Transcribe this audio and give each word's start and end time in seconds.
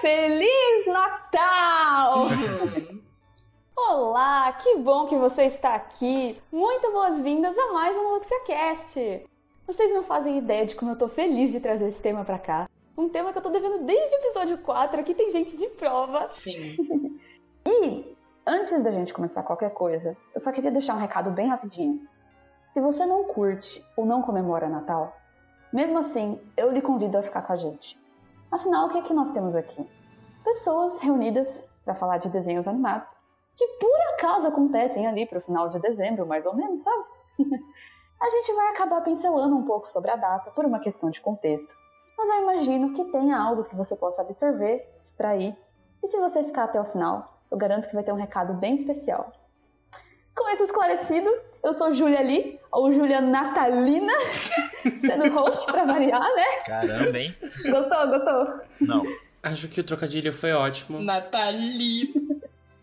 Feliz 0.00 0.86
Natal! 0.86 2.22
Olá, 3.76 4.52
que 4.52 4.76
bom 4.76 5.06
que 5.06 5.16
você 5.16 5.44
está 5.44 5.74
aqui. 5.74 6.40
Muito 6.52 6.92
boas-vindas 6.92 7.58
a 7.58 7.72
mais 7.72 7.96
um 7.96 8.14
LuxiaCast. 8.14 9.26
Vocês 9.66 9.92
não 9.92 10.04
fazem 10.04 10.38
ideia 10.38 10.64
de 10.66 10.76
como 10.76 10.92
eu 10.92 10.96
tô 10.96 11.08
feliz 11.08 11.50
de 11.50 11.58
trazer 11.58 11.88
esse 11.88 12.00
tema 12.00 12.24
pra 12.24 12.38
cá. 12.38 12.70
Um 12.96 13.08
tema 13.08 13.32
que 13.32 13.38
eu 13.38 13.42
tô 13.42 13.50
devendo 13.50 13.84
desde 13.84 14.14
o 14.14 14.18
episódio 14.18 14.58
4, 14.58 15.00
aqui 15.00 15.14
tem 15.14 15.32
gente 15.32 15.56
de 15.56 15.66
prova. 15.70 16.28
Sim. 16.28 16.76
E 17.66 18.16
antes 18.46 18.80
da 18.82 18.90
gente 18.90 19.12
começar 19.12 19.42
qualquer 19.42 19.70
coisa, 19.70 20.16
eu 20.32 20.40
só 20.40 20.50
queria 20.50 20.70
deixar 20.70 20.94
um 20.94 21.00
recado 21.00 21.30
bem 21.30 21.48
rapidinho. 21.48 22.00
Se 22.68 22.80
você 22.80 23.04
não 23.04 23.24
curte 23.24 23.84
ou 23.94 24.06
não 24.06 24.22
comemora 24.22 24.70
Natal, 24.70 25.14
mesmo 25.70 25.98
assim, 25.98 26.40
eu 26.56 26.72
lhe 26.72 26.80
convido 26.80 27.18
a 27.18 27.22
ficar 27.22 27.42
com 27.42 27.52
a 27.52 27.56
gente. 27.56 27.98
Afinal, 28.50 28.86
o 28.86 28.88
que 28.90 28.98
é 28.98 29.02
que 29.02 29.12
nós 29.12 29.30
temos 29.30 29.54
aqui? 29.54 29.86
Pessoas 30.42 30.98
reunidas 31.00 31.66
para 31.84 31.94
falar 31.94 32.18
de 32.18 32.28
desenhos 32.28 32.66
animados 32.66 33.14
que 33.58 33.66
por 33.80 34.00
acaso 34.14 34.46
acontecem 34.46 35.06
ali 35.06 35.26
pro 35.26 35.40
final 35.40 35.68
de 35.68 35.80
dezembro, 35.80 36.24
mais 36.24 36.46
ou 36.46 36.54
menos, 36.54 36.80
sabe? 36.80 37.04
a 38.20 38.30
gente 38.30 38.52
vai 38.54 38.68
acabar 38.68 39.00
pincelando 39.00 39.56
um 39.56 39.64
pouco 39.64 39.88
sobre 39.88 40.12
a 40.12 40.16
data 40.16 40.52
por 40.52 40.64
uma 40.64 40.78
questão 40.78 41.10
de 41.10 41.20
contexto. 41.20 41.74
Mas 42.16 42.28
eu 42.28 42.42
imagino 42.42 42.94
que 42.94 43.04
tenha 43.06 43.36
algo 43.36 43.64
que 43.64 43.74
você 43.74 43.96
possa 43.96 44.22
absorver, 44.22 44.88
extrair, 45.00 45.56
e 46.02 46.06
se 46.06 46.18
você 46.18 46.44
ficar 46.44 46.64
até 46.64 46.80
o 46.80 46.84
final, 46.84 47.42
eu 47.50 47.58
garanto 47.58 47.88
que 47.88 47.94
vai 47.94 48.04
ter 48.04 48.12
um 48.12 48.16
recado 48.16 48.54
bem 48.54 48.76
especial. 48.76 49.32
Com 50.36 50.48
isso 50.50 50.62
esclarecido, 50.62 51.28
eu 51.62 51.74
sou 51.74 51.92
Júlia 51.92 52.20
Lee, 52.20 52.60
ou 52.70 52.92
Júlia 52.92 53.20
Natalina, 53.20 54.12
sendo 55.00 55.30
host 55.30 55.66
pra 55.66 55.84
variar, 55.84 56.20
né? 56.34 56.46
Caramba, 56.66 57.18
hein? 57.18 57.34
Gostou, 57.42 58.08
gostou? 58.08 58.60
Não. 58.80 59.02
Acho 59.42 59.68
que 59.68 59.80
o 59.80 59.84
trocadilho 59.84 60.32
foi 60.32 60.52
ótimo. 60.52 61.00
Nathalie. 61.00 62.12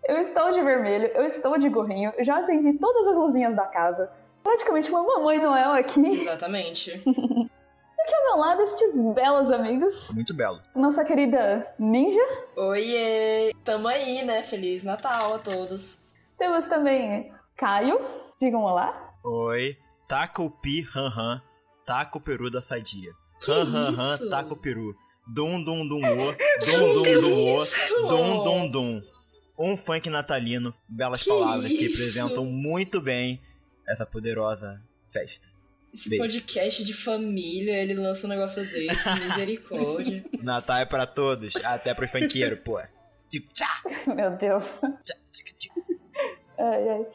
Eu 0.07 0.19
estou 0.19 0.51
de 0.51 0.61
vermelho, 0.61 1.07
eu 1.07 1.23
estou 1.25 1.57
de 1.57 1.67
gorrinho, 1.67 2.13
já 2.19 2.37
acendi 2.37 2.73
todas 2.73 3.07
as 3.07 3.17
luzinhas 3.17 3.55
da 3.55 3.65
casa. 3.65 4.09
Praticamente 4.43 4.91
uma 4.91 5.03
mamãe 5.03 5.39
Noel 5.39 5.71
aqui. 5.71 6.21
Exatamente. 6.21 6.91
Aqui 6.91 8.15
ao 8.15 8.23
meu 8.23 8.37
lado, 8.37 8.61
estes 8.61 8.93
belos 9.15 9.51
amigos. 9.51 10.11
Muito 10.11 10.31
belo. 10.31 10.61
Nossa 10.75 11.03
querida 11.03 11.67
Ninja. 11.79 12.21
Oiê. 12.55 13.51
Tamo 13.63 13.87
aí, 13.87 14.23
né? 14.23 14.43
Feliz 14.43 14.83
Natal 14.83 15.33
a 15.33 15.39
todos. 15.39 15.99
Temos 16.37 16.67
também 16.67 17.33
Caio. 17.57 17.99
Digam 18.39 18.61
olá. 18.61 19.11
Oi. 19.23 19.75
Taca 20.07 20.43
o 20.43 20.51
pi, 20.51 20.81
ran 20.81 21.09
ran. 21.09 21.41
Taca 21.85 22.17
o 22.17 22.21
peru 22.21 22.49
da 22.49 22.61
sadia. 22.61 23.11
Que 23.43 23.51
Ran 23.51 23.63
ran 23.71 23.91
isso? 23.91 24.01
ran, 24.01 24.29
taca 24.29 24.53
o 24.53 24.57
peru. 24.57 24.95
Dum 25.27 25.63
dum 25.63 25.87
dum 25.87 26.01
o. 26.01 26.31
Dum 26.65 26.93
dum 27.03 27.21
dum 27.21 27.55
o. 27.57 27.65
Dum 28.09 28.43
dum 28.43 28.71
dum. 28.71 29.01
Um 29.57 29.77
funk 29.77 30.09
natalino. 30.09 30.73
Belas 30.87 31.23
Que 31.23 31.29
palavras 31.29 31.67
que 31.67 31.73
isso? 31.85 31.97
representam 31.99 32.45
muito 32.45 32.99
bem 33.01 33.41
essa 33.87 34.05
poderosa 34.05 34.81
festa. 35.11 35.47
Esse 35.93 36.09
Beijo. 36.09 36.23
podcast 36.23 36.83
de 36.83 36.93
família, 36.93 37.81
ele 37.81 37.93
lança 37.93 38.25
um 38.27 38.29
negócio 38.29 38.63
desse, 38.69 39.09
misericórdia. 39.19 40.25
Natal 40.41 40.77
é 40.77 40.85
pra 40.85 41.05
todos, 41.07 41.55
até 41.63 41.93
pros 41.93 42.11
funkeiros, 42.11 42.59
pô. 42.59 42.81
Tchá, 43.53 43.81
Meu 44.13 44.31
Deus. 44.37 44.63
Ai, 46.57 46.89
ai. 46.89 47.05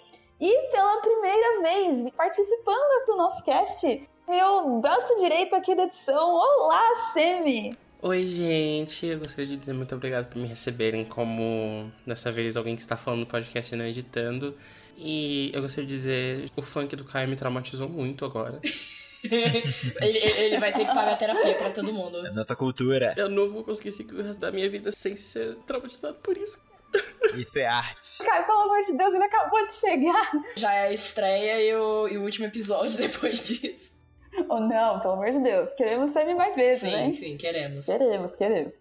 E 0.40 0.70
pela 0.70 1.00
primeira 1.02 1.62
vez 1.62 2.10
participando 2.14 3.06
do 3.06 3.16
nosso 3.16 3.44
cast, 3.44 4.08
meu 4.30 4.80
braço 4.80 5.12
direito 5.16 5.56
aqui 5.56 5.74
da 5.74 5.82
edição. 5.82 6.34
Olá, 6.36 7.10
Semi! 7.12 7.76
Oi, 8.00 8.22
gente. 8.22 9.04
Eu 9.04 9.18
gostaria 9.18 9.44
de 9.44 9.56
dizer 9.56 9.72
muito 9.72 9.92
obrigado 9.92 10.26
por 10.26 10.38
me 10.38 10.46
receberem 10.46 11.04
como, 11.04 11.90
dessa 12.06 12.30
vez, 12.30 12.56
alguém 12.56 12.76
que 12.76 12.80
está 12.80 12.96
falando 12.96 13.20
no 13.20 13.26
podcast 13.26 13.74
e 13.74 13.76
não 13.76 13.84
editando. 13.84 14.56
E 14.96 15.50
eu 15.52 15.60
gostaria 15.60 15.84
de 15.84 15.96
dizer, 15.96 16.48
o 16.54 16.62
funk 16.62 16.94
do 16.94 17.02
Caio 17.02 17.28
me 17.28 17.34
traumatizou 17.34 17.88
muito 17.88 18.24
agora. 18.24 18.60
ele, 20.00 20.18
ele 20.18 20.60
vai 20.60 20.72
ter 20.72 20.86
que 20.86 20.94
pagar 20.94 21.18
terapia 21.18 21.56
pra 21.56 21.70
todo 21.70 21.92
mundo. 21.92 22.24
É 22.24 22.30
nossa 22.30 22.54
cultura. 22.54 23.12
Eu 23.16 23.28
não 23.28 23.50
vou 23.50 23.64
conseguir 23.64 23.90
seguir 23.90 24.14
o 24.14 24.22
resto 24.22 24.38
da 24.38 24.52
minha 24.52 24.70
vida 24.70 24.92
sem 24.92 25.16
ser 25.16 25.56
traumatizado 25.66 26.14
por 26.22 26.38
isso. 26.38 26.56
Isso 27.34 27.58
é 27.58 27.66
arte. 27.66 28.18
Caio, 28.18 28.46
pelo 28.46 28.60
amor 28.60 28.82
de 28.84 28.92
Deus, 28.92 29.12
ele 29.12 29.24
acabou 29.24 29.66
de 29.66 29.74
chegar. 29.74 30.30
Já 30.56 30.72
é 30.72 30.88
a 30.88 30.92
estreia 30.92 31.62
e 31.62 31.74
o, 31.74 32.08
e 32.08 32.18
o 32.18 32.22
último 32.22 32.46
episódio 32.46 32.96
depois 32.96 33.46
disso. 33.46 33.99
Oh, 34.48 34.60
não, 34.60 35.00
pelo 35.00 35.14
amor 35.14 35.30
de 35.30 35.38
Deus. 35.38 35.72
Queremos 35.74 36.10
Semi 36.10 36.34
mais 36.34 36.56
vezes, 36.56 36.80
Sim, 36.80 36.90
né? 36.90 37.12
sim, 37.12 37.36
queremos. 37.36 37.86
Queremos, 37.86 38.36
queremos. 38.36 38.74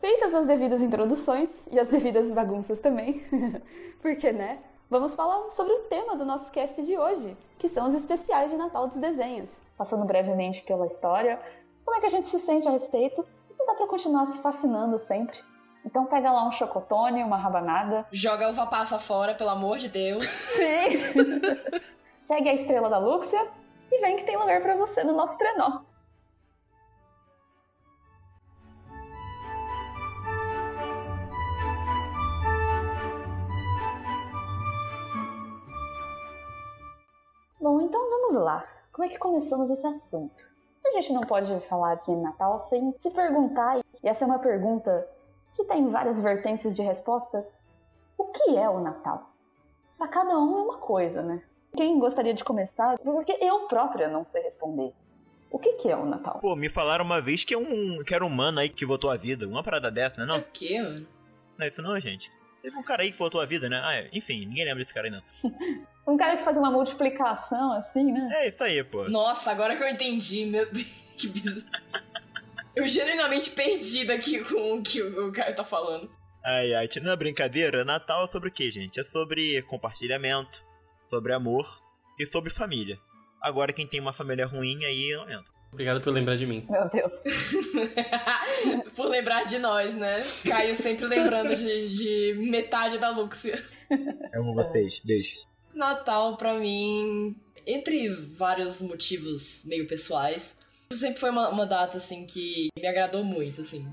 Feitas 0.00 0.32
as 0.32 0.46
devidas 0.46 0.80
introduções 0.80 1.50
e 1.70 1.78
as 1.78 1.88
devidas 1.88 2.30
bagunças 2.30 2.78
também, 2.80 3.22
porque, 4.00 4.30
né? 4.30 4.58
Vamos 4.88 5.14
falar 5.14 5.50
sobre 5.50 5.72
o 5.72 5.80
tema 5.80 6.16
do 6.16 6.24
nosso 6.24 6.50
cast 6.50 6.80
de 6.82 6.96
hoje, 6.96 7.36
que 7.58 7.68
são 7.68 7.86
os 7.86 7.94
especiais 7.94 8.50
de 8.50 8.56
Natal 8.56 8.86
dos 8.86 8.96
desenhos. 8.96 9.50
Passando 9.76 10.04
brevemente 10.04 10.62
pela 10.62 10.86
história, 10.86 11.38
como 11.84 11.96
é 11.96 12.00
que 12.00 12.06
a 12.06 12.10
gente 12.10 12.28
se 12.28 12.38
sente 12.38 12.66
a 12.66 12.70
respeito 12.70 13.24
e 13.50 13.54
se 13.54 13.66
dá 13.66 13.74
pra 13.74 13.86
continuar 13.86 14.24
se 14.26 14.38
fascinando 14.40 14.98
sempre. 14.98 15.36
Então 15.84 16.06
pega 16.06 16.30
lá 16.30 16.46
um 16.46 16.52
chocotone, 16.52 17.22
uma 17.22 17.36
rabanada. 17.36 18.06
Joga 18.12 18.46
a 18.46 18.50
uva 18.50 18.66
passa 18.66 18.98
fora, 18.98 19.34
pelo 19.34 19.50
amor 19.50 19.78
de 19.78 19.88
Deus. 19.88 20.26
Sim! 20.26 20.98
Segue 22.26 22.48
a 22.48 22.54
estrela 22.54 22.88
da 22.88 22.98
Luxia 22.98 23.46
e 23.90 24.00
vem 24.00 24.16
que 24.16 24.24
tem 24.24 24.36
lugar 24.36 24.60
pra 24.60 24.76
você 24.76 25.02
no 25.02 25.12
nosso 25.12 25.36
trenó. 25.36 25.82
Bom, 37.60 37.80
então 37.80 38.00
vamos 38.08 38.34
lá. 38.42 38.66
Como 38.92 39.04
é 39.04 39.08
que 39.08 39.18
começamos 39.18 39.70
esse 39.70 39.86
assunto? 39.86 40.42
A 40.86 40.90
gente 40.92 41.12
não 41.12 41.20
pode 41.20 41.60
falar 41.68 41.96
de 41.96 42.14
Natal 42.16 42.60
sem 42.62 42.96
se 42.96 43.10
perguntar, 43.10 43.78
e 43.78 44.08
essa 44.08 44.24
é 44.24 44.26
uma 44.26 44.38
pergunta 44.38 45.06
que 45.54 45.64
tem 45.64 45.90
várias 45.90 46.20
vertentes 46.20 46.74
de 46.74 46.82
resposta. 46.82 47.46
O 48.16 48.24
que 48.26 48.56
é 48.56 48.68
o 48.70 48.80
Natal? 48.80 49.30
Para 49.98 50.08
cada 50.08 50.38
um 50.38 50.58
é 50.58 50.62
uma 50.62 50.78
coisa, 50.78 51.20
né? 51.20 51.42
Quem 51.76 51.98
gostaria 51.98 52.34
de 52.34 52.42
começar? 52.44 52.98
Porque 52.98 53.36
eu 53.40 53.66
própria 53.68 54.08
não 54.08 54.24
sei 54.24 54.42
responder. 54.42 54.92
O 55.50 55.58
que, 55.58 55.74
que 55.74 55.88
é 55.88 55.96
o 55.96 56.04
Natal? 56.04 56.38
Pô, 56.40 56.54
me 56.54 56.68
falaram 56.68 57.04
uma 57.04 57.20
vez 57.20 57.44
que, 57.44 57.54
é 57.54 57.58
um, 57.58 58.02
que 58.04 58.14
era 58.14 58.24
um 58.24 58.28
mano 58.28 58.58
aí 58.60 58.68
que 58.68 58.84
votou 58.84 59.10
a 59.10 59.16
vida. 59.16 59.46
Uma 59.48 59.62
parada 59.62 59.90
dessa, 59.90 60.16
né? 60.18 60.24
É 60.24 60.26
Não, 60.26 60.38
o 60.38 60.44
quê, 60.52 60.80
mano? 60.82 61.06
não 61.56 61.64
é 61.64 61.68
isso 61.68 61.80
não, 61.82 61.98
gente. 62.00 62.30
Teve 62.60 62.76
um 62.76 62.82
cara 62.82 63.02
aí 63.02 63.12
que 63.12 63.18
votou 63.18 63.40
a 63.40 63.46
vida, 63.46 63.68
né? 63.68 63.80
Ah, 63.82 63.94
é. 63.94 64.08
enfim, 64.12 64.44
ninguém 64.44 64.64
lembra 64.64 64.80
desse 64.82 64.92
cara 64.92 65.06
aí, 65.06 65.10
não. 65.12 65.22
Um 66.08 66.16
cara 66.16 66.38
que 66.38 66.42
fazia 66.42 66.62
uma 66.62 66.70
multiplicação 66.70 67.70
assim, 67.74 68.10
né? 68.10 68.30
É 68.32 68.48
isso 68.48 68.64
aí, 68.64 68.82
pô. 68.82 69.06
Nossa, 69.10 69.50
agora 69.50 69.76
que 69.76 69.82
eu 69.82 69.88
entendi, 69.90 70.46
meu 70.46 70.64
Deus, 70.72 70.86
que 71.18 71.28
bizarro. 71.28 71.66
Eu 72.74 72.88
genuinamente 72.88 73.50
perdida 73.50 74.14
aqui 74.14 74.42
com 74.42 74.78
o 74.78 74.82
que 74.82 75.02
o 75.02 75.30
Caio 75.30 75.54
tá 75.54 75.64
falando. 75.64 76.10
Ai, 76.42 76.72
ai, 76.72 76.88
tirando 76.88 77.10
a 77.10 77.16
brincadeira, 77.16 77.84
Natal 77.84 78.24
é 78.24 78.28
sobre 78.28 78.48
o 78.48 78.52
que, 78.52 78.70
gente? 78.70 78.98
É 78.98 79.04
sobre 79.04 79.60
compartilhamento, 79.62 80.64
sobre 81.08 81.32
amor 81.32 81.66
e 82.18 82.26
sobre 82.26 82.50
família. 82.50 82.98
Agora, 83.40 83.72
quem 83.72 83.86
tem 83.86 84.00
uma 84.00 84.12
família 84.12 84.46
ruim, 84.46 84.84
aí 84.84 85.12
não 85.12 85.24
entra. 85.24 85.58
Obrigado 85.72 86.00
por 86.00 86.12
lembrar 86.12 86.36
de 86.36 86.46
mim. 86.46 86.66
Meu 86.68 86.88
Deus. 86.88 87.12
Por 88.96 89.06
lembrar 89.06 89.44
de 89.44 89.58
nós, 89.58 89.94
né? 89.94 90.18
Caio 90.44 90.74
sempre 90.74 91.04
lembrando 91.04 91.54
de, 91.54 91.92
de 91.92 92.34
metade 92.38 92.98
da 92.98 93.10
Luxia. 93.10 93.62
Amo 94.34 94.54
vocês, 94.54 95.00
beijo. 95.04 95.36
Natal, 95.74 96.36
pra 96.36 96.58
mim, 96.58 97.36
entre 97.66 98.08
vários 98.08 98.80
motivos 98.80 99.62
meio 99.66 99.86
pessoais, 99.86 100.56
sempre 100.90 101.20
foi 101.20 101.30
uma, 101.30 101.48
uma 101.50 101.66
data, 101.66 101.98
assim, 101.98 102.24
que 102.24 102.68
me 102.76 102.86
agradou 102.86 103.22
muito, 103.22 103.60
assim. 103.60 103.86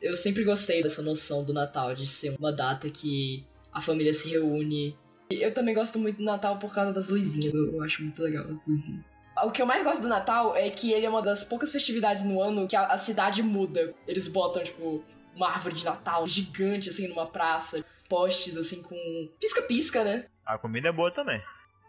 Eu 0.00 0.16
sempre 0.16 0.44
gostei 0.44 0.82
dessa 0.82 1.02
noção 1.02 1.44
do 1.44 1.52
Natal, 1.52 1.94
de 1.94 2.06
ser 2.06 2.34
uma 2.38 2.52
data 2.52 2.88
que 2.88 3.44
a 3.72 3.80
família 3.80 4.14
se 4.14 4.28
reúne. 4.28 4.96
Eu 5.30 5.52
também 5.52 5.74
gosto 5.74 5.98
muito 5.98 6.18
do 6.18 6.24
Natal 6.24 6.58
por 6.58 6.74
causa 6.74 6.92
das 6.92 7.08
luzinhas. 7.08 7.52
Eu, 7.52 7.74
eu 7.74 7.82
acho 7.82 8.02
muito 8.02 8.22
legal 8.22 8.44
as 8.44 8.66
luzinhas. 8.66 9.04
O 9.44 9.50
que 9.50 9.62
eu 9.62 9.66
mais 9.66 9.84
gosto 9.84 10.02
do 10.02 10.08
Natal 10.08 10.56
é 10.56 10.68
que 10.68 10.92
ele 10.92 11.06
é 11.06 11.08
uma 11.08 11.22
das 11.22 11.44
poucas 11.44 11.70
festividades 11.70 12.24
no 12.24 12.42
ano 12.42 12.66
que 12.66 12.74
a, 12.74 12.86
a 12.86 12.98
cidade 12.98 13.42
muda. 13.42 13.94
Eles 14.06 14.26
botam, 14.26 14.64
tipo, 14.64 15.04
uma 15.34 15.48
árvore 15.48 15.76
de 15.76 15.84
Natal 15.84 16.26
gigante, 16.26 16.88
assim, 16.88 17.06
numa 17.08 17.26
praça. 17.26 17.84
Postes, 18.08 18.56
assim, 18.56 18.82
com 18.82 18.96
pisca-pisca, 19.38 20.02
né? 20.02 20.26
A 20.44 20.58
comida 20.58 20.88
é 20.88 20.92
boa 20.92 21.10
também. 21.10 21.40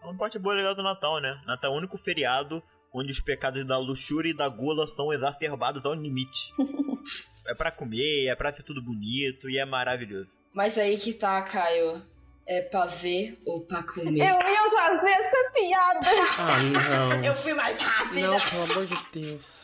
É 0.02 0.06
uma 0.06 0.16
parte 0.16 0.38
boa 0.38 0.54
legal 0.54 0.74
do 0.74 0.82
Natal, 0.82 1.20
né? 1.20 1.40
Natal 1.46 1.72
é 1.72 1.74
o 1.74 1.78
único 1.78 1.96
feriado 1.96 2.62
onde 2.92 3.10
os 3.10 3.20
pecados 3.20 3.64
da 3.64 3.78
luxúria 3.78 4.30
e 4.30 4.36
da 4.36 4.48
gula 4.48 4.86
são 4.86 5.12
exacerbados 5.12 5.84
ao 5.84 5.94
limite. 5.94 6.52
é 7.46 7.54
pra 7.54 7.70
comer, 7.70 8.26
é 8.26 8.34
pra 8.34 8.52
ser 8.52 8.62
tudo 8.62 8.82
bonito 8.82 9.48
e 9.48 9.58
é 9.58 9.64
maravilhoso. 9.64 10.30
Mas 10.52 10.76
aí 10.76 10.98
que 10.98 11.12
tá, 11.12 11.40
Caio. 11.42 12.02
É 12.52 12.62
pra 12.62 12.84
ver 12.84 13.40
ou 13.46 13.60
pra 13.60 13.80
comer? 13.84 14.18
Eu 14.18 14.50
ia 14.50 14.70
fazer 14.76 15.08
essa 15.08 15.36
piada! 15.54 16.00
Ah, 16.36 17.14
não. 17.14 17.24
Eu 17.24 17.36
fui 17.36 17.54
mais 17.54 17.80
rápida! 17.80 18.26
Não, 18.26 18.40
pelo 18.40 18.72
amor 18.72 18.86
de 18.86 19.20
Deus. 19.20 19.62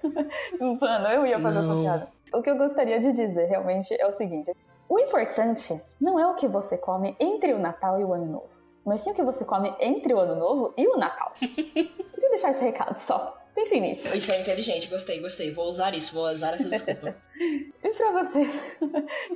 Mano, 0.80 1.08
eu 1.08 1.26
ia 1.26 1.40
fazer 1.40 1.58
essa 1.58 1.66
Não. 1.66 1.82
piada. 1.82 2.08
O 2.32 2.42
que 2.42 2.48
eu 2.48 2.56
gostaria 2.56 3.00
de 3.00 3.12
dizer 3.12 3.46
realmente 3.46 3.92
é 4.00 4.06
o 4.06 4.12
seguinte: 4.12 4.52
o 4.88 5.00
importante 5.00 5.82
não 6.00 6.16
é 6.16 6.24
o 6.28 6.36
que 6.36 6.46
você 6.46 6.78
come 6.78 7.16
entre 7.18 7.52
o 7.52 7.58
Natal 7.58 8.00
e 8.00 8.04
o 8.04 8.12
Ano 8.14 8.26
Novo, 8.26 8.50
mas 8.86 9.00
sim 9.00 9.10
o 9.10 9.14
que 9.14 9.24
você 9.24 9.44
come 9.44 9.74
entre 9.80 10.14
o 10.14 10.18
Ano 10.20 10.36
Novo 10.36 10.72
e 10.76 10.86
o 10.86 10.96
Natal. 10.96 11.32
Queria 11.42 12.30
deixar 12.30 12.52
esse 12.52 12.62
recado 12.62 13.00
só. 13.00 13.36
Pensem 13.52 13.80
nisso. 13.80 14.16
Isso 14.16 14.30
é 14.30 14.40
inteligente, 14.40 14.86
gostei, 14.86 15.20
gostei. 15.20 15.50
Vou 15.50 15.64
usar 15.64 15.92
isso, 15.92 16.14
vou 16.14 16.28
usar 16.28 16.54
essa 16.54 16.68
desculpa. 16.68 17.16
e 17.82 17.88
pra 17.96 18.12
você? 18.12 18.48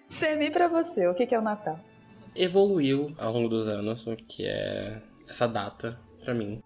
Semi, 0.06 0.53
pra 0.53 0.69
você, 0.69 1.09
o 1.09 1.15
que 1.15 1.35
é 1.35 1.39
o 1.39 1.43
Natal? 1.43 1.81
Evoluiu 2.35 3.15
ao 3.19 3.33
longo 3.33 3.49
dos 3.49 3.69
anos 3.69 4.07
o 4.07 4.17
que 4.17 4.45
é 4.45 5.03
essa 5.29 5.47
data 5.47 5.99
pra 6.23 6.35
mim. 6.35 6.61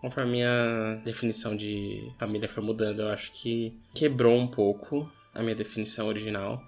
Conforme 0.00 0.28
a 0.28 0.32
minha 0.32 1.02
definição 1.04 1.56
de 1.56 2.12
família 2.18 2.48
foi 2.48 2.62
mudando, 2.62 3.00
eu 3.00 3.08
acho 3.08 3.30
que 3.32 3.78
quebrou 3.94 4.36
um 4.36 4.46
pouco 4.46 5.10
a 5.34 5.42
minha 5.42 5.54
definição 5.54 6.08
original. 6.08 6.62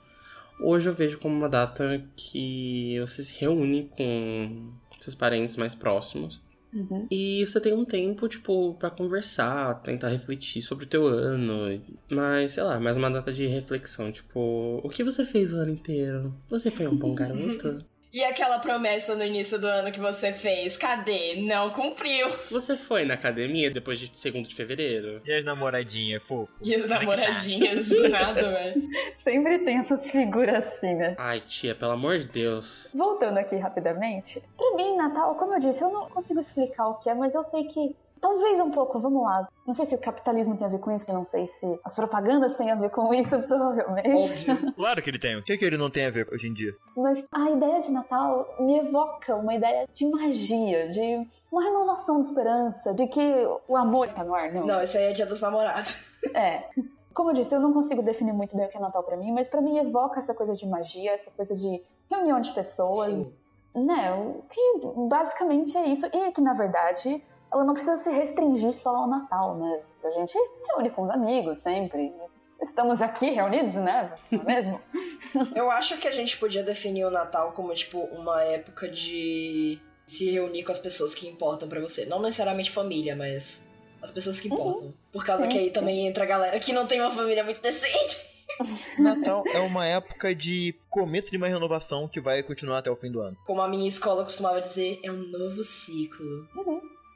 Hoje 0.60 0.88
eu 0.88 0.92
vejo 0.92 1.18
como 1.18 1.36
uma 1.36 1.48
data 1.48 2.04
que 2.16 2.98
você 3.00 3.24
se 3.24 3.38
reúne 3.40 3.90
com 3.96 4.72
seus 5.00 5.14
parentes 5.14 5.56
mais 5.56 5.74
próximos. 5.74 6.40
Uhum. 6.72 7.06
E 7.08 7.46
você 7.46 7.60
tem 7.60 7.72
um 7.72 7.84
tempo, 7.84 8.28
tipo, 8.28 8.74
para 8.74 8.90
conversar, 8.90 9.80
tentar 9.82 10.08
refletir 10.08 10.60
sobre 10.60 10.84
o 10.84 10.88
teu 10.88 11.06
ano. 11.06 11.80
Mas, 12.10 12.52
sei 12.52 12.64
lá, 12.64 12.80
mais 12.80 12.96
uma 12.96 13.10
data 13.10 13.32
de 13.32 13.46
reflexão. 13.46 14.10
Tipo, 14.10 14.80
o 14.82 14.88
que 14.88 15.04
você 15.04 15.24
fez 15.24 15.52
o 15.52 15.56
ano 15.56 15.70
inteiro? 15.70 16.34
Você 16.50 16.70
foi 16.70 16.88
um 16.88 16.96
bom 16.96 17.14
garoto? 17.16 17.84
E 18.14 18.22
aquela 18.22 18.60
promessa 18.60 19.16
no 19.16 19.24
início 19.24 19.58
do 19.58 19.66
ano 19.66 19.90
que 19.90 19.98
você 19.98 20.32
fez, 20.32 20.76
cadê? 20.76 21.34
Não 21.34 21.70
cumpriu. 21.70 22.28
Você 22.48 22.76
foi 22.76 23.04
na 23.04 23.14
academia 23.14 23.72
depois 23.72 23.98
de 23.98 24.08
2 24.08 24.46
de 24.46 24.54
fevereiro? 24.54 25.20
E 25.26 25.32
as 25.32 25.44
namoradinhas, 25.44 26.22
fofo? 26.22 26.48
E 26.62 26.76
as 26.76 26.82
é 26.82 26.86
tá? 26.86 27.00
namoradinhas 27.00 27.88
do 27.88 28.08
nada, 28.08 28.52
velho. 28.52 28.88
Sempre 29.16 29.58
tem 29.58 29.78
essas 29.78 30.08
figuras 30.08 30.64
assim, 30.64 30.94
né? 30.94 31.16
Ai, 31.18 31.40
tia, 31.40 31.74
pelo 31.74 31.90
amor 31.90 32.18
de 32.18 32.28
Deus. 32.28 32.88
Voltando 32.94 33.38
aqui 33.38 33.56
rapidamente, 33.56 34.40
pra 34.56 34.76
mim, 34.76 34.96
Natal, 34.96 35.34
como 35.34 35.54
eu 35.54 35.58
disse, 35.58 35.82
eu 35.82 35.90
não 35.90 36.08
consigo 36.08 36.38
explicar 36.38 36.86
o 36.86 36.94
que 37.00 37.10
é, 37.10 37.14
mas 37.14 37.34
eu 37.34 37.42
sei 37.42 37.64
que 37.64 37.96
talvez 38.24 38.58
um 38.58 38.70
pouco, 38.70 38.98
vamos 38.98 39.22
lá. 39.22 39.46
Não 39.66 39.74
sei 39.74 39.84
se 39.84 39.94
o 39.94 39.98
capitalismo 39.98 40.56
tem 40.56 40.66
a 40.66 40.70
ver 40.70 40.78
com 40.78 40.90
isso, 40.90 41.04
não 41.12 41.26
sei 41.26 41.46
se 41.46 41.78
as 41.84 41.92
propagandas 41.92 42.56
têm 42.56 42.70
a 42.70 42.74
ver 42.74 42.88
com 42.88 43.12
isso, 43.12 43.38
provavelmente. 43.44 44.50
Óbvio. 44.50 44.72
Claro 44.84 45.02
que 45.02 45.10
ele 45.10 45.18
tem. 45.18 45.36
O 45.36 45.44
que, 45.44 45.58
que 45.58 45.64
ele 45.64 45.76
não 45.76 45.90
tem 45.90 46.06
a 46.06 46.10
ver 46.10 46.26
hoje 46.32 46.48
em 46.48 46.54
dia? 46.54 46.74
Mas 46.96 47.26
a 47.30 47.50
ideia 47.50 47.80
de 47.80 47.90
Natal 47.92 48.48
me 48.58 48.78
evoca 48.78 49.34
uma 49.36 49.54
ideia 49.54 49.86
de 49.92 50.06
magia, 50.06 50.88
de 50.88 51.26
uma 51.52 51.62
renovação 51.62 52.20
de 52.22 52.28
esperança, 52.28 52.94
de 52.94 53.06
que 53.06 53.46
o 53.68 53.76
amor 53.76 54.04
está 54.04 54.24
no 54.24 54.34
ar, 54.34 54.50
não? 54.52 54.66
Não, 54.66 54.80
esse 54.80 54.96
aí 54.96 55.04
é 55.04 55.12
dia 55.12 55.26
dos 55.26 55.40
namorados. 55.40 55.94
É. 56.34 56.64
Como 57.12 57.30
eu 57.30 57.34
disse, 57.34 57.54
eu 57.54 57.60
não 57.60 57.74
consigo 57.74 58.02
definir 58.02 58.32
muito 58.32 58.56
bem 58.56 58.64
o 58.64 58.68
que 58.70 58.78
é 58.78 58.80
Natal 58.80 59.02
pra 59.02 59.14
mim, 59.14 59.30
mas 59.30 59.46
pra 59.46 59.60
mim 59.60 59.76
evoca 59.76 60.18
essa 60.18 60.32
coisa 60.32 60.54
de 60.54 60.66
magia, 60.66 61.12
essa 61.12 61.30
coisa 61.30 61.54
de 61.54 61.82
reunião 62.10 62.40
de 62.40 62.50
pessoas, 62.52 63.12
Sim. 63.12 63.32
né? 63.74 64.10
O 64.14 64.42
que 64.48 64.60
basicamente 65.06 65.76
é 65.76 65.86
isso. 65.88 66.06
E 66.06 66.32
que, 66.32 66.40
na 66.40 66.54
verdade, 66.54 67.22
ela 67.54 67.64
não 67.64 67.72
precisa 67.72 67.96
se 67.96 68.10
restringir 68.10 68.72
só 68.72 68.90
ao 68.94 69.08
Natal, 69.08 69.56
né? 69.56 69.80
A 70.02 70.10
gente 70.10 70.36
reúne 70.66 70.90
com 70.90 71.02
os 71.04 71.10
amigos 71.10 71.60
sempre. 71.60 72.12
Estamos 72.60 73.00
aqui 73.00 73.30
reunidos, 73.30 73.74
né? 73.74 74.12
Não 74.30 74.40
é 74.40 74.44
mesmo? 74.44 74.80
Eu 75.54 75.70
acho 75.70 75.96
que 75.98 76.08
a 76.08 76.10
gente 76.10 76.36
podia 76.36 76.64
definir 76.64 77.04
o 77.04 77.10
Natal 77.10 77.52
como, 77.52 77.72
tipo, 77.72 78.00
uma 78.06 78.42
época 78.42 78.88
de 78.88 79.78
se 80.04 80.30
reunir 80.30 80.64
com 80.64 80.72
as 80.72 80.78
pessoas 80.80 81.14
que 81.14 81.28
importam 81.28 81.68
pra 81.68 81.80
você. 81.80 82.04
Não 82.06 82.20
necessariamente 82.20 82.72
família, 82.72 83.14
mas 83.14 83.62
as 84.02 84.10
pessoas 84.10 84.40
que 84.40 84.48
importam. 84.48 84.92
Por 85.12 85.24
causa 85.24 85.44
Sim. 85.44 85.50
que 85.50 85.58
aí 85.58 85.70
também 85.70 86.08
entra 86.08 86.24
a 86.24 86.26
galera 86.26 86.58
que 86.58 86.72
não 86.72 86.86
tem 86.86 87.00
uma 87.00 87.12
família 87.12 87.44
muito 87.44 87.60
decente. 87.60 88.34
Natal 88.98 89.44
é 89.46 89.60
uma 89.60 89.86
época 89.86 90.34
de 90.34 90.74
começo 90.90 91.30
de 91.30 91.36
uma 91.36 91.48
renovação 91.48 92.08
que 92.08 92.20
vai 92.20 92.42
continuar 92.42 92.78
até 92.78 92.90
o 92.90 92.96
fim 92.96 93.10
do 93.10 93.20
ano. 93.20 93.36
Como 93.44 93.62
a 93.62 93.68
minha 93.68 93.88
escola 93.88 94.24
costumava 94.24 94.60
dizer, 94.60 95.00
é 95.04 95.10
um 95.10 95.28
novo 95.30 95.62
ciclo. 95.62 96.48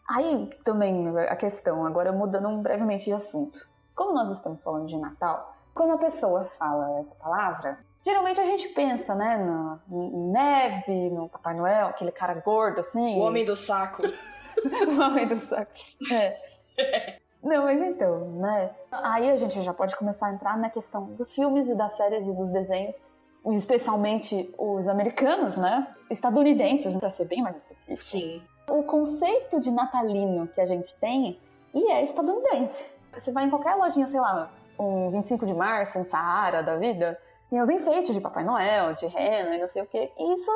Aí 0.09 0.51
também 0.65 1.07
a 1.19 1.37
questão, 1.37 1.85
agora 1.85 2.11
mudando 2.11 2.49
brevemente 2.63 3.05
de 3.05 3.13
assunto. 3.13 3.69
Como 3.95 4.15
nós 4.15 4.31
estamos 4.31 4.63
falando 4.63 4.87
de 4.87 4.97
Natal, 4.97 5.55
quando 5.75 5.93
a 5.93 5.99
pessoa 5.99 6.47
fala 6.59 6.99
essa 6.99 7.15
palavra, 7.17 7.79
geralmente 8.03 8.41
a 8.41 8.45
gente 8.45 8.69
pensa, 8.71 9.15
né, 9.15 9.37
na 9.37 9.79
neve, 9.87 11.11
no 11.11 11.29
Papai 11.29 11.55
Noel, 11.55 11.89
aquele 11.89 12.11
cara 12.11 12.35
gordo 12.35 12.81
assim. 12.81 13.19
O 13.19 13.25
homem 13.25 13.45
do 13.45 13.55
saco. 13.55 14.03
o 14.89 15.01
homem 15.03 15.29
do 15.29 15.37
saco. 15.37 15.73
É. 16.11 17.19
Não, 17.43 17.65
mas 17.65 17.81
então, 17.81 18.33
né? 18.33 18.71
Aí 18.91 19.31
a 19.31 19.37
gente 19.37 19.61
já 19.63 19.73
pode 19.73 19.95
começar 19.95 20.29
a 20.29 20.33
entrar 20.33 20.59
na 20.59 20.71
questão 20.71 21.05
dos 21.13 21.33
filmes 21.33 21.69
e 21.69 21.75
das 21.75 21.97
séries 21.97 22.27
e 22.27 22.33
dos 22.33 22.51
desenhos, 22.51 22.97
especialmente 23.47 24.53
os 24.59 24.89
americanos, 24.89 25.57
né? 25.57 25.87
Estadunidenses, 26.11 26.97
pra 26.97 27.11
ser 27.11 27.27
bem 27.27 27.43
mais 27.43 27.57
específico. 27.57 28.03
Sim. 28.03 28.43
O 28.69 28.83
conceito 28.83 29.59
de 29.61 29.71
natalino 29.71 30.47
que 30.49 30.61
a 30.61 30.67
gente 30.67 30.97
tem, 30.99 31.41
e 31.75 31.91
é 31.91 32.03
estadunidense. 32.03 32.85
Você 33.15 33.33
vai 33.33 33.45
em 33.45 33.51
qualquer 33.51 33.75
lojinha, 33.75 34.07
sei 34.07 34.21
lá, 34.21 34.51
um 34.79 35.11
25 35.11 35.47
de 35.47 35.55
março, 35.55 35.99
em 35.99 36.05
Saara 36.05 36.63
da 36.63 36.77
vida, 36.77 37.19
tem 37.49 37.61
os 37.61 37.69
enfeites 37.71 38.15
de 38.15 38.21
Papai 38.21 38.45
Noel, 38.45 38.93
de 38.93 39.07
rena 39.07 39.57
e 39.57 39.61
não 39.61 39.69
sei 39.69 39.83
o 39.83 39.87
quê. 39.87 40.13
E 40.19 40.33
isso, 40.35 40.51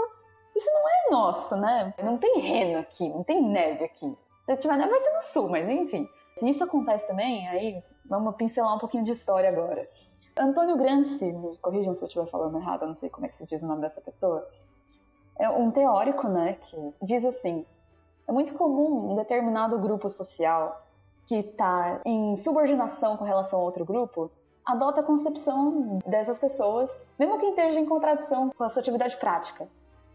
isso 0.54 0.70
não 0.72 0.88
é 0.88 1.10
nosso, 1.10 1.56
né? 1.56 1.94
Não 2.02 2.18
tem 2.18 2.38
rena 2.38 2.80
aqui, 2.80 3.08
não 3.08 3.24
tem 3.24 3.42
neve 3.42 3.84
aqui. 3.84 4.16
Se 4.44 4.56
tiver 4.58 4.76
neve 4.76 4.90
vai 4.90 4.98
ser 4.98 5.12
no 5.14 5.22
sul, 5.22 5.48
mas 5.48 5.68
enfim. 5.68 6.06
Se 6.36 6.48
isso 6.48 6.62
acontece 6.62 7.06
também, 7.06 7.48
aí 7.48 7.82
vamos 8.04 8.36
pincelar 8.36 8.74
um 8.74 8.78
pouquinho 8.78 9.04
de 9.04 9.12
história 9.12 9.48
agora. 9.48 9.88
Antônio 10.36 10.76
Gramsci, 10.76 11.32
me 11.32 11.56
corrijam 11.58 11.94
se 11.94 12.02
eu 12.02 12.06
estiver 12.06 12.26
falando 12.26 12.58
errado, 12.58 12.82
eu 12.82 12.88
não 12.88 12.94
sei 12.94 13.08
como 13.08 13.26
é 13.26 13.28
que 13.28 13.36
se 13.36 13.46
diz 13.46 13.62
o 13.62 13.66
nome 13.66 13.82
dessa 13.82 14.00
pessoa, 14.00 14.46
é 15.38 15.48
um 15.48 15.70
teórico, 15.70 16.28
né, 16.28 16.54
que 16.54 16.94
diz 17.02 17.24
assim, 17.24 17.66
é 18.26 18.32
muito 18.32 18.54
comum 18.54 19.12
um 19.12 19.16
determinado 19.16 19.78
grupo 19.78 20.08
social 20.08 20.86
que 21.26 21.36
está 21.36 22.00
em 22.04 22.36
subordinação 22.36 23.16
com 23.16 23.24
relação 23.24 23.60
a 23.60 23.62
outro 23.62 23.84
grupo 23.84 24.30
adota 24.64 25.00
a 25.00 25.04
concepção 25.04 25.98
dessas 26.06 26.38
pessoas, 26.38 26.90
mesmo 27.18 27.38
que 27.38 27.46
esteja 27.46 27.78
em 27.78 27.86
contradição 27.86 28.50
com 28.50 28.64
a 28.64 28.68
sua 28.68 28.80
atividade 28.80 29.16
prática. 29.16 29.68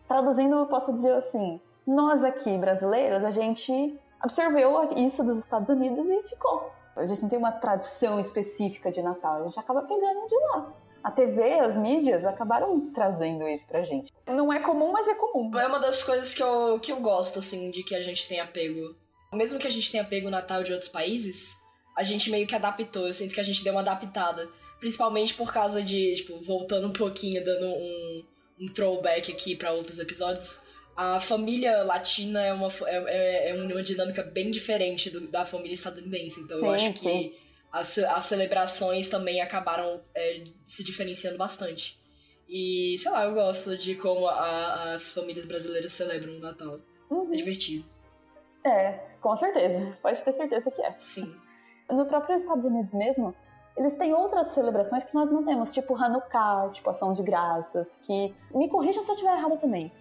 Traduzindo, 0.08 0.56
eu 0.56 0.66
posso 0.68 0.94
dizer 0.94 1.14
assim: 1.14 1.60
nós 1.86 2.24
aqui 2.24 2.58
brasileiros, 2.58 3.24
a 3.24 3.32
gente 3.32 4.00
absorveu 4.20 4.92
isso 4.96 5.24
dos 5.24 5.38
Estados 5.40 5.70
Unidos 5.70 6.08
e 6.08 6.24
ficou. 6.24 6.72
A 6.96 7.06
gente 7.06 7.22
não 7.22 7.30
tem 7.30 7.38
uma 7.38 7.52
tradição 7.52 8.20
específica 8.20 8.92
de 8.92 9.02
Natal, 9.02 9.42
a 9.42 9.44
gente 9.44 9.60
acaba 9.60 9.84
pegando 9.84 10.28
de 10.28 10.36
lá. 10.36 10.68
A 11.08 11.12
TV, 11.12 11.42
as 11.60 11.78
mídias 11.78 12.26
acabaram 12.26 12.92
trazendo 12.94 13.48
isso 13.48 13.66
pra 13.66 13.82
gente. 13.84 14.12
Não 14.28 14.52
é 14.52 14.60
comum, 14.60 14.92
mas 14.92 15.08
é 15.08 15.16
comum. 15.16 15.58
É 15.58 15.66
uma 15.66 15.80
das 15.80 16.04
coisas 16.04 16.34
que 16.34 16.44
eu, 16.44 16.78
que 16.82 16.92
eu 16.92 17.00
gosto, 17.00 17.40
assim, 17.40 17.72
de 17.72 17.82
que 17.82 17.96
a 17.96 18.02
gente 18.02 18.28
tem 18.28 18.42
apego. 18.42 18.94
Mesmo 19.32 19.58
que 19.58 19.68
a 19.68 19.70
gente 19.70 19.90
tenha 19.90 20.04
apego 20.04 20.30
Natal 20.30 20.64
de 20.64 20.74
outros 20.74 20.90
países, 20.90 21.56
a 21.96 22.04
gente 22.04 22.30
meio 22.30 22.46
que 22.46 22.54
adaptou. 22.56 23.08
Eu 23.08 23.14
sinto 23.14 23.34
que 23.34 23.40
a 23.40 23.44
gente 23.44 23.64
deu 23.64 23.72
uma 23.74 23.80
adaptada. 23.80 24.50
Principalmente 24.82 25.34
por 25.34 25.54
causa 25.54 25.82
de, 25.82 26.16
tipo, 26.16 26.42
voltando 26.44 26.88
um 26.88 26.92
pouquinho, 26.94 27.42
dando 27.42 27.66
um, 27.68 28.24
um 28.62 28.68
throwback 28.74 29.32
aqui 29.32 29.56
pra 29.56 29.72
outros 29.72 30.00
episódios. 30.00 30.60
A 30.96 31.22
família 31.22 31.84
latina 31.84 32.44
é 32.44 32.52
uma, 32.52 32.68
é, 32.86 32.98
é- 33.08 33.50
é 33.52 33.54
uma 33.64 33.82
dinâmica 33.82 34.24
bem 34.24 34.52
diferente 34.52 35.10
do- 35.10 35.28
da 35.30 35.46
família 35.46 35.74
estadunidense. 35.74 36.42
Então 36.42 36.58
eu 36.58 36.64
Sim, 36.80 36.88
acho 36.88 37.00
sim. 37.00 37.10
que 37.30 37.47
as, 37.80 37.98
as 37.98 38.24
celebrações 38.26 39.10
também 39.10 39.42
acabaram 39.42 40.02
é, 40.16 40.44
se 40.66 40.84
diferenciando 40.84 41.38
bastante. 41.38 41.98
E, 42.48 42.96
sei 42.98 43.12
lá, 43.12 43.26
eu 43.26 43.34
gosto 43.34 43.78
de 43.78 43.96
como 43.96 44.28
a- 44.28 44.94
as 44.94 45.12
famílias 45.12 45.46
brasileiras 45.46 45.92
celebram 45.92 46.34
o 46.38 46.40
Natal. 46.40 46.80
Uhum. 47.10 47.34
É 47.34 47.36
divertido. 47.38 47.86
É, 48.66 48.94
com 49.22 49.36
certeza. 49.36 49.98
Pode 50.02 50.22
ter 50.24 50.32
certeza 50.34 50.72
que 50.72 50.82
é. 50.82 50.96
Sim. 50.96 51.34
No 51.90 52.06
próprio 52.06 52.36
Estados 52.36 52.66
Unidos 52.66 52.94
mesmo, 52.94 53.34
eles 53.78 53.96
têm 53.96 54.14
outras 54.14 54.48
celebrações 54.48 55.04
que 55.04 55.14
nós 55.14 55.30
não 55.32 55.44
temos, 55.44 55.72
tipo 55.72 55.96
Hanukkah, 55.96 56.70
tipo 56.74 56.90
Ação 56.90 57.14
de 57.14 57.24
Graças, 57.24 57.88
que... 58.04 58.34
Me 58.54 58.68
corrijam 58.70 59.04
se 59.04 59.10
eu 59.10 59.16
estiver 59.16 59.38
errada 59.38 59.58
também. 59.58 59.92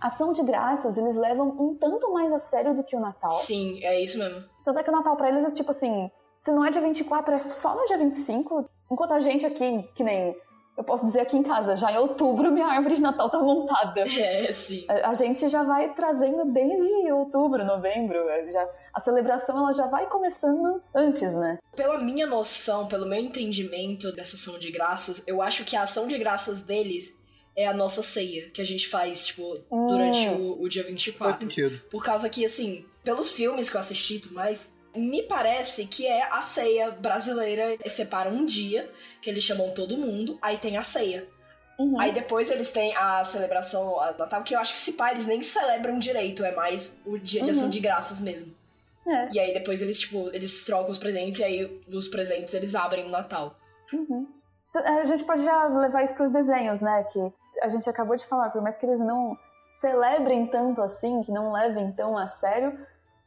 Ação 0.00 0.32
de 0.32 0.42
Graças, 0.42 0.96
eles 0.96 1.16
levam 1.16 1.48
um 1.48 1.74
tanto 1.74 2.12
mais 2.12 2.32
a 2.32 2.38
sério 2.38 2.74
do 2.74 2.82
que 2.84 2.94
o 2.96 3.00
Natal. 3.00 3.30
Sim, 3.30 3.82
é 3.82 4.00
isso 4.00 4.18
mesmo. 4.18 4.44
Tanto 4.64 4.78
é 4.78 4.82
que 4.82 4.90
o 4.90 4.92
Natal 4.92 5.16
pra 5.16 5.28
eles 5.30 5.44
é 5.44 5.50
tipo 5.50 5.70
assim, 5.70 6.10
se 6.38 6.52
não 6.52 6.64
é 6.64 6.70
dia 6.70 6.80
24, 6.80 7.34
é 7.34 7.38
só 7.38 7.74
no 7.74 7.86
dia 7.86 7.98
25, 7.98 8.68
enquanto 8.90 9.12
a 9.12 9.20
gente 9.20 9.44
aqui, 9.46 9.88
que 9.94 10.02
nem... 10.04 10.36
Eu 10.76 10.82
posso 10.82 11.06
dizer 11.06 11.20
aqui 11.20 11.36
em 11.36 11.42
casa, 11.44 11.76
já 11.76 11.92
em 11.92 11.98
outubro 11.98 12.50
minha 12.50 12.66
árvore 12.66 12.96
de 12.96 13.00
Natal 13.00 13.30
tá 13.30 13.38
montada. 13.38 14.02
É, 14.18 14.50
sim. 14.50 14.84
A 14.88 15.10
a 15.10 15.14
gente 15.14 15.48
já 15.48 15.62
vai 15.62 15.94
trazendo 15.94 16.46
desde 16.46 17.12
outubro, 17.12 17.64
novembro. 17.64 18.18
Já, 18.50 18.68
a 18.92 18.98
celebração 19.00 19.56
ela 19.56 19.72
já 19.72 19.86
vai 19.86 20.08
começando 20.08 20.82
antes, 20.92 21.32
né? 21.32 21.58
Pela 21.76 21.98
minha 22.00 22.26
noção, 22.26 22.88
pelo 22.88 23.06
meu 23.06 23.20
entendimento 23.20 24.10
dessa 24.10 24.34
ação 24.34 24.58
de 24.58 24.72
graças, 24.72 25.22
eu 25.28 25.40
acho 25.40 25.64
que 25.64 25.76
a 25.76 25.82
ação 25.82 26.08
de 26.08 26.18
graças 26.18 26.60
deles 26.60 27.14
é 27.56 27.68
a 27.68 27.72
nossa 27.72 28.02
ceia, 28.02 28.50
que 28.50 28.60
a 28.60 28.66
gente 28.66 28.88
faz, 28.88 29.26
tipo, 29.26 29.56
durante 29.70 30.28
Hum. 30.28 30.56
o, 30.58 30.62
o 30.64 30.68
dia 30.68 30.82
Faz 30.82 30.92
24. 30.92 31.38
sentido. 31.40 31.80
Por 31.88 32.02
causa 32.02 32.28
que, 32.28 32.44
assim, 32.44 32.84
pelos 33.04 33.30
filmes 33.30 33.70
que 33.70 33.76
eu 33.76 33.80
assisti 33.80 34.16
e 34.16 34.20
tudo 34.20 34.34
mais, 34.34 34.74
Me 34.96 35.22
parece 35.22 35.86
que 35.86 36.06
é 36.06 36.22
a 36.30 36.40
ceia 36.40 36.90
brasileira. 36.92 37.72
Eles 37.72 37.92
separam 37.92 38.30
um 38.32 38.44
dia, 38.46 38.90
que 39.20 39.28
eles 39.28 39.42
chamam 39.44 39.70
todo 39.72 39.96
mundo, 39.96 40.38
aí 40.40 40.56
tem 40.58 40.76
a 40.76 40.82
ceia. 40.82 41.26
Uhum. 41.78 41.98
Aí 42.00 42.12
depois 42.12 42.50
eles 42.50 42.70
têm 42.70 42.94
a 42.96 43.24
celebração 43.24 43.98
a 44.00 44.12
Natal, 44.12 44.42
que 44.44 44.54
eu 44.54 44.60
acho 44.60 44.72
que 44.74 44.78
se 44.78 44.92
pá, 44.92 45.10
eles 45.10 45.26
nem 45.26 45.42
celebram 45.42 45.98
direito, 45.98 46.44
é 46.44 46.54
mais 46.54 46.96
o 47.04 47.18
dia 47.18 47.42
de 47.42 47.50
ação 47.50 47.64
Uhum. 47.64 47.70
de 47.70 47.80
graças 47.80 48.20
mesmo. 48.20 48.54
É. 49.06 49.28
E 49.32 49.40
aí 49.40 49.52
depois 49.52 49.82
eles, 49.82 49.98
tipo, 49.98 50.30
eles 50.32 50.64
trocam 50.64 50.90
os 50.90 50.98
presentes 50.98 51.40
e 51.40 51.44
aí 51.44 51.82
os 51.88 52.08
presentes 52.08 52.54
eles 52.54 52.74
abrem 52.74 53.04
o 53.06 53.10
Natal. 53.10 53.56
Uhum. 53.92 54.26
A 54.74 55.04
gente 55.04 55.24
pode 55.24 55.44
já 55.44 55.66
levar 55.66 56.04
isso 56.04 56.14
para 56.14 56.24
os 56.24 56.32
desenhos, 56.32 56.80
né? 56.80 57.04
Que 57.12 57.20
a 57.62 57.68
gente 57.68 57.88
acabou 57.88 58.16
de 58.16 58.24
falar, 58.26 58.50
por 58.50 58.62
mais 58.62 58.76
que 58.76 58.86
eles 58.86 58.98
não 59.00 59.36
celebrem 59.80 60.46
tanto 60.46 60.80
assim, 60.80 61.22
que 61.22 61.30
não 61.32 61.52
levem 61.52 61.92
tão 61.92 62.16
a 62.16 62.28
sério, 62.28 62.76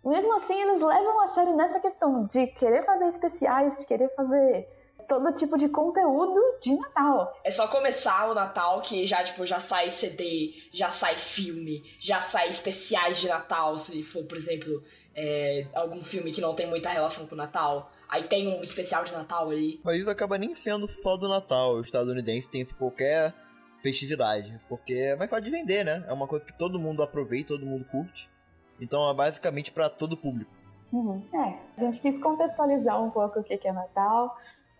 mesmo 0.10 0.36
assim 0.36 0.60
eles 0.62 0.82
levam 0.82 1.22
a 1.22 1.28
sério 1.28 1.56
nessa 1.56 1.80
questão 1.80 2.26
de 2.26 2.48
querer 2.48 2.86
fazer 2.86 3.08
especiais, 3.08 3.80
de 3.80 3.86
querer 3.86 4.14
fazer 4.16 4.68
todo 5.08 5.34
tipo 5.34 5.58
de 5.58 5.70
conteúdo 5.70 6.40
de 6.62 6.76
Natal. 6.76 7.34
É 7.44 7.50
só 7.50 7.68
começar 7.68 8.30
o 8.30 8.34
Natal 8.34 8.82
que 8.82 9.06
já, 9.06 9.24
tipo, 9.24 9.46
já 9.46 9.60
sai 9.60 9.90
CD, 9.90 10.54
já 10.74 10.90
sai 10.90 11.16
filme, 11.16 11.84
já 12.00 12.20
sai 12.20 12.50
especiais 12.50 13.18
de 13.20 13.28
Natal, 13.28 13.78
se 13.78 14.04
for, 14.04 14.24
por 14.26 14.38
exemplo, 14.38 14.84
é, 15.16 15.66
algum 15.74 16.04
filme 16.04 16.32
que 16.32 16.42
não 16.42 16.54
tem 16.54 16.68
muita 16.68 16.90
relação 16.90 17.26
com 17.26 17.36
o 17.36 17.38
Natal. 17.38 17.92
Aí 18.10 18.24
tem 18.28 18.48
um 18.48 18.64
especial 18.64 19.04
de 19.04 19.12
Natal 19.12 19.50
ali. 19.50 19.80
Mas 19.84 20.00
isso 20.00 20.10
acaba 20.10 20.38
nem 20.38 20.56
sendo 20.56 20.88
só 20.88 21.18
do 21.18 21.28
Natal. 21.28 21.76
O 21.76 21.82
estadunidense 21.82 22.48
tem 22.48 22.66
qualquer 22.66 23.34
festividade. 23.82 24.60
Porque 24.70 24.94
é 24.94 25.16
mais 25.16 25.30
fácil 25.30 25.46
de 25.46 25.52
vender, 25.52 25.84
né? 25.84 26.06
É 26.08 26.14
uma 26.14 26.28
coisa 26.28 26.46
que 26.46 26.58
todo 26.58 26.80
mundo 26.80 27.04
aproveita, 27.04 27.50
todo 27.50 27.66
mundo 27.66 27.84
curte. 27.86 28.30
Então 28.80 29.10
é 29.10 29.14
basicamente 29.14 29.72
pra 29.72 29.90
todo 29.90 30.18
público. 30.18 30.52
Uhum. 30.92 31.22
É, 31.34 31.58
a 31.78 31.82
gente 31.86 32.00
quis 32.02 32.18
contextualizar 32.22 33.02
um 33.02 33.10
pouco 33.10 33.40
o 33.40 33.44
que 33.44 33.60
é 33.68 33.72
Natal, 33.72 34.38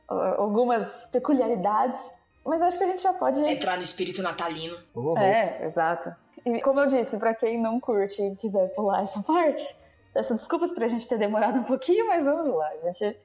algumas 0.08 1.06
peculiaridades, 1.08 2.00
mas 2.46 2.62
acho 2.62 2.78
que 2.78 2.84
a 2.84 2.88
gente 2.88 3.02
já 3.02 3.14
pode. 3.14 3.40
Entrar 3.46 3.76
no 3.76 3.84
espírito 3.84 4.22
natalino. 4.22 4.78
Oh, 4.96 5.14
oh. 5.14 5.18
É, 5.18 5.66
exato. 5.66 6.16
E 6.46 6.62
como 6.62 6.80
eu 6.80 6.88
disse, 6.88 7.18
pra 7.18 7.34
quem 7.34 7.60
não 7.60 7.80
curte 7.80 8.22
e 8.22 8.36
quiser 8.38 8.74
pular 8.74 9.02
essa 9.02 9.22
parte, 9.22 9.76
peço 10.14 10.34
desculpas 10.36 10.72
pra 10.72 10.88
gente 10.88 11.08
ter 11.08 11.18
demorado 11.18 11.60
um 11.60 11.64
pouquinho, 11.64 12.08
mas 12.08 12.24
vamos 12.24 12.48
lá, 12.56 12.70
a 12.70 12.78
gente 12.78 13.20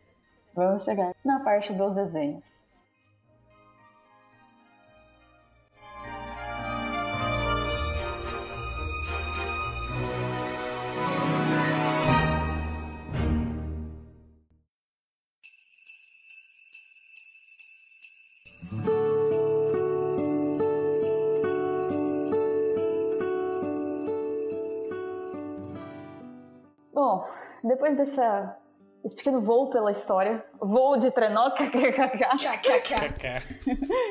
vamos 0.53 0.83
chegar 0.83 1.15
na 1.25 1.39
parte 1.41 1.73
dos 1.73 1.95
desenhos. 1.95 2.45
Bom, 27.03 27.27
depois 27.65 27.97
dessa, 27.97 28.57
desse 29.03 29.17
pequeno 29.17 29.41
voo 29.41 29.71
pela 29.71 29.91
história, 29.91 30.45
voo 30.61 30.97
de 30.97 31.11
trenó, 31.11 31.51
kkk, 31.51 31.91
KKK. 32.63 33.27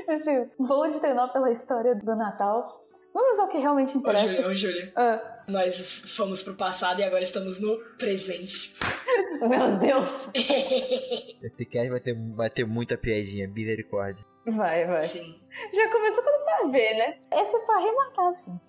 esse 0.10 0.50
voo 0.60 0.86
de 0.89 1.00
trenó 1.00 1.29
pela 1.29 1.50
história 1.51 1.95
do 1.95 2.15
Natal, 2.17 2.83
vamos 3.13 3.39
ao 3.39 3.48
que 3.48 3.60
realmente 3.60 3.95
Ô, 3.95 4.00
interessa. 4.01 4.27
Júlia, 4.27 4.45
ô, 4.45 4.53
Júlia. 4.53 4.91
Ah, 4.98 5.43
Nós 5.48 6.03
fomos 6.17 6.43
pro 6.43 6.53
passado 6.57 7.00
e 7.00 7.05
agora 7.05 7.24
estamos 7.24 7.62
no 7.62 7.77
presente. 7.98 8.75
meu 9.39 9.77
Deus! 9.79 10.27
Esse 11.41 11.65
cast 11.65 11.89
vai 11.89 12.00
ter, 12.01 12.13
vai 12.36 12.50
ter 12.50 12.65
muita 12.65 12.98
piadinha, 12.98 13.48
misericórdia. 13.48 14.25
Vai, 14.45 14.86
vai. 14.86 15.00
Sim. 15.00 15.39
Já 15.74 15.89
começou 15.89 16.21
quando 16.24 16.43
pra 16.43 16.67
ver, 16.67 16.93
né? 16.98 17.19
Essa 17.31 17.55
é 17.55 17.60
pra 17.62 17.75
arrematar, 17.75 18.27
assim. 18.27 18.60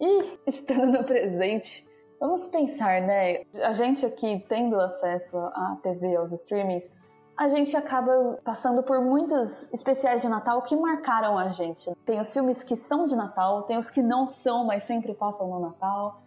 E, 0.00 0.38
estando 0.48 0.86
no 0.86 1.02
presente, 1.02 1.84
vamos 2.24 2.46
pensar, 2.48 3.02
né? 3.02 3.44
A 3.62 3.74
gente 3.74 4.06
aqui, 4.06 4.42
tendo 4.48 4.80
acesso 4.80 5.36
à 5.36 5.76
TV, 5.82 6.16
aos 6.16 6.32
streamings, 6.32 6.90
a 7.36 7.50
gente 7.50 7.76
acaba 7.76 8.38
passando 8.42 8.82
por 8.82 8.98
muitos 9.02 9.70
especiais 9.74 10.22
de 10.22 10.28
Natal 10.28 10.62
que 10.62 10.74
marcaram 10.74 11.36
a 11.36 11.48
gente. 11.48 11.92
Tem 12.06 12.18
os 12.18 12.32
filmes 12.32 12.62
que 12.62 12.76
são 12.76 13.04
de 13.04 13.14
Natal, 13.14 13.64
tem 13.64 13.76
os 13.76 13.90
que 13.90 14.00
não 14.00 14.30
são, 14.30 14.64
mas 14.64 14.84
sempre 14.84 15.12
passam 15.12 15.48
no 15.48 15.60
Natal. 15.60 16.22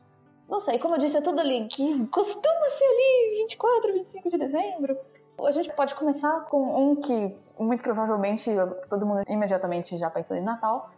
Não 0.48 0.60
sei, 0.60 0.77
como 0.77 0.94
eu 0.94 1.00
disse, 1.00 1.18
é 1.18 1.22
tudo 1.22 1.42
ali 1.42 1.68
que 1.68 2.06
costuma 2.08 2.70
ser 2.77 2.86
ali 2.86 3.42
24, 3.42 3.94
25 3.94 4.30
de 4.30 4.38
dezembro. 4.38 4.98
A 5.44 5.51
gente 5.51 5.74
pode 5.74 5.96
começar 5.96 6.42
com 6.46 6.92
um 6.92 6.96
que 6.96 7.36
muito 7.58 7.82
provavelmente 7.82 8.51
todo 8.88 9.04
mundo 9.04 9.24
imediatamente 9.27 9.98
já 9.98 10.12
pensou 10.12 10.38
em 10.38 10.42
Natal. 10.42 10.92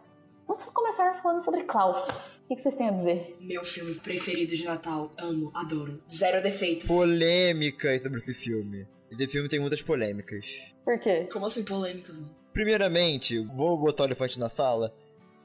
Vamos 0.46 0.62
começar 0.64 1.14
falando 1.14 1.40
sobre 1.40 1.62
Klaus. 1.64 2.06
O 2.50 2.56
que 2.56 2.62
vocês 2.62 2.74
têm 2.74 2.88
a 2.88 2.90
dizer? 2.90 3.36
Meu 3.40 3.62
filme 3.64 3.94
preferido 3.94 4.56
de 4.56 4.64
Natal. 4.64 5.14
Amo, 5.16 5.52
adoro. 5.54 6.02
Zero 6.10 6.42
defeitos. 6.42 6.88
Polêmicas 6.88 8.02
sobre 8.02 8.18
esse 8.18 8.34
filme. 8.34 8.88
Esse 9.08 9.28
filme 9.28 9.48
tem 9.48 9.60
muitas 9.60 9.80
polêmicas. 9.80 10.74
Por 10.84 10.98
quê? 10.98 11.28
Como 11.32 11.46
assim 11.46 11.62
polêmicas? 11.62 12.18
mano? 12.18 12.34
Primeiramente, 12.52 13.38
vou 13.38 13.78
botar 13.78 14.02
o 14.02 14.06
elefante 14.06 14.36
na 14.36 14.48
sala. 14.48 14.92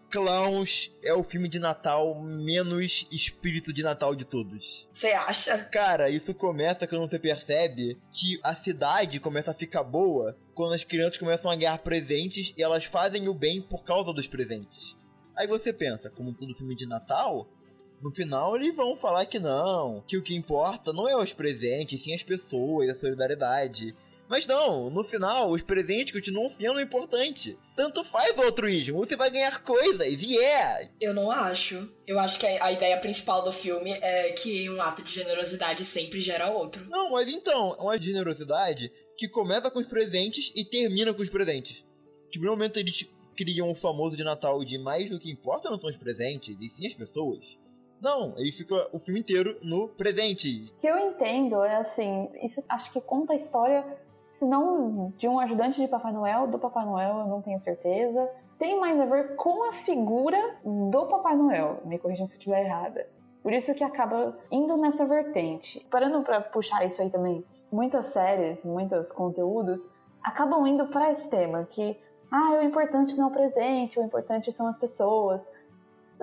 Clowns 0.09 0.91
é 1.03 1.13
o 1.13 1.23
filme 1.23 1.47
de 1.47 1.59
Natal 1.59 2.19
menos 2.23 3.07
espírito 3.11 3.71
de 3.71 3.83
Natal 3.83 4.15
de 4.15 4.25
todos. 4.25 4.87
Você 4.89 5.09
acha? 5.09 5.59
Cara, 5.65 6.09
isso 6.09 6.33
começa 6.33 6.87
quando 6.87 7.07
você 7.07 7.19
percebe 7.19 7.99
que 8.11 8.39
a 8.41 8.55
cidade 8.55 9.19
começa 9.19 9.51
a 9.51 9.55
ficar 9.55 9.83
boa 9.83 10.35
quando 10.55 10.73
as 10.73 10.83
crianças 10.83 11.19
começam 11.19 11.51
a 11.51 11.55
ganhar 11.55 11.77
presentes 11.77 12.51
e 12.57 12.63
elas 12.63 12.85
fazem 12.85 13.27
o 13.27 13.33
bem 13.35 13.61
por 13.61 13.83
causa 13.83 14.11
dos 14.11 14.25
presentes. 14.25 14.95
Aí 15.35 15.47
você 15.47 15.73
pensa, 15.73 16.09
como 16.09 16.33
todo 16.33 16.55
filme 16.55 16.75
de 16.75 16.85
Natal, 16.85 17.47
no 18.01 18.11
final 18.11 18.55
eles 18.55 18.75
vão 18.75 18.95
falar 18.97 19.25
que 19.25 19.39
não, 19.39 20.03
que 20.07 20.17
o 20.17 20.21
que 20.21 20.35
importa 20.35 20.93
não 20.93 21.07
é 21.07 21.15
os 21.15 21.33
presentes, 21.33 22.03
sim 22.03 22.13
as 22.13 22.23
pessoas, 22.23 22.89
a 22.89 22.95
solidariedade. 22.95 23.95
Mas 24.27 24.47
não, 24.47 24.89
no 24.89 25.03
final 25.03 25.51
os 25.51 25.61
presentes 25.61 26.13
continuam 26.13 26.49
sendo 26.51 26.79
importantes. 26.79 27.55
Tanto 27.75 28.03
faz 28.05 28.35
o 28.35 28.41
altruísmo, 28.41 28.97
você 28.97 29.15
vai 29.15 29.29
ganhar 29.29 29.61
coisas, 29.63 30.21
e 30.21 30.37
é! 30.37 30.89
Eu 30.99 31.13
não 31.13 31.29
acho. 31.29 31.91
Eu 32.07 32.19
acho 32.19 32.39
que 32.39 32.47
a 32.47 32.65
a 32.65 32.71
ideia 32.71 32.97
principal 32.97 33.43
do 33.43 33.51
filme 33.51 33.91
é 33.91 34.31
que 34.31 34.69
um 34.69 34.81
ato 34.81 35.03
de 35.03 35.11
generosidade 35.11 35.85
sempre 35.85 36.21
gera 36.21 36.49
outro. 36.49 36.85
Não, 36.89 37.11
mas 37.11 37.27
então, 37.27 37.75
é 37.77 37.81
uma 37.81 38.01
generosidade 38.01 38.91
que 39.17 39.27
começa 39.27 39.69
com 39.69 39.79
os 39.79 39.87
presentes 39.87 40.51
e 40.55 40.65
termina 40.65 41.13
com 41.13 41.21
os 41.21 41.29
presentes. 41.29 41.83
Tipo, 42.31 42.45
no 42.45 42.51
momento 42.51 42.77
eles 42.77 43.05
criam 43.35 43.71
o 43.71 43.75
famoso 43.75 44.15
de 44.15 44.23
Natal 44.23 44.63
de 44.63 44.77
mais 44.77 45.09
do 45.09 45.19
que 45.19 45.31
importa 45.31 45.69
não 45.69 45.79
são 45.79 45.89
os 45.89 45.97
presentes, 45.97 46.57
e 46.59 46.69
sim 46.69 46.87
as 46.87 46.93
pessoas. 46.93 47.57
Não, 48.01 48.33
ele 48.37 48.51
fica 48.51 48.87
o 48.91 48.99
filme 48.99 49.19
inteiro 49.19 49.57
no 49.63 49.87
presente. 49.89 50.65
O 50.71 50.81
que 50.81 50.87
eu 50.87 50.97
entendo 50.97 51.63
é 51.63 51.77
assim, 51.77 52.29
isso 52.41 52.63
acho 52.69 52.91
que 52.91 53.01
conta 53.01 53.33
a 53.33 53.35
história, 53.35 53.85
se 54.31 54.45
não 54.45 55.13
de 55.17 55.27
um 55.27 55.39
ajudante 55.39 55.81
de 55.81 55.87
Papai 55.87 56.11
Noel, 56.11 56.47
do 56.47 56.59
Papai 56.59 56.85
Noel, 56.85 57.19
eu 57.19 57.27
não 57.27 57.41
tenho 57.41 57.59
certeza. 57.59 58.29
Tem 58.59 58.79
mais 58.79 58.99
a 58.99 59.05
ver 59.05 59.35
com 59.35 59.69
a 59.69 59.73
figura 59.73 60.57
do 60.63 61.05
Papai 61.07 61.35
Noel. 61.35 61.81
Me 61.85 61.97
corrijam 61.97 62.25
se 62.25 62.35
eu 62.35 62.37
estiver 62.37 62.65
errada. 62.65 63.07
Por 63.41 63.53
isso 63.53 63.73
que 63.73 63.83
acaba 63.83 64.37
indo 64.51 64.75
nessa 64.77 65.05
vertente. 65.05 65.85
Parando 65.89 66.21
pra 66.23 66.41
puxar 66.41 66.85
isso 66.85 67.01
aí 67.01 67.09
também, 67.09 67.45
muitas 67.71 68.07
séries, 68.07 68.63
muitos 68.65 69.11
conteúdos 69.11 69.87
acabam 70.25 70.65
indo 70.65 70.87
pra 70.87 71.11
esse 71.11 71.29
tema 71.29 71.63
que 71.69 71.95
ah, 72.35 72.59
o 72.59 72.63
importante 72.63 73.15
não 73.17 73.25
é 73.25 73.27
o 73.27 73.31
presente, 73.31 73.99
o 73.99 74.03
importante 74.03 74.51
são 74.51 74.67
as 74.67 74.77
pessoas. 74.77 75.47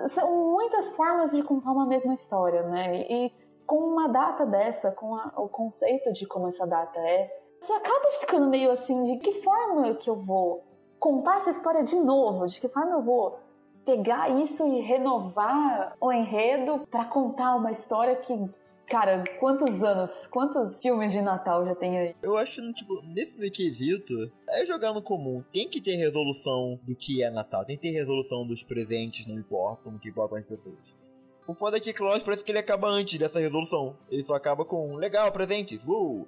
São 0.09 0.29
muitas 0.51 0.89
formas 0.89 1.31
de 1.31 1.43
contar 1.43 1.71
uma 1.71 1.85
mesma 1.85 2.13
história, 2.13 2.63
né? 2.63 3.01
E 3.09 3.31
com 3.65 3.77
uma 3.77 4.07
data 4.09 4.45
dessa, 4.45 4.91
com 4.91 5.15
a- 5.15 5.31
o 5.37 5.47
conceito 5.47 6.11
de 6.11 6.25
como 6.25 6.47
essa 6.47 6.65
data 6.65 6.99
é, 6.99 7.31
você 7.59 7.71
acaba 7.73 8.11
ficando 8.19 8.47
meio 8.47 8.71
assim, 8.71 9.03
de 9.03 9.17
que 9.17 9.41
forma 9.41 9.93
que 9.95 10.09
eu 10.09 10.15
vou 10.15 10.63
contar 10.99 11.37
essa 11.37 11.49
história 11.51 11.83
de 11.83 11.95
novo? 11.95 12.47
De 12.47 12.59
que 12.59 12.67
forma 12.67 12.91
eu 12.91 13.01
vou 13.01 13.39
pegar 13.85 14.29
isso 14.29 14.65
e 14.67 14.81
renovar 14.81 15.95
o 15.99 16.11
enredo 16.11 16.87
pra 16.89 17.05
contar 17.05 17.55
uma 17.55 17.71
história 17.71 18.15
que, 18.15 18.33
cara, 18.87 19.23
quantos 19.39 19.83
anos, 19.83 20.27
quantos 20.27 20.79
filmes 20.79 21.11
de 21.11 21.21
Natal 21.21 21.65
já 21.65 21.75
tem 21.75 21.97
aí? 21.97 22.15
Eu 22.21 22.37
acho 22.37 22.61
tipo, 22.73 23.01
nesse 23.03 23.49
quesito, 23.51 24.31
é 24.49 24.65
jogar 24.65 24.93
no 24.93 25.01
comum. 25.01 25.43
Tem 25.51 25.69
que 25.69 25.81
ter 25.81 25.95
resolução 25.95 26.79
do 26.83 26.95
que 26.95 27.23
é 27.23 27.29
Natal. 27.29 27.65
Tem 27.65 27.75
que 27.75 27.83
ter 27.83 27.91
resolução 27.91 28.45
dos 28.45 28.63
presentes, 28.63 29.25
não 29.25 29.35
importam, 29.35 29.95
o 29.95 29.99
que 29.99 30.09
importam 30.09 30.37
as 30.37 30.45
pessoas. 30.45 30.95
O 31.45 31.53
foda 31.53 31.77
é 31.77 31.79
que 31.79 31.91
Klaus 31.91 32.23
parece 32.23 32.43
que 32.43 32.51
ele 32.51 32.59
acaba 32.59 32.87
antes 32.87 33.19
dessa 33.19 33.39
resolução. 33.39 33.97
Ele 34.09 34.23
só 34.23 34.33
acaba 34.35 34.63
com, 34.63 34.95
legal, 34.95 35.31
presentes, 35.31 35.81
uh! 35.85 36.25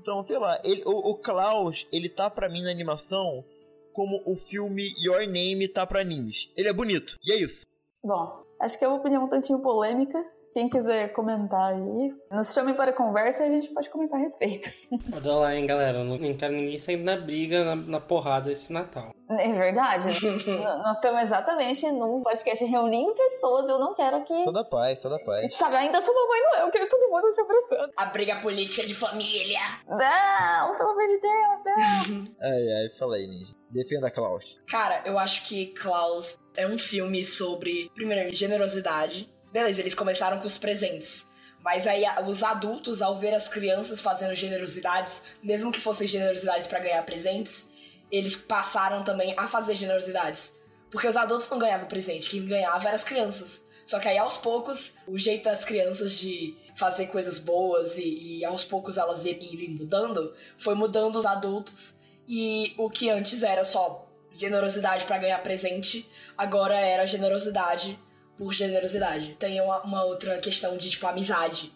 Então, 0.00 0.24
sei 0.26 0.38
lá, 0.38 0.60
ele, 0.64 0.82
o, 0.86 1.10
o 1.10 1.14
Klaus, 1.16 1.86
ele 1.92 2.08
tá 2.08 2.30
pra 2.30 2.48
mim 2.48 2.62
na 2.62 2.70
animação 2.70 3.44
como 3.92 4.22
o 4.26 4.36
filme 4.36 4.92
Your 5.02 5.26
Name 5.26 5.68
tá 5.68 5.86
pra 5.86 6.00
animes. 6.00 6.52
Ele 6.56 6.68
é 6.68 6.72
bonito, 6.72 7.16
e 7.24 7.32
é 7.32 7.36
isso. 7.36 7.66
Bom, 8.04 8.44
acho 8.60 8.78
que 8.78 8.84
é 8.84 8.88
uma 8.88 8.98
opinião 8.98 9.24
um 9.24 9.28
tantinho 9.28 9.58
polêmica. 9.60 10.22
Quem 10.56 10.70
quiser 10.70 11.12
comentar 11.12 11.74
aí, 11.74 12.14
nos 12.30 12.50
chamem 12.54 12.74
para 12.74 12.90
conversa 12.90 13.44
e 13.44 13.48
a 13.50 13.52
gente 13.52 13.74
pode 13.74 13.90
comentar 13.90 14.18
a 14.18 14.22
respeito. 14.22 14.70
Olha 15.14 15.32
lá, 15.34 15.54
hein, 15.54 15.66
galera. 15.66 16.02
Não, 16.02 16.16
quero 16.34 16.54
ninguém 16.54 16.78
saindo 16.78 17.04
na 17.04 17.14
briga, 17.14 17.62
na, 17.62 17.76
na 17.76 18.00
porrada 18.00 18.50
esse 18.50 18.72
Natal. 18.72 19.14
É 19.28 19.52
verdade. 19.52 20.06
Nós 20.82 20.96
estamos 20.96 21.20
exatamente 21.24 21.86
num 21.92 22.22
podcast 22.22 22.64
reunindo 22.64 23.12
pessoas. 23.12 23.68
Eu 23.68 23.78
não 23.78 23.94
quero 23.94 24.24
que. 24.24 24.44
Sou 24.44 24.52
da 24.54 24.64
paz, 24.64 24.98
sou 25.02 25.10
da 25.10 25.18
paz. 25.18 25.54
Sabe, 25.54 25.76
ainda 25.76 26.00
sou 26.00 26.14
mamãe 26.14 26.40
Noel, 26.40 26.64
eu 26.64 26.72
quero 26.72 26.88
todo 26.88 27.10
mundo 27.10 27.34
se 27.34 27.40
abraçando. 27.42 27.92
A 27.94 28.06
briga 28.06 28.40
política 28.40 28.86
de 28.86 28.94
família. 28.94 29.60
Não, 29.86 30.74
pelo 30.74 30.88
amor 30.88 31.06
de 31.06 31.20
Deus, 31.20 31.60
não. 31.66 32.34
Ai, 32.40 32.72
ai, 32.72 32.88
fala 32.98 33.16
aí, 33.16 33.26
Ninja. 33.26 33.54
Defenda 33.70 34.10
Klaus. 34.10 34.58
Cara, 34.70 35.02
eu 35.04 35.18
acho 35.18 35.46
que 35.46 35.74
Klaus 35.74 36.38
é 36.56 36.66
um 36.66 36.78
filme 36.78 37.22
sobre, 37.26 37.90
primeiro, 37.94 38.34
generosidade. 38.34 39.35
Beleza, 39.52 39.80
eles 39.80 39.94
começaram 39.94 40.38
com 40.38 40.46
os 40.46 40.58
presentes. 40.58 41.26
Mas 41.62 41.86
aí 41.86 42.04
os 42.26 42.42
adultos, 42.42 43.02
ao 43.02 43.16
ver 43.16 43.34
as 43.34 43.48
crianças 43.48 44.00
fazendo 44.00 44.34
generosidades, 44.34 45.22
mesmo 45.42 45.72
que 45.72 45.80
fossem 45.80 46.06
generosidades 46.06 46.66
pra 46.66 46.78
ganhar 46.78 47.02
presentes, 47.04 47.66
eles 48.10 48.36
passaram 48.36 49.02
também 49.02 49.34
a 49.36 49.48
fazer 49.48 49.74
generosidades. 49.74 50.52
Porque 50.90 51.08
os 51.08 51.16
adultos 51.16 51.48
não 51.50 51.58
ganhavam 51.58 51.88
presente, 51.88 52.30
quem 52.30 52.44
ganhava 52.44 52.84
eram 52.84 52.94
as 52.94 53.02
crianças. 53.02 53.64
Só 53.84 53.98
que 53.98 54.08
aí 54.08 54.18
aos 54.18 54.36
poucos, 54.36 54.94
o 55.06 55.18
jeito 55.18 55.44
das 55.44 55.64
crianças 55.64 56.18
de 56.18 56.56
fazer 56.76 57.06
coisas 57.06 57.38
boas 57.38 57.96
e, 57.96 58.38
e 58.38 58.44
aos 58.44 58.64
poucos 58.64 58.98
elas 58.98 59.24
irem 59.24 59.70
mudando, 59.70 60.34
foi 60.58 60.74
mudando 60.74 61.16
os 61.16 61.26
adultos. 61.26 61.94
E 62.28 62.74
o 62.76 62.90
que 62.90 63.08
antes 63.10 63.42
era 63.42 63.64
só 63.64 64.08
generosidade 64.32 65.04
pra 65.04 65.18
ganhar 65.18 65.38
presente, 65.42 66.08
agora 66.36 66.74
era 66.74 67.06
generosidade 67.06 67.98
por 68.36 68.52
generosidade. 68.52 69.36
Tem 69.38 69.60
uma, 69.60 69.82
uma 69.82 70.04
outra 70.04 70.38
questão 70.38 70.76
de, 70.76 70.90
tipo, 70.90 71.06
amizade. 71.06 71.72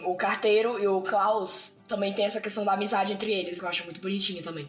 O 0.00 0.16
carteiro 0.16 0.78
e 0.78 0.86
o 0.86 1.00
Klaus 1.00 1.72
também 1.86 2.12
tem 2.12 2.24
essa 2.24 2.40
questão 2.40 2.64
da 2.64 2.72
amizade 2.72 3.12
entre 3.12 3.32
eles, 3.32 3.58
que 3.58 3.64
eu 3.64 3.68
acho 3.68 3.84
muito 3.84 4.00
bonitinho 4.00 4.42
também. 4.42 4.68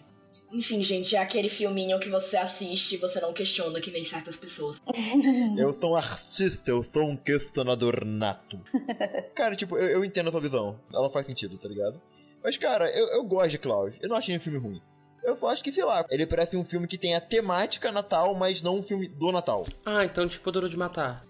Enfim, 0.52 0.82
gente, 0.82 1.16
é 1.16 1.20
aquele 1.20 1.50
filminho 1.50 2.00
que 2.00 2.08
você 2.08 2.38
assiste 2.38 2.96
e 2.96 2.98
você 2.98 3.20
não 3.20 3.34
questiona 3.34 3.82
que 3.82 3.92
nem 3.92 4.04
certas 4.04 4.38
pessoas. 4.38 4.80
Eu 5.58 5.74
sou 5.80 5.92
um 5.92 5.96
artista, 5.96 6.72
eu 6.72 6.84
sou 6.84 7.04
um 7.04 7.18
questionador 7.18 8.06
nato. 8.06 8.60
cara, 9.36 9.56
tipo, 9.56 9.78
eu, 9.78 9.88
eu 9.88 10.06
entendo 10.06 10.28
a 10.28 10.32
sua 10.32 10.42
visão. 10.42 10.80
Ela 10.94 11.10
faz 11.10 11.26
sentido, 11.26 11.58
tá 11.58 11.68
ligado? 11.68 12.02
Mas, 12.44 12.58
cara, 12.58 12.90
eu, 12.90 13.08
eu 13.08 13.24
gosto 13.24 13.52
de 13.52 13.58
Klaus. 13.58 13.96
Eu 14.02 14.10
não 14.10 14.18
achei 14.18 14.36
um 14.36 14.40
filme 14.40 14.60
ruim. 14.60 14.82
Eu 15.24 15.36
só 15.36 15.50
acho 15.50 15.64
que, 15.64 15.72
sei 15.72 15.84
lá, 15.84 16.06
ele 16.10 16.26
parece 16.28 16.56
um 16.56 16.64
filme 16.64 16.88
que 16.88 16.98
tem 16.98 17.16
a 17.16 17.22
temática 17.22 17.92
Natal, 17.92 18.36
mas 18.36 18.62
não 18.62 18.78
um 18.78 18.84
filme 18.84 19.08
do 19.08 19.32
Natal. 19.32 19.66
Ah, 19.84 20.06
então 20.06 20.28
tipo 20.28 20.52
Duro 20.52 20.70
de 20.70 20.78
Matar. 20.78 21.26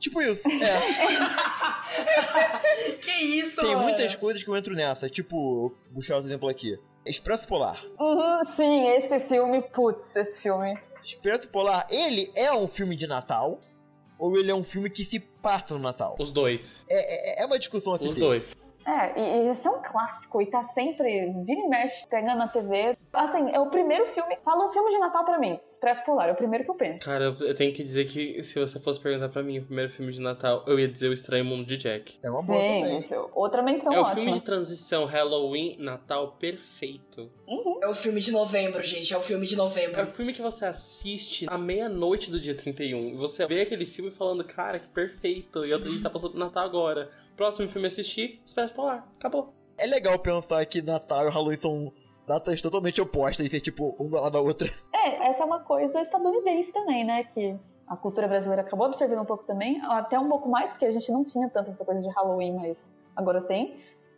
Tipo 0.00 0.22
isso. 0.22 0.48
É. 0.48 0.80
que 3.00 3.10
isso, 3.10 3.60
tem 3.60 3.74
mano? 3.74 3.82
muitas 3.82 4.16
coisas 4.16 4.42
que 4.42 4.48
eu 4.48 4.56
entro 4.56 4.74
nessa. 4.74 5.08
Tipo, 5.08 5.36
vou 5.36 5.94
puxar 5.94 6.14
outro 6.14 6.28
exemplo 6.28 6.48
aqui. 6.48 6.78
Expresso 7.04 7.46
Polar. 7.46 7.84
Uhum, 7.98 8.44
sim, 8.44 8.88
esse 8.88 9.20
filme, 9.20 9.62
putz, 9.62 10.16
esse 10.16 10.40
filme. 10.40 10.78
Expresso 11.02 11.48
Polar, 11.48 11.86
ele 11.90 12.32
é 12.34 12.52
um 12.52 12.66
filme 12.66 12.96
de 12.96 13.06
Natal? 13.06 13.60
Ou 14.18 14.36
ele 14.38 14.50
é 14.50 14.54
um 14.54 14.64
filme 14.64 14.90
que 14.90 15.04
se 15.04 15.18
passa 15.18 15.74
no 15.74 15.80
Natal? 15.80 16.16
Os 16.18 16.32
dois. 16.32 16.84
É, 16.88 17.40
é, 17.40 17.42
é 17.42 17.46
uma 17.46 17.58
discussão 17.58 17.94
a 17.94 17.98
se 17.98 18.04
Os 18.04 18.14
dois. 18.16 18.54
É, 18.86 19.20
e, 19.20 19.48
esse 19.50 19.66
é 19.66 19.70
um 19.70 19.82
clássico 19.82 20.40
e 20.40 20.46
tá 20.46 20.62
sempre, 20.64 21.04
vira 21.44 21.60
e 21.60 21.68
mexe, 21.68 22.06
pegando 22.08 22.38
na 22.38 22.48
TV. 22.48 22.96
Assim, 23.12 23.50
é 23.50 23.60
o 23.60 23.66
primeiro 23.66 24.06
filme. 24.06 24.36
Fala 24.44 24.66
um 24.66 24.72
filme 24.72 24.90
de 24.90 24.98
Natal 24.98 25.24
pra 25.24 25.38
mim. 25.38 25.58
Expresso 25.70 26.04
Polar, 26.04 26.28
é 26.28 26.32
o 26.32 26.36
primeiro 26.36 26.64
que 26.64 26.70
eu 26.70 26.74
penso. 26.74 27.04
Cara, 27.04 27.24
eu- 27.38 27.54
tenho 27.54 27.72
que 27.72 27.82
dizer 27.82 28.06
que 28.08 28.42
se 28.42 28.58
você 28.58 28.78
fosse 28.80 28.98
perguntar 29.00 29.28
pra 29.28 29.42
mim 29.42 29.58
o 29.58 29.64
primeiro 29.64 29.90
filme 29.90 30.10
de 30.12 30.20
Natal, 30.20 30.64
eu 30.66 30.78
ia 30.78 30.88
dizer 30.88 31.08
O 31.08 31.12
Estranho 31.12 31.44
Mundo 31.44 31.64
de 31.66 31.76
Jack. 31.76 32.18
É 32.24 32.30
uma 32.30 32.42
boa 32.42 32.58
Sim, 32.58 32.80
também. 32.80 32.98
esse- 32.98 33.14
outra 33.34 33.62
menção 33.62 33.92
é 33.92 33.98
o 33.98 34.02
ótima. 34.02 34.16
filme 34.16 34.32
de 34.32 34.40
transição 34.40 35.04
Halloween, 35.04 35.76
Natal 35.78 36.32
perfeito. 36.38 37.30
É 37.82 37.88
o 37.88 37.94
filme 37.94 38.20
de 38.20 38.30
novembro, 38.30 38.82
gente. 38.82 39.12
É 39.12 39.16
o 39.16 39.20
filme 39.20 39.46
de 39.46 39.54
É 39.54 39.58
novembro. 39.58 40.02
o 40.02 40.06
filme 40.06 40.32
que 40.32 40.42
você 40.42 40.64
assiste 40.66 41.46
à 41.48 41.56
meia-noite 41.58 42.30
do 42.30 42.38
dia 42.40 42.54
31. 42.54 43.08
E 43.10 43.16
você 43.16 43.46
vê 43.46 43.62
aquele 43.62 43.86
filme 43.86 44.10
falando, 44.10 44.44
cara, 44.44 44.78
que 44.78 44.88
perfeito. 44.88 45.64
E 45.64 45.72
a 45.72 45.78
gente 45.78 46.02
tá 46.02 46.10
passando 46.10 46.30
pro 46.32 46.40
Natal 46.40 46.64
agora. 46.64 47.10
Próximo 47.40 47.70
filme 47.70 47.86
a 47.86 47.88
assistir, 47.88 48.38
Expresso 48.44 48.74
Polar. 48.74 49.02
Acabou. 49.18 49.54
É 49.78 49.86
legal 49.86 50.18
pensar 50.18 50.62
que 50.66 50.82
Natal 50.82 51.26
e 51.26 51.30
Halloween 51.30 51.56
são 51.56 51.90
datas 52.26 52.60
totalmente 52.60 53.00
opostas 53.00 53.46
e 53.46 53.48
ser 53.48 53.62
tipo 53.62 53.96
um 53.98 54.10
do 54.10 54.20
lado 54.20 54.32
da 54.32 54.40
outra. 54.42 54.68
É, 54.92 55.26
essa 55.26 55.42
é 55.42 55.46
uma 55.46 55.60
coisa 55.60 56.02
estadunidense 56.02 56.70
também, 56.70 57.02
né? 57.02 57.24
Que 57.24 57.56
a 57.88 57.96
cultura 57.96 58.28
brasileira 58.28 58.60
acabou 58.60 58.84
absorvendo 58.84 59.22
um 59.22 59.24
pouco 59.24 59.44
também, 59.44 59.80
até 59.84 60.18
um 60.18 60.28
pouco 60.28 60.50
mais, 60.50 60.68
porque 60.68 60.84
a 60.84 60.90
gente 60.90 61.10
não 61.10 61.24
tinha 61.24 61.48
tanto 61.48 61.70
essa 61.70 61.82
coisa 61.82 62.02
de 62.02 62.10
Halloween, 62.10 62.56
mas 62.56 62.86
agora 63.16 63.40
tem. 63.40 63.74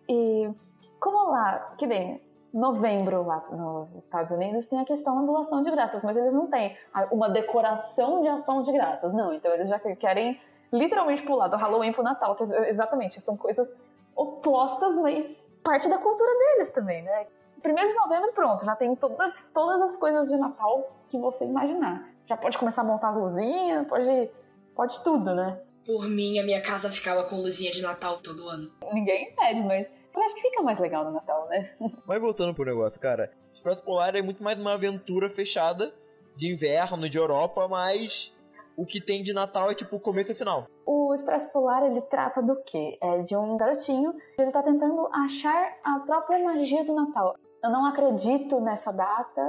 E 0.08 0.50
como 0.98 1.30
lá, 1.30 1.76
que 1.78 1.86
bem, 1.86 2.20
novembro 2.52 3.24
lá 3.24 3.46
nos 3.52 3.94
Estados 3.94 4.32
Unidos 4.32 4.66
tem 4.66 4.80
a 4.80 4.84
questão 4.84 5.24
da 5.24 5.40
ação 5.42 5.62
de 5.62 5.70
graças, 5.70 6.02
mas 6.02 6.16
eles 6.16 6.34
não 6.34 6.48
têm 6.48 6.76
uma 7.12 7.30
decoração 7.30 8.20
de 8.20 8.26
ação 8.26 8.62
de 8.62 8.72
graças, 8.72 9.14
não. 9.14 9.32
Então 9.32 9.54
eles 9.54 9.68
já 9.68 9.78
querem 9.78 10.40
literalmente 10.72 11.22
pular 11.22 11.48
do 11.48 11.56
Halloween 11.56 11.92
pro 11.92 12.02
Natal, 12.02 12.34
que 12.34 12.42
é- 12.44 12.70
exatamente 12.70 13.20
são 13.20 13.36
coisas 13.36 13.72
opostas, 14.14 14.96
mas 14.96 15.26
parte 15.62 15.88
da 15.88 15.98
cultura 15.98 16.30
deles 16.38 16.70
também, 16.70 17.02
né? 17.02 17.26
Primeiro 17.62 17.90
de 17.90 17.96
novembro, 17.96 18.32
pronto, 18.32 18.64
já 18.64 18.74
tem 18.74 18.94
toda, 18.96 19.32
todas 19.54 19.80
as 19.82 19.96
coisas 19.96 20.28
de 20.28 20.36
Natal 20.36 20.90
que 21.08 21.18
você 21.18 21.44
imaginar. 21.44 22.08
Já 22.26 22.36
pode 22.36 22.58
começar 22.58 22.82
a 22.82 22.84
montar 22.84 23.10
as 23.10 23.16
luzinhas, 23.16 23.86
pode, 23.86 24.30
pode 24.74 25.00
tudo, 25.04 25.34
né? 25.34 25.60
Por 25.84 26.08
mim, 26.08 26.38
a 26.38 26.44
minha 26.44 26.60
casa 26.60 26.90
ficava 26.90 27.24
com 27.24 27.36
luzinha 27.36 27.70
de 27.70 27.82
Natal 27.82 28.18
todo 28.18 28.48
ano. 28.48 28.70
Ninguém 28.92 29.30
impede, 29.30 29.60
mas 29.60 29.92
parece 30.12 30.34
que 30.34 30.42
fica 30.42 30.62
mais 30.62 30.78
legal 30.78 31.04
no 31.04 31.12
Natal, 31.12 31.46
né? 31.48 31.72
Mas 32.06 32.20
voltando 32.20 32.54
pro 32.54 32.64
negócio, 32.64 33.00
cara, 33.00 33.32
Expresso 33.52 33.82
Polar 33.84 34.14
é 34.16 34.22
muito 34.22 34.42
mais 34.42 34.58
uma 34.58 34.74
aventura 34.74 35.28
fechada 35.28 35.92
de 36.36 36.52
inverno, 36.52 37.08
de 37.08 37.18
Europa, 37.18 37.68
mas 37.68 38.34
o 38.76 38.84
que 38.86 39.00
tem 39.00 39.22
de 39.22 39.32
Natal 39.32 39.70
é 39.70 39.74
tipo 39.74 39.96
o 39.96 40.00
começo 40.00 40.30
e 40.30 40.34
o 40.34 40.36
final. 40.36 40.66
O 40.86 41.14
Expresso 41.14 41.48
Polar, 41.50 41.84
ele 41.84 42.00
trata 42.02 42.42
do 42.42 42.56
quê? 42.62 42.98
É 43.00 43.20
de 43.20 43.36
um 43.36 43.56
garotinho, 43.56 44.14
ele 44.38 44.50
tá 44.50 44.62
tentando 44.62 45.08
achar 45.12 45.76
a 45.84 46.00
própria 46.00 46.42
magia 46.42 46.84
do 46.84 46.94
Natal. 46.94 47.36
Eu 47.62 47.70
não 47.70 47.84
acredito 47.84 48.60
nessa 48.60 48.90
data. 48.92 49.40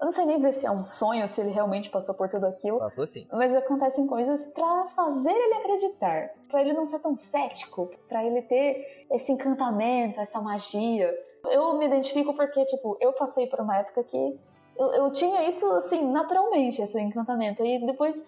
Eu 0.00 0.04
não 0.04 0.10
sei 0.10 0.26
nem 0.26 0.36
dizer 0.36 0.52
se 0.52 0.66
é 0.66 0.70
um 0.70 0.84
sonho, 0.84 1.28
se 1.28 1.40
ele 1.40 1.50
realmente 1.50 1.90
passou 1.90 2.14
por 2.14 2.28
tudo 2.28 2.46
aquilo. 2.46 2.78
Passou 2.78 3.04
assim. 3.04 3.26
Mas 3.32 3.54
acontecem 3.54 4.06
coisas 4.06 4.44
pra 4.52 4.86
fazer 4.94 5.32
ele 5.32 5.54
acreditar, 5.54 6.30
Pra 6.48 6.60
ele 6.60 6.72
não 6.72 6.86
ser 6.86 7.00
tão 7.00 7.16
cético, 7.16 7.90
pra 8.08 8.24
ele 8.24 8.42
ter 8.42 9.06
esse 9.10 9.32
encantamento, 9.32 10.20
essa 10.20 10.40
magia. 10.40 11.12
Eu 11.50 11.76
me 11.76 11.86
identifico 11.86 12.34
porque, 12.34 12.64
tipo, 12.66 12.96
eu 13.00 13.12
passei 13.12 13.46
por 13.46 13.60
uma 13.60 13.76
época 13.76 14.04
que 14.04 14.38
eu, 14.78 14.92
eu 14.92 15.10
tinha 15.10 15.48
isso, 15.48 15.68
assim, 15.72 16.08
naturalmente, 16.10 16.80
esse 16.80 16.98
encantamento. 17.00 17.64
E 17.64 17.84
depois 17.84 18.24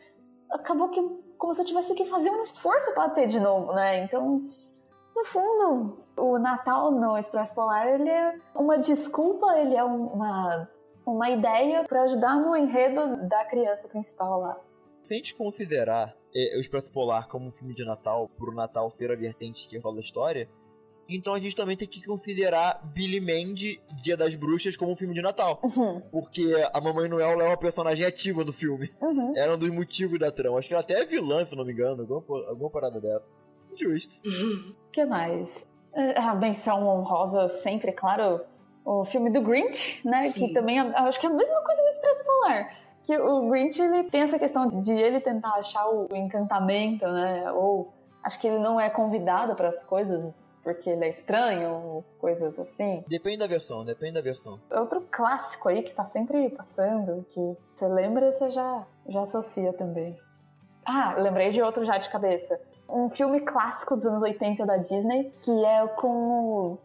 acabou 0.53 0.89
que, 0.89 1.01
como 1.39 1.55
se 1.55 1.61
eu 1.63 1.67
tivesse 1.67 1.95
que 1.95 2.05
fazer 2.07 2.31
um 2.31 2.43
esforço 2.43 2.93
pra 2.95 3.09
ter 3.11 3.27
de 3.29 3.39
novo, 3.41 3.73
né? 3.73 4.05
Então, 4.05 4.43
no 5.15 5.25
fundo, 5.25 5.99
o 6.17 6.39
Natal 6.39 6.91
no 6.91 7.17
Expresso 7.17 7.55
Polar, 7.55 7.87
ele 7.89 8.09
é 8.09 8.39
uma 8.55 8.79
desculpa, 8.79 9.47
ele 9.59 9.75
é 9.75 9.85
um- 9.85 10.07
uma, 10.09 10.69
uma 11.07 11.31
ideia 11.31 11.85
pra 11.85 12.03
ajudar 12.03 12.37
no 12.37 12.57
enredo 12.57 13.29
da 13.29 13.45
criança 13.45 13.89
principal 13.89 14.41
lá. 14.41 14.59
Se 15.03 15.15
a 15.15 15.17
gente 15.17 15.35
considerar 15.35 16.15
é, 16.35 16.57
o 16.57 16.61
Expresso 16.61 16.93
Polar 16.93 17.27
como 17.27 17.49
um 17.49 17.51
filme 17.51 17.75
de 17.75 17.85
Natal, 17.85 18.29
por 18.39 18.51
o 18.51 18.55
Natal 18.55 18.89
ser 18.91 19.11
a 19.11 19.17
vertente 19.17 19.67
que 19.69 19.79
rola 19.79 19.97
a 19.97 20.01
história, 20.01 20.49
então 21.17 21.35
a 21.35 21.41
gente 21.41 21.55
também 21.57 21.77
tem 21.77 21.87
que 21.89 22.05
considerar 22.05 22.81
Billy 22.95 23.21
Mandy, 23.21 23.81
Dia 24.03 24.17
das 24.17 24.35
Bruxas, 24.35 24.77
como 24.77 24.93
um 24.93 24.97
filme 24.97 25.15
de 25.15 25.23
Natal. 25.23 25.59
Uhum, 25.63 26.01
Porque 26.13 26.55
a 26.73 26.81
Mamãe 26.81 27.09
Noel 27.09 27.41
é 27.41 27.47
uma 27.47 27.57
personagem 27.57 28.05
ativa 28.07 28.45
do 28.45 28.53
filme. 28.53 28.91
uhum. 29.01 29.33
Era 29.37 29.55
um 29.55 29.59
dos 29.59 29.71
motivos 29.71 30.19
da 30.19 30.31
trama. 30.31 30.59
Acho 30.59 30.69
que 30.69 30.75
ela 30.75 30.83
até 30.83 31.01
é 31.01 31.05
vilã, 31.05 31.45
se 31.45 31.55
não 31.57 31.65
me 31.65 31.73
engano. 31.73 32.03
Alguma, 32.03 32.49
alguma 32.49 32.71
parada 32.71 33.01
dessa. 33.01 33.27
Justo. 33.77 34.21
O 34.27 34.75
que 34.93 35.05
mais? 35.05 35.67
É, 35.93 36.19
A 36.19 36.35
menção 36.35 36.87
honrosa 36.87 37.49
sempre, 37.49 37.93
claro, 37.93 38.41
o 38.85 39.05
filme 39.05 39.31
do 39.31 39.41
Grinch, 39.43 40.01
né? 40.07 40.29
Sim. 40.31 40.49
Que 40.49 40.55
também 40.55 40.79
é- 40.79 40.99
acho 41.01 41.19
que 41.21 41.27
é 41.27 41.29
a 41.29 41.33
mesma 41.33 41.61
coisa 41.63 41.83
do 41.83 41.89
Expresso 41.89 42.25
Polar. 42.25 42.77
Que 43.05 43.17
o 43.19 43.49
Grinch, 43.49 43.81
ele 43.81 44.05
tem 44.05 44.21
essa 44.23 44.39
questão 44.39 44.67
de 44.69 44.93
ele 44.93 45.21
tentar 45.21 45.55
achar 45.55 45.89
o 45.89 46.07
encantamento, 46.15 47.07
né? 47.07 47.51
Ou 47.53 47.93
acho 48.23 48.39
que 48.39 48.47
ele 48.47 48.59
não 48.59 48.79
é 48.81 48.89
convidado 48.91 49.55
para 49.57 49.69
as 49.69 49.83
coisas 49.83 50.35
porque 50.63 50.91
ele 50.91 51.05
é 51.05 51.09
estranho, 51.09 51.71
ou 51.71 52.05
coisas 52.19 52.59
assim. 52.59 53.05
Depende 53.09 53.39
da 53.39 53.47
versão, 53.47 53.85
depende 53.85 54.15
da 54.15 54.21
versão. 54.21 54.61
Outro 54.71 55.01
clássico 55.11 55.69
aí 55.69 55.83
que 55.83 55.93
tá 55.95 56.05
sempre 56.07 56.49
passando, 56.51 57.25
que 57.31 57.57
você 57.75 57.87
lembra 57.89 58.29
e 58.29 58.33
você 58.33 58.51
já, 58.51 58.87
já 59.09 59.23
associa 59.23 59.73
também. 59.73 60.17
Ah, 60.85 61.15
lembrei 61.19 61.51
de 61.51 61.61
outro 61.63 61.85
já 61.85 61.99
de 61.99 62.09
cabeça. 62.11 62.59
Um 62.89 63.09
filme 63.09 63.41
clássico 63.41 63.95
dos 63.97 64.07
anos 64.07 64.23
80 64.23 64.67
da 64.67 64.77
Disney, 64.79 65.33
que 65.43 65.65
é 65.65 65.87
com 65.89 66.09
o- 66.09 66.79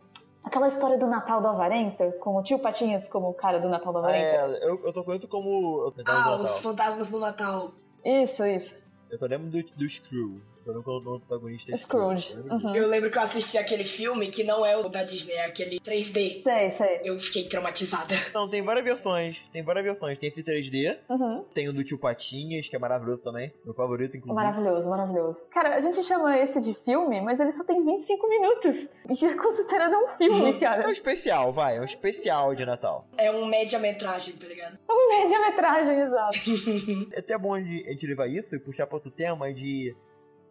aquela 0.44 0.68
história 0.68 0.98
do 0.98 1.08
Natal 1.08 1.42
do 1.42 1.48
Avarenta, 1.48 2.12
com 2.20 2.36
o 2.38 2.44
tio 2.44 2.60
Patinhas 2.60 3.08
como 3.08 3.30
o 3.30 3.34
cara 3.34 3.60
do 3.60 3.68
Natal 3.70 3.92
do 3.92 4.00
Ah, 4.00 4.02
Avarenta. 4.02 4.28
é, 4.58 4.70
eu, 4.70 4.84
eu 4.86 4.94
só 4.94 5.04
conheço 5.04 5.28
como. 5.28 5.92
Natal 5.98 6.34
Ah, 6.36 6.42
os 6.42 6.58
fantasmas 6.60 7.10
do 7.10 7.20
Natal. 7.20 7.72
Isso, 8.04 8.46
isso. 8.46 8.76
Eu 9.10 9.18
só 9.18 9.26
lembro 9.26 9.50
do, 9.50 9.64
do 9.64 9.90
Screw. 9.90 10.40
Quando 10.66 10.78
o 10.86 11.00
nome 11.00 11.20
do 11.20 11.26
protagonista 11.28 11.72
é 11.72 11.78
Scrooge. 11.78 12.34
Eu. 12.34 12.44
Uhum. 12.46 12.76
Eu 12.76 12.90
lembro 12.90 13.12
que 13.12 13.18
eu 13.18 13.22
assisti 13.22 13.58
aquele 13.58 13.84
filme 13.86 14.28
que 14.28 14.44
não 14.44 14.66
é 14.66 14.76
o 14.76 14.90
da 14.90 15.04
Disney, 15.04 15.34
é 15.34 15.46
aquele 15.46 15.80
3D. 15.80 16.42
Sei, 16.42 16.72
sei. 16.72 17.02
Eu 17.04 17.20
fiquei 17.20 17.48
traumatizada. 17.48 18.16
Não, 18.34 18.50
tem 18.50 18.62
várias 18.64 18.84
versões. 18.84 19.48
Tem 19.54 19.64
várias 19.64 19.86
versões. 19.86 20.18
Tem 20.18 20.30
esse 20.30 20.44
3D, 20.44 20.98
Uhum. 21.10 21.44
tem 21.54 21.70
o 21.70 21.74
do 21.74 21.84
tio 21.84 22.00
Patinhas, 22.00 22.68
que 22.68 22.76
é 22.76 22.80
maravilhoso 22.80 23.22
também. 23.22 23.54
Meu 23.64 23.74
favorito, 23.74 24.18
inclusive. 24.18 24.34
Maravilhoso, 24.44 24.90
maravilhoso. 24.90 25.40
Cara, 25.52 25.76
a 25.76 25.82
gente 25.82 26.04
chama 26.04 26.38
esse 26.40 26.60
de 26.60 26.74
filme, 26.74 27.22
mas 27.22 27.40
ele 27.40 27.52
só 27.52 27.64
tem 27.64 27.84
25 27.84 28.28
minutos. 28.28 28.88
E 29.16 29.26
é 29.26 29.36
considerado 29.38 29.94
um 29.94 30.08
filme, 30.18 30.46
É 30.52 30.56
um 30.56 30.60
cara. 30.60 30.92
especial, 30.92 31.54
vai. 31.54 31.78
É 31.78 31.82
um 31.82 31.84
especial 31.86 32.56
de 32.56 32.66
Natal. 32.66 33.08
É 33.18 33.30
um 33.32 33.46
média-metragem, 33.46 34.34
tá 34.36 34.48
ligado? 34.48 34.78
É 34.90 34.92
uma 34.92 35.08
média-metragem, 35.20 36.00
exato. 36.02 36.38
É 37.16 37.20
até 37.20 37.38
bom 37.38 37.56
de- 37.62 37.84
a 37.88 37.92
gente 37.92 38.08
levar 38.08 38.28
isso 38.28 38.56
e 38.56 38.60
puxar 38.60 38.88
pra 38.88 38.96
outro 38.98 39.12
tema 39.12 39.54
de 39.54 39.96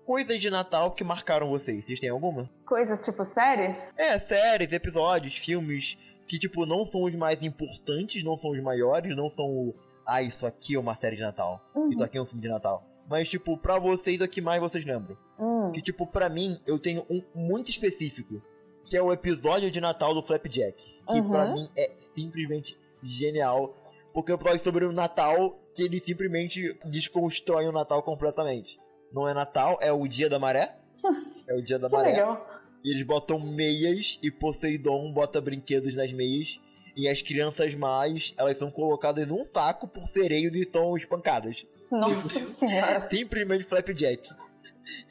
coisas 0.05 0.41
de 0.41 0.51
Natal 0.51 0.93
que 0.93 1.03
marcaram 1.05 1.49
vocês. 1.49 1.85
Vocês 1.85 2.01
têm 2.01 2.11
alguma? 2.11 2.51
Coisas 2.67 3.03
tipo 3.03 3.25
séries? 3.25 3.77
É, 3.97 4.19
séries, 4.19 4.73
episódios, 4.73 5.37
filmes 5.37 5.97
que, 6.29 6.39
tipo, 6.39 6.65
não 6.67 6.87
são 6.87 7.05
os 7.05 7.15
mais 7.17 7.43
importantes, 7.43 8.23
não 8.25 8.37
são 8.39 8.51
os 8.51 8.61
maiores, 8.63 9.15
não 9.17 9.29
são 9.31 9.45
o. 9.47 9.75
Ah, 10.07 10.23
isso 10.23 10.47
aqui 10.47 10.75
é 10.75 10.79
uma 10.79 10.95
série 10.95 11.17
de 11.17 11.23
Natal. 11.23 11.61
Uhum. 11.75 11.89
Isso 11.89 12.03
aqui 12.03 12.19
é 12.19 12.23
um 12.23 12.27
filme 12.27 12.43
de 12.43 12.49
Natal. 12.49 12.87
Mas, 13.09 13.29
tipo, 13.29 13.57
pra 13.59 13.79
vocês, 13.79 14.21
o 14.21 14.29
que 14.29 14.41
mais 14.41 14.61
vocês 14.61 14.85
lembram? 14.85 15.17
Hum. 15.39 15.71
Que, 15.73 15.81
tipo, 15.83 16.07
pra 16.07 16.29
mim, 16.29 16.59
eu 16.67 16.79
tenho 16.79 17.05
um 17.11 17.23
muito 17.35 17.71
específico. 17.71 18.41
Que 18.87 18.97
é 18.97 19.03
o 19.03 19.13
episódio 19.13 19.71
de 19.71 19.81
Natal 19.81 20.15
do 20.15 20.23
Flapjack. 20.23 20.83
Que 21.07 21.21
Uhum. 21.21 21.31
pra 21.31 21.47
mim 21.53 21.69
é 21.77 21.91
simplesmente 21.99 22.79
genial. 23.03 23.75
Porque 24.13 24.31
é 24.31 24.35
um 24.35 24.39
episódio 24.39 24.63
sobre 24.63 24.85
o 24.85 24.93
Natal 24.93 25.59
que 25.75 25.83
ele 25.83 25.99
simplesmente 26.01 26.79
desconstrói 26.85 27.67
o 27.67 27.73
Natal 27.73 28.03
completamente. 28.03 28.79
Não 29.15 29.29
é 29.29 29.33
Natal, 29.33 29.79
é 29.81 29.93
o 29.93 30.07
dia 30.09 30.29
da 30.29 30.39
maré. 30.39 30.77
É 31.47 31.55
o 31.55 31.61
dia 31.63 31.79
da 31.79 31.91
maré. 31.91 32.13
legal. 32.13 32.49
E 32.83 32.91
eles 32.91 33.03
botam 33.03 33.39
meias 33.39 34.19
e 34.23 34.31
Poseidon 34.31 35.13
bota 35.13 35.43
brinquedos 35.43 35.95
nas 35.95 36.11
meias. 36.11 36.59
E 36.97 37.07
as 37.07 37.21
crianças 37.21 37.75
mais, 37.75 38.33
elas 38.39 38.57
são 38.57 38.71
colocadas 38.71 39.27
num 39.27 39.45
saco 39.45 39.87
por 39.87 40.07
sereios 40.07 40.55
e 40.55 40.65
são 40.71 40.97
espancadas. 40.97 41.67
Nossa 41.91 42.29
senhora. 42.55 43.09
Simplesmente 43.11 43.65
Flapjack. 43.65 44.31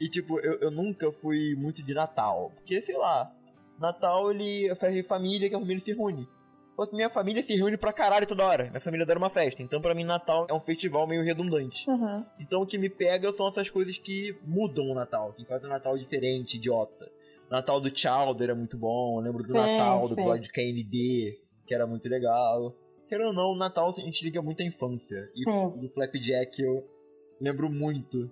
E 0.00 0.08
tipo, 0.08 0.40
eu, 0.40 0.58
eu 0.60 0.70
nunca 0.72 1.12
fui 1.12 1.54
muito 1.56 1.84
de 1.84 1.94
Natal. 1.94 2.50
Porque, 2.56 2.82
sei 2.82 2.96
lá, 2.96 3.32
Natal 3.78 4.30
ele 4.32 4.66
é 4.66 4.74
festa 4.74 4.92
de 4.94 5.02
família 5.04 5.48
que 5.48 5.54
a 5.54 5.60
família 5.60 5.82
se 5.82 5.92
reúne. 5.92 6.28
Só 6.76 6.86
que 6.86 6.94
minha 6.96 7.08
família 7.08 7.42
se 7.42 7.54
reúne 7.54 7.76
pra 7.76 7.92
caralho 7.92 8.26
toda 8.26 8.44
hora. 8.44 8.64
Minha 8.64 8.80
família 8.80 9.04
adora 9.04 9.18
uma 9.18 9.30
festa. 9.30 9.62
Então 9.62 9.80
pra 9.80 9.94
mim 9.94 10.04
Natal 10.04 10.46
é 10.48 10.54
um 10.54 10.60
festival 10.60 11.06
meio 11.06 11.22
redundante. 11.22 11.88
Uhum. 11.88 12.24
Então 12.40 12.62
o 12.62 12.66
que 12.66 12.76
me 12.76 12.90
pega 12.90 13.32
são 13.32 13.48
essas 13.48 13.70
coisas 13.70 13.96
que 13.96 14.36
mudam 14.44 14.86
o 14.86 14.94
Natal, 14.94 15.32
que 15.32 15.44
fazem 15.46 15.66
o 15.66 15.70
Natal 15.70 15.96
diferente, 15.96 16.56
idiota. 16.56 17.10
Natal 17.50 17.80
do 17.80 17.96
Chowder 17.96 18.50
é 18.50 18.54
muito 18.54 18.76
bom, 18.76 19.18
eu 19.18 19.24
lembro 19.24 19.42
do 19.42 19.52
Sim, 19.52 19.58
Natal, 19.58 20.08
do 20.08 20.14
sim. 20.14 20.20
episódio 20.20 20.42
de 20.42 20.48
KND, 20.48 21.38
que 21.66 21.74
era 21.74 21.86
muito 21.86 22.08
legal. 22.08 22.74
Querendo 23.06 23.28
ou 23.28 23.32
não, 23.34 23.50
o 23.50 23.56
Natal 23.56 23.94
a 23.96 24.00
gente 24.00 24.24
liga 24.24 24.42
muito 24.42 24.62
à 24.62 24.66
infância. 24.66 25.30
E 25.36 25.44
Sim. 25.44 25.80
do 25.80 25.88
Flapjack 25.90 26.60
eu 26.60 26.84
lembro 27.40 27.70
muito. 27.70 28.30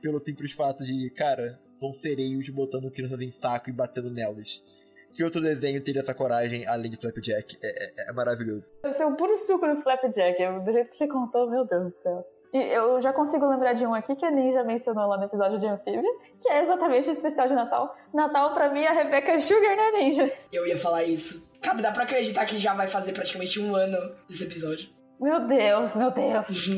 Pelo 0.00 0.20
simples 0.20 0.52
fato 0.52 0.84
de, 0.84 1.10
cara, 1.10 1.60
são 1.78 1.92
sereios 1.94 2.48
botando 2.50 2.90
crianças 2.90 3.20
em 3.20 3.30
saco 3.30 3.70
e 3.70 3.72
batendo 3.72 4.10
nelas. 4.10 4.62
Que 5.16 5.24
outro 5.24 5.40
desenho 5.40 5.82
teria 5.82 6.02
essa 6.02 6.14
coragem 6.14 6.66
além 6.66 6.90
de 6.90 6.96
Flapjack? 6.98 7.56
É, 7.62 7.84
é- 7.86 8.10
é 8.10 8.12
maravilhoso. 8.12 8.66
Esse 8.84 9.02
é 9.02 9.06
o 9.06 9.16
puro 9.16 9.34
suco 9.38 9.66
do 9.66 9.80
Flapjack. 9.80 10.36
Do 10.64 10.72
jeito 10.72 10.90
que 10.90 10.96
você 10.96 11.08
contou, 11.08 11.48
meu 11.50 11.64
Deus 11.64 11.90
do 11.90 11.96
céu. 12.02 12.26
E 12.52 12.58
eu 12.58 13.00
já 13.00 13.12
consigo 13.12 13.46
lembrar 13.48 13.72
de 13.72 13.86
um 13.86 13.94
aqui 13.94 14.14
que 14.14 14.24
a 14.24 14.30
Ninja 14.30 14.62
mencionou 14.62 15.08
lá 15.08 15.16
no 15.18 15.24
episódio 15.24 15.58
de 15.58 15.66
Anfíbia, 15.66 16.02
que 16.40 16.48
é 16.48 16.62
exatamente 16.62 17.08
o 17.08 17.12
especial 17.12 17.48
de 17.48 17.54
Natal. 17.54 17.96
Natal, 18.14 18.52
pra 18.54 18.70
mim, 18.70 18.84
a 18.84 18.92
Rebecca 18.92 19.38
Sugar, 19.40 19.76
né, 19.76 19.90
Ninja? 19.92 20.30
Eu 20.52 20.66
ia 20.66 20.78
falar 20.78 21.02
isso. 21.04 21.44
Cara, 21.60 21.80
dá 21.82 21.90
pra 21.90 22.04
acreditar 22.04 22.44
que 22.46 22.58
já 22.58 22.74
vai 22.74 22.86
fazer 22.86 23.12
praticamente 23.12 23.58
um 23.60 23.74
ano 23.74 23.96
esse 24.30 24.44
episódio. 24.44 24.88
Meu 25.18 25.46
Deus, 25.46 25.94
meu 25.94 26.10
Deus. 26.10 26.68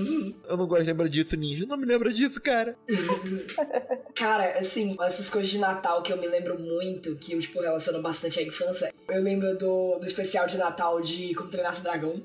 Eu 0.48 0.56
não 0.56 0.66
gosto 0.66 0.82
de 0.82 0.90
lembrar 0.90 1.08
disso, 1.08 1.36
Ninja. 1.36 1.66
Não 1.66 1.76
me 1.76 1.84
lembra 1.84 2.12
disso, 2.12 2.40
cara. 2.40 2.76
Cara, 4.14 4.58
assim, 4.58 4.96
essas 5.00 5.28
coisas 5.28 5.50
de 5.50 5.58
Natal 5.58 6.02
que 6.02 6.12
eu 6.12 6.16
me 6.16 6.26
lembro 6.26 6.58
muito, 6.58 7.16
que 7.16 7.32
eu, 7.32 7.40
tipo, 7.40 7.60
relaciono 7.60 8.00
bastante 8.00 8.38
à 8.40 8.42
infância. 8.42 8.92
Eu 9.08 9.22
lembro 9.22 9.56
do, 9.56 9.98
do 9.98 10.06
especial 10.06 10.46
de 10.46 10.56
Natal 10.56 11.00
de 11.00 11.34
Como 11.34 11.50
Treinar 11.50 11.74
Seu 11.74 11.82
Dragão. 11.82 12.22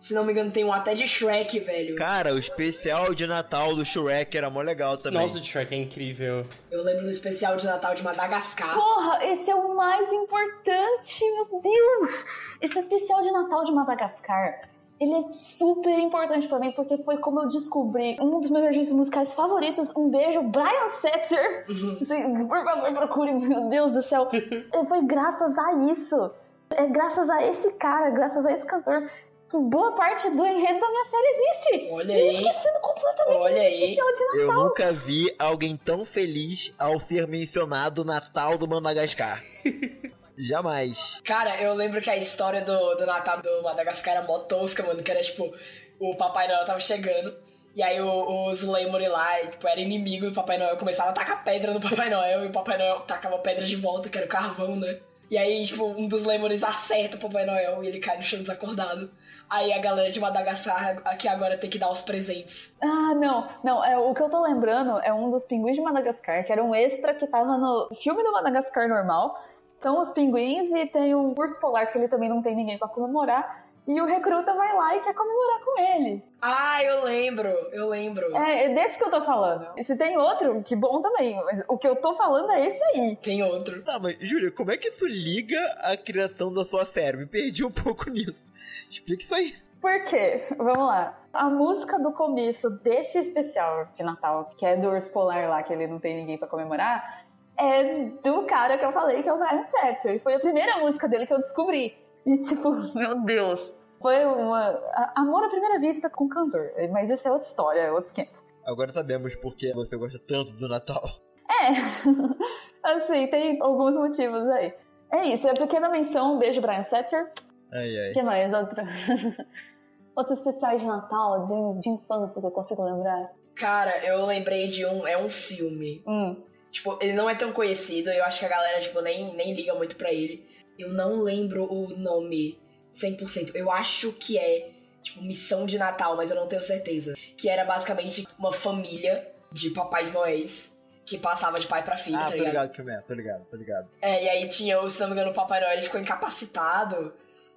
Se 0.00 0.14
não 0.14 0.24
me 0.24 0.32
engano, 0.32 0.50
tem 0.50 0.64
um 0.64 0.72
até 0.72 0.94
de 0.94 1.06
Shrek, 1.06 1.60
velho. 1.60 1.94
Cara, 1.94 2.32
o 2.32 2.38
especial 2.38 3.14
de 3.14 3.26
Natal 3.26 3.76
do 3.76 3.84
Shrek 3.84 4.34
era 4.34 4.48
mó 4.48 4.62
legal 4.62 4.96
também. 4.96 5.20
Nossa, 5.20 5.38
o 5.38 5.42
Shrek 5.42 5.74
é 5.74 5.76
incrível. 5.76 6.46
Eu 6.70 6.82
lembro 6.82 7.02
do 7.02 7.10
especial 7.10 7.56
de 7.56 7.66
Natal 7.66 7.94
de 7.94 8.02
Madagascar. 8.02 8.74
Porra, 8.74 9.22
esse 9.26 9.50
é 9.50 9.54
o 9.54 9.76
mais 9.76 10.10
importante, 10.10 11.22
meu 11.22 11.60
Deus! 11.60 12.24
Esse 12.62 12.78
especial 12.78 13.20
de 13.20 13.30
Natal 13.30 13.62
de 13.62 13.72
Madagascar, 13.72 14.69
ele 15.00 15.14
é 15.14 15.30
super 15.30 15.98
importante 15.98 16.46
pra 16.46 16.58
mim, 16.58 16.72
porque 16.72 16.98
foi 16.98 17.16
como 17.16 17.40
eu 17.40 17.48
descobri 17.48 18.18
um 18.20 18.38
dos 18.38 18.50
meus 18.50 18.64
artistas 18.64 18.92
musicais 18.92 19.32
favoritos. 19.32 19.90
Um 19.96 20.10
beijo, 20.10 20.42
Brian 20.42 20.90
Setzer! 21.00 21.64
Assim, 22.00 22.46
Por 22.46 22.62
favor, 22.62 22.92
procure, 22.92 23.32
meu 23.32 23.66
Deus 23.68 23.90
do 23.92 24.02
céu. 24.02 24.28
Foi 24.88 25.02
graças 25.06 25.56
a 25.56 25.72
isso. 25.90 26.30
É 26.70 26.86
graças 26.86 27.30
a 27.30 27.42
esse 27.46 27.70
cara, 27.72 28.10
graças 28.10 28.44
a 28.44 28.52
esse 28.52 28.64
cantor, 28.66 29.10
que 29.48 29.58
boa 29.58 29.92
parte 29.92 30.28
do 30.30 30.44
enredo 30.44 30.78
da 30.78 30.88
minha 30.88 31.04
série 31.06 31.26
existe. 31.28 31.90
Olha 31.90 32.14
aí. 32.14 32.34
esquecendo 32.36 32.80
completamente 32.80 33.44
Olha 33.44 33.54
desse 33.54 33.66
aí. 33.66 33.82
especial 33.92 34.12
de 34.12 34.38
Eu 34.38 34.54
nunca 34.54 34.92
vi 34.92 35.34
alguém 35.38 35.76
tão 35.78 36.04
feliz 36.04 36.74
ao 36.78 37.00
ser 37.00 37.26
mencionado 37.26 38.02
o 38.02 38.04
Natal 38.04 38.58
do 38.58 38.68
Madagascar. 38.68 39.42
Jamais. 40.42 41.20
Cara, 41.24 41.60
eu 41.60 41.74
lembro 41.74 42.00
que 42.00 42.10
a 42.10 42.16
história 42.16 42.62
do, 42.62 42.94
do 42.94 43.06
Natal 43.06 43.40
do 43.40 43.62
Madagascar 43.62 44.16
era 44.16 44.26
mó 44.26 44.38
tosca, 44.40 44.82
mano. 44.82 45.02
Que 45.02 45.10
era 45.10 45.20
tipo, 45.20 45.52
o 45.98 46.16
Papai 46.16 46.48
Noel 46.48 46.64
tava 46.64 46.80
chegando. 46.80 47.34
E 47.74 47.82
aí 47.82 48.00
o- 48.00 48.46
os 48.46 48.62
Lemuri 48.62 49.06
lá, 49.08 49.36
tipo, 49.48 49.66
era 49.68 49.80
inimigo 49.80 50.26
do 50.26 50.32
Papai 50.34 50.58
Noel. 50.58 50.76
Começava 50.76 51.10
a 51.10 51.12
tacar 51.12 51.44
pedra 51.44 51.72
no 51.72 51.80
Papai 51.80 52.10
Noel. 52.10 52.44
E 52.44 52.46
o 52.48 52.52
Papai 52.52 52.76
Noel 52.78 53.00
tacava 53.00 53.38
pedra 53.38 53.64
de 53.64 53.76
volta, 53.76 54.08
que 54.08 54.16
era 54.18 54.26
o 54.26 54.28
carvão, 54.30 54.74
né? 54.76 54.98
E 55.30 55.38
aí, 55.38 55.64
tipo, 55.64 55.84
um 55.84 56.08
dos 56.08 56.24
Lemures 56.24 56.64
acerta 56.64 57.16
o 57.16 57.20
Papai 57.20 57.46
Noel 57.46 57.84
e 57.84 57.88
ele 57.88 58.00
cai 58.00 58.16
no 58.16 58.22
chão 58.22 58.40
desacordado. 58.40 59.10
Aí 59.48 59.72
a 59.72 59.78
galera 59.78 60.08
de 60.10 60.18
Madagascar 60.20 60.98
aqui 61.04 61.26
agora 61.28 61.56
tem 61.56 61.68
que 61.70 61.78
dar 61.78 61.90
os 61.90 62.02
presentes. 62.02 62.72
Ah, 62.82 63.14
não, 63.16 63.48
não, 63.64 63.84
é, 63.84 63.96
o 63.98 64.12
que 64.14 64.22
eu 64.22 64.28
tô 64.30 64.40
lembrando 64.42 64.98
é 65.00 65.12
um 65.12 65.28
dos 65.30 65.44
pinguins 65.44 65.74
de 65.76 65.82
Madagascar, 65.82 66.44
que 66.44 66.52
era 66.52 66.62
um 66.62 66.72
extra 66.74 67.14
que 67.14 67.26
tava 67.26 67.56
no 67.58 67.88
filme 68.00 68.22
do 68.22 68.32
Madagascar 68.32 68.88
normal. 68.88 69.36
São 69.80 70.00
os 70.00 70.12
pinguins 70.12 70.70
e 70.72 70.86
tem 70.86 71.14
um 71.14 71.34
urso 71.36 71.58
polar 71.58 71.90
que 71.90 71.98
ele 71.98 72.08
também 72.08 72.28
não 72.28 72.42
tem 72.42 72.54
ninguém 72.54 72.78
pra 72.78 72.88
comemorar. 72.88 73.66
E 73.86 74.00
o 74.00 74.04
recruta 74.04 74.54
vai 74.54 74.76
lá 74.76 74.94
e 74.94 75.00
quer 75.00 75.14
comemorar 75.14 75.60
com 75.64 75.80
ele. 75.80 76.22
Ah, 76.40 76.84
eu 76.84 77.02
lembro, 77.02 77.48
eu 77.72 77.88
lembro. 77.88 78.36
É, 78.36 78.66
é 78.66 78.74
desse 78.74 78.98
que 78.98 79.04
eu 79.04 79.10
tô 79.10 79.24
falando. 79.24 79.66
E 79.76 79.82
se 79.82 79.96
tem 79.96 80.18
outro, 80.18 80.62
que 80.62 80.76
bom 80.76 81.00
também. 81.00 81.34
Mas 81.44 81.64
o 81.66 81.78
que 81.78 81.88
eu 81.88 81.96
tô 81.96 82.14
falando 82.14 82.52
é 82.52 82.66
esse 82.66 82.82
aí. 82.84 83.16
Tem 83.16 83.42
outro. 83.42 83.82
Tá, 83.82 83.98
mas 83.98 84.16
Júlia, 84.20 84.50
como 84.52 84.70
é 84.70 84.76
que 84.76 84.88
isso 84.88 85.06
liga 85.06 85.58
à 85.80 85.96
criação 85.96 86.52
da 86.52 86.64
sua 86.64 86.84
série? 86.84 87.16
Me 87.16 87.26
perdi 87.26 87.64
um 87.64 87.72
pouco 87.72 88.10
nisso. 88.10 88.44
Explica 88.88 89.24
isso 89.24 89.34
aí. 89.34 89.54
Por 89.80 90.02
quê? 90.04 90.44
Vamos 90.58 90.76
lá. 90.86 91.18
A 91.32 91.48
música 91.48 91.98
do 91.98 92.12
começo 92.12 92.68
desse 92.68 93.18
especial 93.18 93.88
de 93.94 94.02
Natal, 94.02 94.52
que 94.58 94.66
é 94.66 94.76
do 94.76 94.88
urso 94.88 95.10
polar 95.10 95.48
lá, 95.48 95.62
que 95.62 95.72
ele 95.72 95.86
não 95.86 95.98
tem 95.98 96.14
ninguém 96.16 96.36
pra 96.36 96.46
comemorar, 96.46 97.19
é 97.60 98.10
do 98.22 98.42
cara 98.44 98.78
que 98.78 98.84
eu 98.84 98.92
falei, 98.92 99.22
que 99.22 99.28
é 99.28 99.32
o 99.32 99.38
Brian 99.38 99.62
Setzer. 99.62 100.14
E 100.14 100.18
Foi 100.18 100.34
a 100.34 100.40
primeira 100.40 100.78
música 100.78 101.06
dele 101.06 101.26
que 101.26 101.32
eu 101.32 101.38
descobri. 101.38 101.94
E 102.24 102.38
tipo, 102.38 102.70
meu 102.96 103.22
Deus. 103.22 103.74
Foi 104.00 104.24
uma. 104.24 104.80
Amor 105.14 105.44
à 105.44 105.48
primeira 105.48 105.78
vista 105.78 106.08
com 106.08 106.28
cantor. 106.28 106.72
Mas 106.90 107.10
isso 107.10 107.28
é 107.28 107.30
outra 107.30 107.46
história, 107.46 107.80
é 107.80 107.92
outros 107.92 108.12
500. 108.12 108.44
Agora 108.66 108.92
sabemos 108.92 109.36
por 109.36 109.54
que 109.54 109.72
você 109.74 109.96
gosta 109.96 110.18
tanto 110.26 110.52
do 110.52 110.68
Natal. 110.68 111.02
É. 111.50 112.88
assim, 112.94 113.26
tem 113.26 113.60
alguns 113.60 113.94
motivos 113.94 114.48
aí. 114.48 114.72
É 115.12 115.24
isso, 115.24 115.46
é 115.46 115.50
a 115.50 115.54
pequena 115.54 115.88
menção. 115.88 116.36
Um 116.36 116.38
beijo, 116.38 116.60
Brian 116.60 116.82
Setzer. 116.82 117.30
Ai, 117.72 117.98
ai. 117.98 118.10
O 118.10 118.14
que 118.14 118.22
mais? 118.22 118.52
Outro... 118.52 118.82
Outros 120.16 120.38
especiais 120.38 120.80
de 120.80 120.86
Natal, 120.86 121.46
de, 121.46 121.80
de 121.80 121.90
infância 121.90 122.40
que 122.40 122.46
eu 122.46 122.50
consigo 122.50 122.84
lembrar. 122.84 123.30
Cara, 123.54 124.04
eu 124.04 124.24
lembrei 124.26 124.66
de 124.66 124.86
um. 124.86 125.06
É 125.06 125.18
um 125.18 125.28
filme. 125.28 126.02
Hum. 126.06 126.42
Tipo, 126.70 126.98
ele 127.02 127.12
não 127.14 127.28
é 127.28 127.34
tão 127.34 127.52
conhecido, 127.52 128.10
eu 128.10 128.24
acho 128.24 128.38
que 128.38 128.44
a 128.44 128.48
galera, 128.48 128.78
tipo, 128.80 129.00
nem, 129.00 129.34
nem 129.34 129.52
liga 129.54 129.74
muito 129.74 129.96
pra 129.96 130.12
ele. 130.12 130.48
Eu 130.78 130.90
não 130.90 131.22
lembro 131.22 131.64
o 131.64 131.88
nome 131.96 132.58
100%. 132.92 133.54
Eu 133.54 133.70
acho 133.70 134.12
que 134.12 134.38
é, 134.38 134.70
tipo, 135.02 135.22
Missão 135.22 135.66
de 135.66 135.78
Natal, 135.78 136.16
mas 136.16 136.30
eu 136.30 136.36
não 136.36 136.46
tenho 136.46 136.62
certeza. 136.62 137.14
Que 137.36 137.48
era 137.48 137.64
basicamente 137.64 138.26
uma 138.38 138.52
família 138.52 139.28
de 139.52 139.70
papais 139.70 140.12
noéis 140.12 140.76
que 141.04 141.18
passava 141.18 141.58
de 141.58 141.66
pai 141.66 141.82
pra 141.82 141.96
filho, 141.96 142.16
Ah, 142.16 142.20
tá 142.20 142.26
tô 142.28 142.34
ligado? 142.34 142.50
ligado 142.52 142.72
que 142.72 142.80
é, 142.82 143.00
tô 143.00 143.14
ligado, 143.14 143.44
tô 143.50 143.56
ligado. 143.56 143.90
É, 144.00 144.24
e 144.24 144.28
aí 144.28 144.48
tinha, 144.48 144.80
o- 144.80 144.88
se 144.88 145.00
não 145.00 145.08
me 145.08 145.14
engano, 145.14 145.32
o 145.32 145.34
Papai 145.34 145.60
Noel 145.60 145.72
ele 145.72 145.82
ficou 145.82 146.00
incapacitado. 146.00 147.12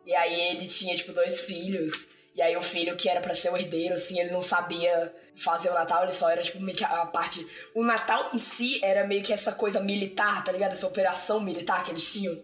E 0.05 0.13
aí 0.15 0.33
ele 0.55 0.67
tinha, 0.67 0.95
tipo, 0.95 1.13
dois 1.13 1.39
filhos. 1.41 2.07
E 2.35 2.41
aí 2.41 2.57
o 2.57 2.61
filho, 2.61 2.95
que 2.95 3.07
era 3.07 3.21
para 3.21 3.33
ser 3.35 3.51
o 3.51 3.57
herdeiro, 3.57 3.93
assim, 3.93 4.19
ele 4.19 4.31
não 4.31 4.41
sabia 4.41 5.13
fazer 5.35 5.69
o 5.69 5.73
Natal, 5.73 6.03
ele 6.03 6.13
só 6.13 6.29
era, 6.29 6.41
tipo, 6.41 6.59
meio 6.59 6.75
que 6.75 6.83
a 6.83 7.05
parte... 7.05 7.45
O 7.75 7.83
Natal 7.83 8.31
em 8.33 8.39
si 8.39 8.79
era 8.83 9.05
meio 9.05 9.21
que 9.21 9.31
essa 9.31 9.51
coisa 9.51 9.79
militar, 9.79 10.43
tá 10.43 10.51
ligado? 10.51 10.71
Essa 10.71 10.87
operação 10.87 11.39
militar 11.39 11.83
que 11.83 11.91
eles 11.91 12.11
tinham. 12.11 12.35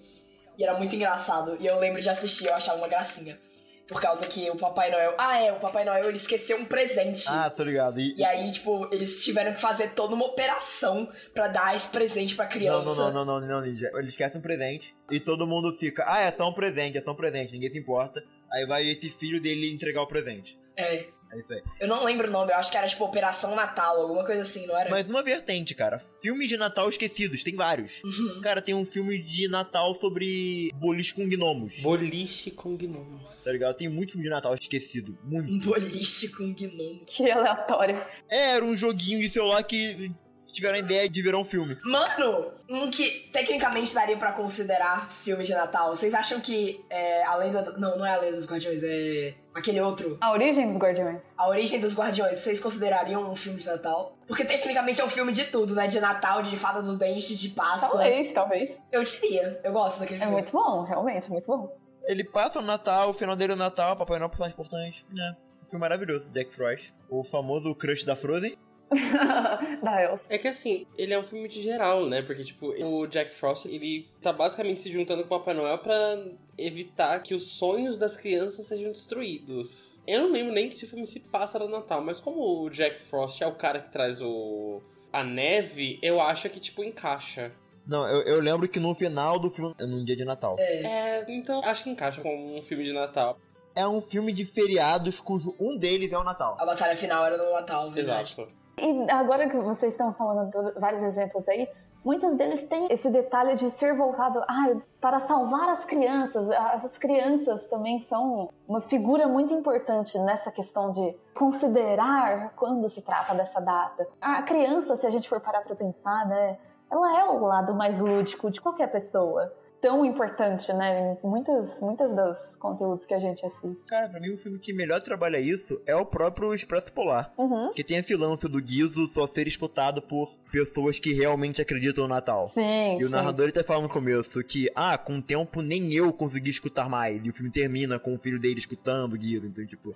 E 0.57 0.63
era 0.63 0.77
muito 0.77 0.95
engraçado. 0.95 1.57
E 1.59 1.65
eu 1.65 1.79
lembro 1.79 2.01
de 2.01 2.09
assistir, 2.09 2.47
eu 2.47 2.53
achava 2.53 2.77
uma 2.77 2.87
gracinha. 2.87 3.39
Por 3.87 3.99
causa 3.99 4.27
que 4.27 4.47
o 4.51 4.55
Papai 4.55 4.91
Noel... 4.91 5.15
Ah, 5.17 5.39
é, 5.41 5.51
o 5.51 5.59
Papai 5.59 5.83
Noel, 5.83 6.05
ele 6.09 6.17
esqueceu 6.17 6.57
um 6.57 6.65
presente. 6.65 7.25
Ah, 7.27 7.49
tô 7.49 7.63
ligado. 7.63 7.99
E, 7.99 8.15
E 8.15 8.23
aí, 8.23 8.51
tipo, 8.51 8.87
eles 8.93 9.23
tiveram 9.23 9.51
que 9.53 9.59
fazer 9.59 9.95
toda 9.95 10.13
uma 10.13 10.25
operação 10.25 11.09
pra 11.33 11.47
dar 11.47 11.75
esse 11.75 11.87
presente 11.87 12.35
pra 12.35 12.45
Não, 12.45 12.51
criança. 12.51 12.85
não, 12.85 12.95
não, 12.95 13.25
não, 13.25 13.39
não, 13.39 13.47
não, 13.47 13.61
Ninja. 13.61 13.89
Ele 13.95 14.09
esquece 14.09 14.37
um 14.37 14.41
presente 14.41 14.95
e 15.09 15.19
todo 15.19 15.47
mundo 15.47 15.75
fica, 15.75 16.03
ah, 16.07 16.21
é 16.21 16.43
um 16.43 16.53
presente, 16.53 16.99
é 17.03 17.09
um 17.09 17.15
presente, 17.15 17.53
ninguém 17.53 17.71
se 17.71 17.79
importa. 17.79 18.23
Aí 18.51 18.65
vai 18.65 18.87
esse 18.87 19.09
filho 19.09 19.41
dele 19.41 19.71
entregar 19.71 20.01
o 20.01 20.07
presente. 20.07 20.57
É. 20.75 21.07
É 21.31 21.37
isso 21.37 21.53
aí. 21.53 21.61
Eu 21.79 21.87
não 21.87 22.03
lembro 22.03 22.27
o 22.27 22.31
nome, 22.31 22.51
eu 22.51 22.57
acho 22.57 22.71
que 22.71 22.77
era, 22.77 22.87
tipo, 22.87 23.03
Operação 23.03 23.55
Natal, 23.55 24.01
alguma 24.01 24.25
coisa 24.25 24.41
assim, 24.41 24.65
não 24.65 24.75
era? 24.75 24.89
Mas 24.89 25.07
uma 25.07 25.21
vertente, 25.21 25.75
cara. 25.75 25.99
Filmes 25.99 26.49
de 26.49 26.57
Natal 26.57 26.89
esquecidos, 26.89 27.43
tem 27.43 27.55
vários. 27.55 28.01
Uhum. 28.03 28.41
Cara, 28.41 28.61
tem 28.61 28.73
um 28.73 28.85
filme 28.85 29.19
de 29.19 29.47
Natal 29.47 29.93
sobre 29.93 30.71
boliche 30.75 31.13
com 31.13 31.29
gnomos. 31.29 31.79
Boliche 31.81 32.49
com 32.49 32.75
gnomos. 32.75 33.43
Tá 33.43 33.51
ligado? 33.51 33.75
Tem 33.75 33.87
muito 33.87 34.13
filme 34.13 34.23
de 34.23 34.31
Natal 34.31 34.55
esquecido. 34.55 35.17
Muito. 35.23 35.67
Boliche 35.67 36.29
com 36.29 36.51
gnomo. 36.51 37.05
Que 37.05 37.29
aleatório. 37.29 38.03
É, 38.27 38.55
era 38.55 38.65
um 38.65 38.75
joguinho 38.75 39.21
de 39.21 39.29
celular 39.29 39.61
que 39.63 40.11
tiveram 40.51 40.75
a 40.75 40.79
ideia 40.79 41.09
de 41.09 41.21
virar 41.21 41.37
um 41.37 41.45
filme. 41.45 41.77
Mano, 41.83 42.51
um 42.69 42.89
que 42.91 43.29
tecnicamente 43.31 43.93
daria 43.93 44.17
pra 44.17 44.31
considerar 44.31 45.09
filme 45.11 45.43
de 45.43 45.53
Natal. 45.53 45.95
Vocês 45.95 46.13
acham 46.13 46.39
que 46.39 46.83
é, 46.89 47.23
a 47.25 47.35
lenda. 47.35 47.61
do- 47.63 47.79
Não, 47.79 47.97
não 47.97 48.05
é 48.05 48.13
a 48.13 48.17
lenda 48.19 48.35
dos 48.35 48.45
Guardiões, 48.49 48.81
é. 48.83 49.33
Aquele 49.55 49.81
outro. 49.81 50.17
A 50.21 50.31
origem 50.31 50.67
dos 50.67 50.77
Guardiões. 50.77 51.33
A 51.37 51.47
Origem 51.49 51.79
dos 51.81 51.93
Guardiões, 51.95 52.37
vocês 52.37 52.59
considerariam 52.61 53.29
um 53.31 53.35
filme 53.35 53.59
de 53.59 53.65
Natal? 53.67 54.15
Porque 54.27 54.45
tecnicamente 54.45 55.01
é 55.01 55.03
um 55.05 55.09
filme 55.09 55.33
de 55.33 55.45
tudo, 55.45 55.75
né? 55.75 55.87
De 55.87 55.99
Natal, 55.99 56.41
de 56.41 56.55
Fada 56.55 56.81
dos 56.81 56.97
Dentes, 56.97 57.37
de 57.37 57.49
Páscoa. 57.49 57.89
Talvez, 57.99 58.31
talvez. 58.31 58.79
Eu 58.91 59.03
diria. 59.03 59.59
Eu 59.63 59.73
gosto 59.73 59.99
daquele 59.99 60.19
É 60.19 60.21
filme. 60.21 60.33
muito 60.35 60.51
bom, 60.51 60.83
realmente, 60.83 61.29
muito 61.29 61.45
bom. 61.47 61.75
Ele 62.03 62.23
passa 62.23 62.59
o 62.59 62.61
Natal, 62.61 63.09
o 63.09 63.13
final 63.13 63.35
dele 63.35 63.51
é 63.51 63.55
o 63.55 63.59
Natal, 63.59 63.95
Papai 63.97 64.17
Noel 64.17 64.25
é 64.25 64.27
um 64.27 64.29
personagem 64.29 64.53
importante. 64.53 65.05
né? 65.11 65.35
Um 65.61 65.65
filme 65.65 65.79
maravilhoso, 65.81 66.29
Jack 66.29 66.55
Frost. 66.55 66.93
O 67.09 67.23
famoso 67.25 67.75
crush 67.75 68.05
da 68.05 68.15
Frozen. 68.15 68.55
da 69.83 70.03
Elsa. 70.03 70.25
É 70.29 70.37
que 70.37 70.47
assim, 70.47 70.85
ele 70.97 71.13
é 71.13 71.19
um 71.19 71.23
filme 71.23 71.47
de 71.47 71.61
geral, 71.61 72.05
né? 72.05 72.21
Porque, 72.21 72.43
tipo, 72.43 72.67
o 72.67 73.07
Jack 73.07 73.31
Frost, 73.31 73.65
ele 73.65 74.07
tá 74.21 74.33
basicamente 74.33 74.81
se 74.81 74.91
juntando 74.91 75.23
com 75.23 75.35
o 75.35 75.39
Papai 75.39 75.53
Noel 75.53 75.77
pra 75.77 76.23
evitar 76.57 77.21
que 77.21 77.33
os 77.33 77.51
sonhos 77.51 77.97
das 77.97 78.17
crianças 78.17 78.65
sejam 78.65 78.91
destruídos. 78.91 79.99
Eu 80.07 80.23
não 80.23 80.31
lembro 80.31 80.53
nem 80.53 80.67
que 80.67 80.75
esse 80.75 80.87
filme 80.87 81.05
se 81.05 81.19
passa 81.19 81.59
no 81.59 81.67
Natal, 81.67 82.01
mas 82.01 82.19
como 82.19 82.63
o 82.63 82.69
Jack 82.69 82.99
Frost 82.99 83.41
é 83.41 83.47
o 83.47 83.55
cara 83.55 83.79
que 83.79 83.91
traz 83.91 84.21
o... 84.21 84.81
a 85.13 85.23
neve, 85.23 85.99
eu 86.01 86.19
acho 86.19 86.49
que, 86.49 86.59
tipo, 86.59 86.83
encaixa. 86.83 87.51
Não, 87.85 88.07
eu, 88.07 88.21
eu 88.21 88.39
lembro 88.41 88.67
que 88.67 88.79
no 88.79 88.93
final 88.93 89.39
do 89.39 89.49
filme, 89.49 89.73
é 89.79 89.85
num 89.85 90.03
dia 90.03 90.15
de 90.15 90.25
Natal. 90.25 90.55
É. 90.59 90.83
É, 90.83 91.25
então 91.27 91.61
acho 91.63 91.83
que 91.83 91.89
encaixa 91.89 92.21
com 92.21 92.57
um 92.57 92.61
filme 92.61 92.83
de 92.83 92.93
Natal. 92.93 93.39
É 93.75 93.87
um 93.87 94.01
filme 94.01 94.33
de 94.33 94.45
feriados 94.45 95.19
cujo 95.19 95.55
um 95.59 95.77
deles 95.77 96.11
é 96.11 96.17
o 96.17 96.23
Natal. 96.23 96.57
A 96.59 96.65
batalha 96.65 96.95
final 96.95 97.25
era 97.25 97.37
no 97.37 97.51
Natal, 97.51 97.89
verdade. 97.91 98.33
Exato. 98.33 98.58
E 98.81 99.11
agora 99.11 99.49
que 99.49 99.57
vocês 99.57 99.93
estão 99.93 100.13
falando 100.13 100.49
de 100.49 100.79
vários 100.79 101.03
exemplos 101.03 101.47
aí, 101.47 101.67
muitos 102.03 102.35
deles 102.35 102.63
têm 102.63 102.87
esse 102.89 103.09
detalhe 103.09 103.55
de 103.55 103.69
ser 103.69 103.95
voltado 103.95 104.39
ah, 104.47 104.75
para 105.01 105.19
salvar 105.19 105.69
as 105.69 105.85
crianças. 105.85 106.49
As 106.49 106.97
crianças 106.97 107.67
também 107.67 108.01
são 108.01 108.49
uma 108.67 108.81
figura 108.81 109.27
muito 109.27 109.53
importante 109.53 110.17
nessa 110.19 110.51
questão 110.51 110.89
de 110.91 111.15
considerar 111.33 112.53
quando 112.55 112.87
se 112.89 113.01
trata 113.01 113.33
dessa 113.33 113.59
data. 113.59 114.07
A 114.21 114.41
criança, 114.41 114.95
se 114.95 115.05
a 115.05 115.09
gente 115.09 115.27
for 115.27 115.39
parar 115.39 115.61
para 115.61 115.75
pensar, 115.75 116.25
né, 116.27 116.57
ela 116.89 117.19
é 117.19 117.23
o 117.25 117.39
lado 117.45 117.73
mais 117.73 117.99
lúdico 117.99 118.49
de 118.49 118.59
qualquer 118.59 118.91
pessoa. 118.91 119.53
Tão 119.81 120.03
importante, 120.03 120.73
né, 120.73 121.17
em 121.23 121.27
muitas, 121.27 121.79
muitas 121.79 122.13
das 122.13 122.55
conteúdos 122.57 123.05
que 123.05 123.13
a 123.13 123.19
gente 123.19 123.45
assiste. 123.45 123.87
Cara, 123.87 124.09
pra 124.09 124.19
mim 124.19 124.33
o 124.33 124.37
filme 124.37 124.59
que 124.59 124.73
melhor 124.73 125.01
trabalha 125.01 125.39
isso 125.39 125.81
é 125.85 125.95
o 125.95 126.05
próprio 126.05 126.53
Expresso 126.53 126.91
Polar. 126.91 127.33
Uhum. 127.37 127.71
Que 127.71 127.83
tem 127.83 127.97
esse 127.97 128.13
lance 128.15 128.47
do 128.49 128.61
Guizo 128.61 129.07
só 129.07 129.25
ser 129.25 129.47
escutado 129.47 130.01
por 130.01 130.27
pessoas 130.51 130.99
que 130.99 131.13
realmente 131.13 131.61
acreditam 131.61 132.03
no 132.03 132.09
Natal. 132.09 132.51
Sim, 132.53 132.97
E 132.99 133.03
o 133.03 133.07
sim. 133.07 133.13
narrador 133.13 133.45
ele 133.45 133.51
até 133.51 133.63
fala 133.63 133.81
no 133.81 133.89
começo 133.89 134.43
que, 134.43 134.69
ah, 134.75 134.97
com 134.97 135.19
o 135.19 135.21
tempo 135.21 135.61
nem 135.61 135.93
eu 135.93 136.11
consegui 136.11 136.49
escutar 136.49 136.89
mais. 136.89 137.25
E 137.25 137.29
o 137.29 137.33
filme 137.33 137.51
termina 137.51 137.97
com 137.97 138.13
o 138.13 138.19
filho 138.19 138.39
dele 138.39 138.59
escutando 138.59 139.13
o 139.13 139.17
Guido. 139.17 139.47
Então, 139.47 139.65
tipo, 139.65 139.95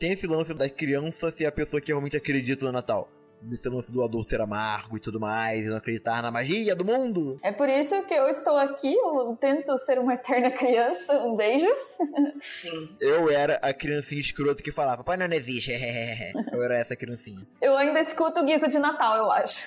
tem 0.00 0.10
esse 0.10 0.26
lance 0.26 0.52
da 0.52 0.68
criança 0.68 1.30
ser 1.30 1.46
a 1.46 1.52
pessoa 1.52 1.80
que 1.80 1.92
realmente 1.92 2.16
acredita 2.16 2.64
no 2.64 2.72
Natal. 2.72 3.08
Nesse 3.42 3.68
lance 3.68 3.92
do 3.92 4.02
adulto 4.02 4.28
ser 4.28 4.40
amargo 4.40 4.96
e 4.96 5.00
tudo 5.00 5.18
mais, 5.18 5.66
e 5.66 5.68
não 5.68 5.76
acreditar 5.76 6.22
na 6.22 6.30
magia 6.30 6.74
do 6.76 6.84
mundo. 6.84 7.38
É 7.42 7.52
por 7.52 7.68
isso 7.68 8.00
que 8.04 8.14
eu 8.14 8.28
estou 8.28 8.56
aqui, 8.56 8.94
eu 8.94 9.36
tento 9.40 9.76
ser 9.78 9.98
uma 9.98 10.14
eterna 10.14 10.50
criança. 10.50 11.12
Um 11.24 11.36
beijo. 11.36 11.66
Sim. 12.40 12.88
Eu 13.00 13.30
era 13.30 13.56
a 13.56 13.72
criancinha 13.72 14.20
escrota 14.20 14.62
que 14.62 14.70
falava, 14.72 14.98
papai 15.04 15.16
não 15.16 15.34
existe, 15.34 15.72
Eu 16.52 16.62
era 16.62 16.76
essa 16.78 16.94
criancinha. 16.96 17.46
Eu 17.60 17.76
ainda 17.76 18.00
escuto 18.00 18.40
o 18.40 18.44
guiso 18.44 18.66
de 18.68 18.78
Natal, 18.78 19.16
eu 19.16 19.30
acho. 19.30 19.62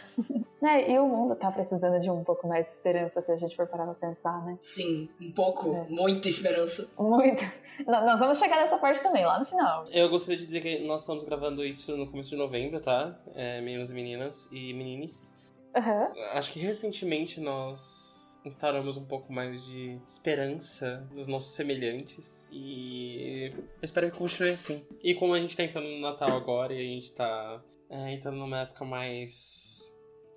né? 0.62 0.86
E 0.96 0.98
o 1.00 1.08
mundo 1.08 1.36
tá 1.36 1.52
precisando 1.52 2.00
de 2.00 2.10
um 2.10 2.24
pouco 2.24 2.48
mais 2.48 2.66
de 2.66 2.72
esperança, 2.72 3.22
se 3.22 3.32
a 3.32 3.38
gente 3.38 3.56
for 3.56 3.68
parar 3.68 3.86
pra 3.86 4.10
pensar, 4.10 4.44
né? 4.46 4.56
Sim. 4.60 5.10
Um 5.22 5.32
pouco. 5.32 5.76
É. 5.76 5.86
Muita 5.90 6.28
esperança. 6.28 6.88
Muito. 6.98 7.44
Nó- 7.86 8.06
Nós 8.06 8.20
vamos 8.20 8.40
chegar 8.40 8.58
nessa 8.58 8.78
parte 8.78 9.02
também, 9.02 9.26
lá 9.26 9.40
no 9.40 9.46
final. 9.46 9.86
Eu 9.90 10.10
gostaria 10.10 10.38
de 10.38 10.46
dizer 10.46 10.62
que 10.62 10.80
nós 10.86 11.02
estamos 11.02 11.24
gravando 11.24 11.64
isso 11.64 11.96
no 11.98 12.08
começo 12.10 12.30
de 12.30 12.36
novembro, 12.36 12.80
tá? 12.80 13.20
É, 13.34 13.62
meninos 13.62 13.92
e 13.92 13.94
meninas 13.94 14.50
e 14.52 14.74
menines. 14.74 15.36
Aham. 15.76 16.12
Acho 16.34 16.52
que 16.52 16.60
recentemente 16.60 17.40
nós 17.42 18.40
instauramos 18.46 18.96
um 18.96 19.06
pouco 19.06 19.34
mais 19.34 19.66
de 19.66 20.00
esperança 20.08 21.06
nos 21.12 21.28
nossos 21.28 21.54
semelhantes 21.56 22.50
e 22.54 23.52
eu 23.56 23.64
espero 23.82 24.10
que 24.12 24.18
continue 24.18 24.52
assim. 24.52 24.86
E 25.04 25.16
como 25.16 25.34
a 25.34 25.40
gente 25.40 25.58
tá 25.58 25.64
entrando 25.64 25.88
no 25.88 26.00
Natal 26.00 26.30
agora 26.38 26.72
e 26.74 26.78
a 26.78 26.84
gente 26.84 27.12
tá 27.12 27.62
é, 27.90 28.14
entrando 28.14 28.38
numa 28.38 28.60
época 28.62 28.86
mais, 28.86 29.92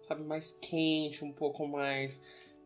sabe, 0.07 0.23
mais 0.25 0.53
quente, 0.53 1.23
um 1.25 1.33
pouco 1.33 1.67
mais 1.69 2.21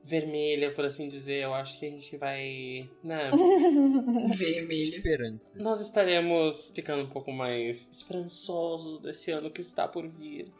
vermelha, 0.04 0.74
por 0.74 0.84
assim 0.84 1.08
dizer, 1.08 1.42
eu 1.44 1.54
acho 1.54 1.78
que 1.78 1.86
a 1.86 1.90
gente 1.90 2.16
vai, 2.16 2.88
né, 3.02 3.30
Vermelho. 4.34 4.96
Esperança. 4.96 5.40
nós 5.56 5.80
estaremos 5.80 6.72
ficando 6.74 7.04
um 7.04 7.08
pouco 7.08 7.30
mais 7.30 7.88
esperançosos 7.90 9.00
desse 9.00 9.30
ano 9.30 9.50
que 9.50 9.60
está 9.60 9.86
por 9.86 10.06
vir. 10.08 10.52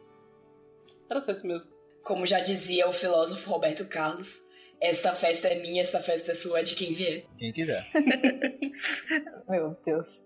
Era 1.11 1.21
só 1.21 1.33
isso 1.33 1.47
mesmo. 1.47 1.71
Como 2.03 2.27
já 2.27 2.41
dizia 2.41 2.89
o 2.89 2.93
filósofo 2.93 3.51
Roberto 3.51 3.85
Carlos, 3.87 4.43
esta 4.81 5.13
festa 5.13 5.49
é 5.49 5.61
minha, 5.61 5.81
esta 5.83 6.01
festa 6.01 6.33
é 6.33 6.35
sua, 6.35 6.61
é 6.61 6.63
de 6.63 6.75
quem 6.75 6.93
vier. 6.93 7.25
Quem 7.37 7.53
quiser. 7.53 7.87
Meu 9.49 9.77
Deus. 9.85 10.21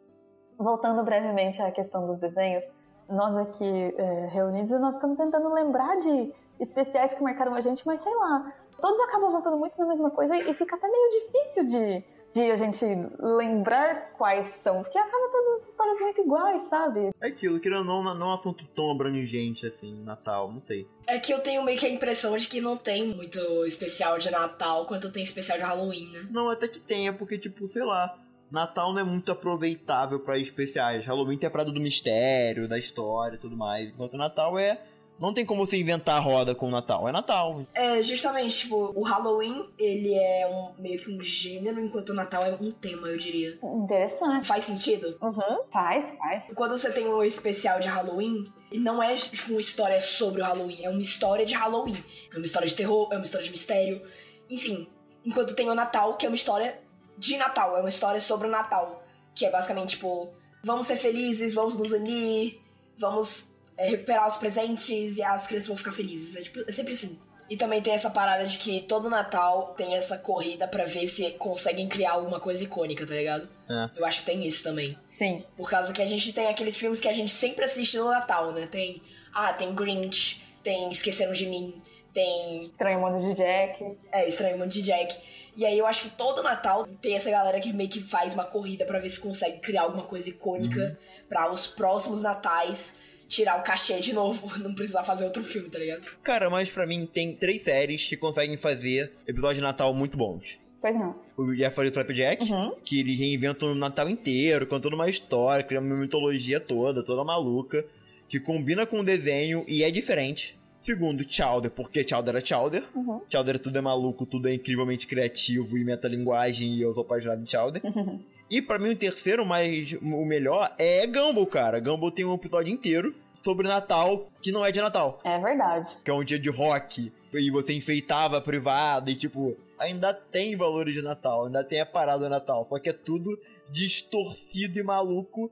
Voltando 0.56 1.02
brevemente 1.04 1.60
à 1.60 1.70
questão 1.70 2.06
dos 2.06 2.16
desenhos, 2.18 2.64
nós 3.08 3.36
aqui 3.36 3.64
é, 3.64 4.26
reunidos, 4.28 4.70
nós 4.80 4.94
estamos 4.94 5.18
tentando 5.18 5.52
lembrar 5.52 5.96
de 5.96 6.32
especiais 6.58 7.12
que 7.12 7.22
marcaram 7.22 7.54
a 7.54 7.60
gente, 7.60 7.86
mas 7.86 8.00
sei 8.00 8.14
lá, 8.14 8.54
todos 8.80 9.00
acabam 9.00 9.30
voltando 9.30 9.56
muito 9.56 9.78
na 9.78 9.86
mesma 9.86 10.10
coisa 10.10 10.36
e 10.36 10.54
fica 10.54 10.76
até 10.76 10.88
meio 10.88 11.10
difícil 11.10 11.64
de, 11.64 12.04
de 12.32 12.50
a 12.50 12.56
gente 12.56 12.84
lembrar 13.18 14.12
quais 14.12 14.48
são, 14.48 14.82
porque 14.82 14.98
acabam 14.98 15.30
todas 15.30 15.62
as 15.62 15.68
histórias 15.70 16.00
muito 16.00 16.20
iguais, 16.20 16.62
sabe? 16.64 17.10
É 17.20 17.28
aquilo, 17.28 17.60
querendo 17.60 17.90
ou 17.90 18.02
não, 18.02 18.14
não 18.14 18.26
é 18.26 18.30
um 18.30 18.34
assunto 18.34 18.64
tão 18.74 18.90
abrangente 18.90 19.66
assim, 19.66 20.02
Natal, 20.02 20.52
não 20.52 20.62
sei. 20.62 20.86
É 21.06 21.18
que 21.18 21.32
eu 21.32 21.40
tenho 21.40 21.62
meio 21.64 21.78
que 21.78 21.86
a 21.86 21.90
impressão 21.90 22.36
de 22.36 22.46
que 22.48 22.60
não 22.60 22.76
tem 22.76 23.14
muito 23.14 23.38
especial 23.64 24.18
de 24.18 24.30
Natal 24.30 24.86
quanto 24.86 25.12
tem 25.12 25.22
especial 25.22 25.58
de 25.58 25.64
Halloween, 25.64 26.10
né? 26.12 26.28
Não, 26.30 26.48
até 26.48 26.68
que 26.68 26.80
tem, 26.80 27.08
é 27.08 27.12
porque, 27.12 27.38
tipo, 27.38 27.66
sei 27.66 27.84
lá, 27.84 28.18
Natal 28.50 28.92
não 28.92 29.00
é 29.00 29.04
muito 29.04 29.32
aproveitável 29.32 30.20
pra 30.20 30.38
especiais. 30.38 31.04
Halloween 31.04 31.38
tem 31.38 31.48
a 31.48 31.50
parada 31.50 31.72
do 31.72 31.80
mistério, 31.80 32.68
da 32.68 32.78
história 32.78 33.36
e 33.36 33.40
tudo 33.40 33.56
mais. 33.56 33.90
Enquanto 33.90 34.16
Natal 34.16 34.58
é. 34.58 34.80
Não 35.18 35.32
tem 35.32 35.46
como 35.46 35.66
você 35.66 35.78
inventar 35.78 36.16
a 36.16 36.20
roda 36.20 36.54
com 36.54 36.68
o 36.68 36.70
Natal. 36.70 37.08
É 37.08 37.12
Natal. 37.12 37.64
É, 37.74 38.02
justamente, 38.02 38.58
tipo, 38.58 38.92
o 38.94 39.02
Halloween, 39.02 39.68
ele 39.78 40.14
é 40.14 40.46
um, 40.46 40.80
meio 40.80 40.98
que 41.00 41.10
um 41.10 41.22
gênero, 41.22 41.80
enquanto 41.80 42.10
o 42.10 42.14
Natal 42.14 42.42
é 42.42 42.54
um 42.54 42.70
tema, 42.70 43.08
eu 43.08 43.16
diria. 43.16 43.58
Interessante. 43.62 44.46
Faz 44.46 44.64
sentido? 44.64 45.16
Uhum, 45.20 45.64
faz, 45.70 46.14
faz. 46.18 46.52
Quando 46.54 46.76
você 46.76 46.92
tem 46.92 47.08
um 47.08 47.22
especial 47.22 47.80
de 47.80 47.88
Halloween, 47.88 48.52
e 48.70 48.78
não 48.78 49.02
é 49.02 49.14
tipo 49.14 49.52
uma 49.52 49.60
história 49.60 50.00
sobre 50.00 50.42
o 50.42 50.44
Halloween, 50.44 50.84
é 50.84 50.90
uma 50.90 51.00
história 51.00 51.46
de 51.46 51.54
Halloween. 51.54 51.96
É 52.32 52.36
uma 52.36 52.44
história 52.44 52.68
de 52.68 52.74
terror, 52.74 53.08
é 53.10 53.16
uma 53.16 53.24
história 53.24 53.44
de 53.44 53.50
mistério, 53.50 54.02
enfim. 54.50 54.86
Enquanto 55.24 55.54
tem 55.54 55.68
o 55.70 55.74
Natal, 55.74 56.16
que 56.16 56.26
é 56.26 56.28
uma 56.28 56.36
história 56.36 56.78
de 57.16 57.36
Natal, 57.36 57.76
é 57.76 57.80
uma 57.80 57.88
história 57.88 58.20
sobre 58.20 58.48
o 58.48 58.50
Natal. 58.50 59.02
Que 59.34 59.46
é 59.46 59.50
basicamente 59.50 59.90
tipo, 59.90 60.30
vamos 60.62 60.86
ser 60.86 60.96
felizes, 60.96 61.54
vamos 61.54 61.76
nos 61.76 61.92
unir, 61.92 62.60
vamos 62.98 63.48
é, 63.76 63.88
recuperar 63.88 64.26
os 64.26 64.36
presentes 64.36 65.18
e 65.18 65.22
as 65.22 65.46
crianças 65.46 65.68
vão 65.68 65.76
ficar 65.76 65.92
felizes. 65.92 66.36
É, 66.36 66.42
tipo, 66.42 66.60
é 66.66 66.72
sempre 66.72 66.94
assim. 66.94 67.18
E 67.48 67.56
também 67.56 67.80
tem 67.80 67.92
essa 67.92 68.10
parada 68.10 68.44
de 68.44 68.58
que 68.58 68.80
todo 68.82 69.08
Natal 69.08 69.74
tem 69.76 69.94
essa 69.94 70.18
corrida 70.18 70.66
pra 70.66 70.84
ver 70.84 71.06
se 71.06 71.30
conseguem 71.32 71.88
criar 71.88 72.12
alguma 72.12 72.40
coisa 72.40 72.64
icônica, 72.64 73.06
tá 73.06 73.14
ligado? 73.14 73.48
É. 73.70 73.90
Eu 74.00 74.04
acho 74.04 74.20
que 74.20 74.26
tem 74.26 74.44
isso 74.44 74.64
também. 74.64 74.98
Sim. 75.08 75.44
Por 75.56 75.70
causa 75.70 75.92
que 75.92 76.02
a 76.02 76.06
gente 76.06 76.32
tem 76.32 76.48
aqueles 76.48 76.76
filmes 76.76 76.98
que 76.98 77.08
a 77.08 77.12
gente 77.12 77.30
sempre 77.30 77.64
assiste 77.64 77.96
no 77.98 78.06
Natal, 78.06 78.52
né? 78.52 78.66
Tem. 78.66 79.00
Ah, 79.32 79.52
tem 79.52 79.74
Grinch, 79.74 80.42
tem 80.62 80.90
Esqueceram 80.90 81.32
de 81.32 81.46
Mim, 81.46 81.80
tem. 82.12 82.64
Estranho 82.64 83.00
Mundo 83.00 83.24
de 83.24 83.34
Jack. 83.34 83.96
É, 84.10 84.26
Estranho 84.26 84.58
Mundo 84.58 84.70
de 84.70 84.82
Jack. 84.82 85.16
E 85.56 85.64
aí 85.64 85.78
eu 85.78 85.86
acho 85.86 86.02
que 86.02 86.10
todo 86.10 86.42
Natal 86.42 86.86
tem 87.00 87.14
essa 87.14 87.30
galera 87.30 87.60
que 87.60 87.72
meio 87.72 87.88
que 87.88 88.02
faz 88.02 88.34
uma 88.34 88.44
corrida 88.44 88.84
para 88.84 88.98
ver 88.98 89.08
se 89.08 89.20
consegue 89.20 89.58
criar 89.58 89.82
alguma 89.82 90.02
coisa 90.02 90.28
icônica 90.28 90.80
uhum. 90.80 91.26
para 91.28 91.50
os 91.50 91.66
próximos 91.66 92.20
natais 92.20 92.92
tirar 93.28 93.58
o 93.58 93.62
cachê 93.62 94.00
de 94.00 94.12
novo, 94.12 94.50
não 94.62 94.74
precisar 94.74 95.02
fazer 95.02 95.24
outro 95.24 95.44
filme, 95.44 95.68
tá 95.68 95.78
ligado? 95.78 96.02
Cara, 96.22 96.48
mas 96.50 96.70
para 96.70 96.86
mim 96.86 97.06
tem 97.06 97.34
três 97.34 97.62
séries 97.62 98.08
que 98.08 98.16
conseguem 98.16 98.56
fazer 98.56 99.12
episódios 99.26 99.56
de 99.56 99.62
Natal 99.62 99.92
muito 99.92 100.16
bons. 100.16 100.58
Pois 100.80 100.94
não. 100.94 101.16
O 101.36 101.44
do 101.46 101.92
Flapjack, 101.92 102.50
uhum. 102.50 102.74
que 102.84 103.00
ele 103.00 103.16
reinventa 103.16 103.66
o 103.66 103.74
Natal 103.74 104.08
inteiro, 104.08 104.66
contando 104.66 104.94
uma 104.94 105.08
história, 105.10 105.64
cria 105.64 105.80
uma 105.80 105.96
mitologia 105.96 106.60
toda, 106.60 107.02
toda 107.02 107.24
maluca, 107.24 107.84
que 108.28 108.38
combina 108.38 108.86
com 108.86 109.00
o 109.00 109.04
desenho 109.04 109.64
e 109.66 109.82
é 109.82 109.90
diferente. 109.90 110.58
Segundo, 110.76 111.24
Chowder, 111.28 111.70
porque 111.70 112.06
Chowder 112.06 112.36
é 112.36 112.40
Chowder. 112.40 112.84
Uhum. 112.94 113.20
Chowder 113.28 113.58
tudo 113.58 113.78
é 113.78 113.80
maluco, 113.80 114.26
tudo 114.26 114.48
é 114.48 114.54
incrivelmente 114.54 115.06
criativo 115.06 115.76
e 115.76 115.84
metalinguagem, 115.84 116.74
e 116.74 116.82
eu 116.82 116.94
sou 116.94 117.02
apaixonado 117.02 117.42
em 117.42 117.48
Chowder. 117.48 117.82
Uhum. 117.84 118.20
E 118.48 118.62
para 118.62 118.78
mim 118.78 118.90
o 118.90 118.96
terceiro, 118.96 119.44
mas 119.44 119.92
o 119.94 120.24
melhor, 120.24 120.72
é 120.78 121.04
Gumball, 121.06 121.46
cara. 121.46 121.80
Gumball 121.80 122.12
tem 122.12 122.24
um 122.24 122.34
episódio 122.34 122.72
inteiro 122.72 123.14
sobre 123.34 123.66
Natal 123.66 124.28
que 124.40 124.52
não 124.52 124.64
é 124.64 124.70
de 124.70 124.80
Natal. 124.80 125.20
É 125.24 125.38
verdade. 125.38 125.88
Que 126.04 126.10
é 126.10 126.14
um 126.14 126.24
dia 126.24 126.38
de 126.38 126.48
rock, 126.48 127.12
e 127.32 127.50
você 127.50 127.72
enfeitava 127.72 128.38
a 128.38 128.40
privada, 128.40 129.10
e 129.10 129.16
tipo, 129.16 129.56
ainda 129.78 130.14
tem 130.14 130.56
valores 130.56 130.94
de 130.94 131.02
Natal, 131.02 131.46
ainda 131.46 131.64
tem 131.64 131.80
a 131.80 131.86
parada 131.86 132.24
de 132.24 132.30
Natal, 132.30 132.64
só 132.68 132.78
que 132.78 132.88
é 132.88 132.92
tudo 132.92 133.38
distorcido 133.70 134.78
e 134.78 134.82
maluco 134.82 135.50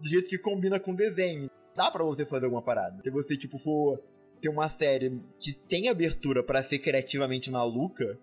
do 0.00 0.08
jeito 0.08 0.28
que 0.28 0.38
combina 0.38 0.78
com 0.78 0.92
o 0.92 0.96
desenho. 0.96 1.50
Dá 1.74 1.90
para 1.90 2.04
você 2.04 2.24
fazer 2.24 2.44
alguma 2.44 2.62
parada. 2.62 3.02
Se 3.02 3.10
você, 3.10 3.36
tipo, 3.36 3.58
for 3.58 4.00
ser 4.40 4.48
uma 4.48 4.68
série 4.70 5.20
que 5.40 5.52
tem 5.52 5.88
abertura 5.88 6.42
para 6.42 6.62
ser 6.62 6.78
criativamente 6.78 7.50
maluca, 7.50 8.18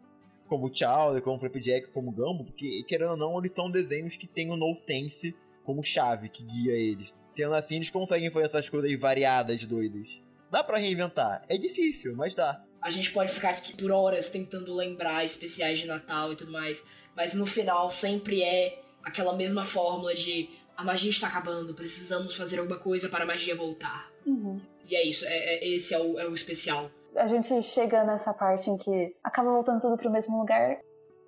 como 0.54 0.72
Chowder, 0.72 1.20
como 1.24 1.40
Flapjack, 1.40 1.88
como 1.88 2.12
Gumbo, 2.12 2.44
porque, 2.44 2.84
querendo 2.84 3.12
ou 3.12 3.18
não, 3.18 3.40
eles 3.40 3.52
são 3.54 3.72
desenhos 3.72 4.16
que 4.16 4.28
tem 4.28 4.52
o 4.52 4.56
no 4.56 4.76
sense 4.76 5.36
como 5.64 5.84
chave 5.84 6.30
que 6.30 6.44
guia 6.44 6.74
eles. 6.74 7.16
Sendo 7.34 7.56
assim, 7.56 7.78
eles 7.78 7.90
conseguem 7.90 8.30
fazer 8.30 8.46
essas 8.46 8.70
coisas 8.70 8.94
variadas, 9.00 9.66
doidas. 9.66 10.22
Dá 10.52 10.64
para 10.64 10.78
reinventar. 10.78 11.44
É 11.50 11.58
difícil, 11.58 12.16
mas 12.16 12.36
dá. 12.36 12.64
A 12.80 12.92
gente 12.92 13.12
pode 13.12 13.32
ficar 13.32 13.50
aqui 13.50 13.76
por 13.76 13.92
horas 13.92 14.30
tentando 14.30 14.76
lembrar 14.76 15.26
especiais 15.26 15.80
de 15.80 15.88
Natal 15.88 16.32
e 16.32 16.36
tudo 16.36 16.52
mais, 16.52 16.84
mas 17.16 17.34
no 17.34 17.48
final 17.48 17.90
sempre 17.90 18.44
é 18.44 18.80
aquela 19.02 19.36
mesma 19.36 19.66
fórmula 19.66 20.14
de 20.14 20.52
a 20.78 20.84
magia 20.84 21.10
está 21.10 21.28
acabando, 21.28 21.74
precisamos 21.74 22.36
fazer 22.36 22.60
alguma 22.60 22.78
coisa 22.78 23.10
para 23.10 23.24
a 23.24 23.28
magia 23.28 23.56
voltar. 23.56 24.12
Uhum. 24.24 24.62
E 24.88 24.96
é 24.96 25.04
isso, 25.08 25.26
é, 25.26 25.30
é 25.34 25.68
esse 25.68 25.96
é 25.96 26.00
o, 26.00 26.20
é 26.20 26.28
o 26.28 26.34
especial. 26.36 26.92
A 27.16 27.28
gente 27.28 27.62
chega 27.62 28.04
nessa 28.04 28.34
parte 28.34 28.70
em 28.70 28.78
que 28.78 29.16
acaba 29.24 29.52
voltando 29.52 29.82
tudo 29.82 29.98
pro 29.98 30.10
mesmo 30.10 30.38
lugar. 30.38 30.80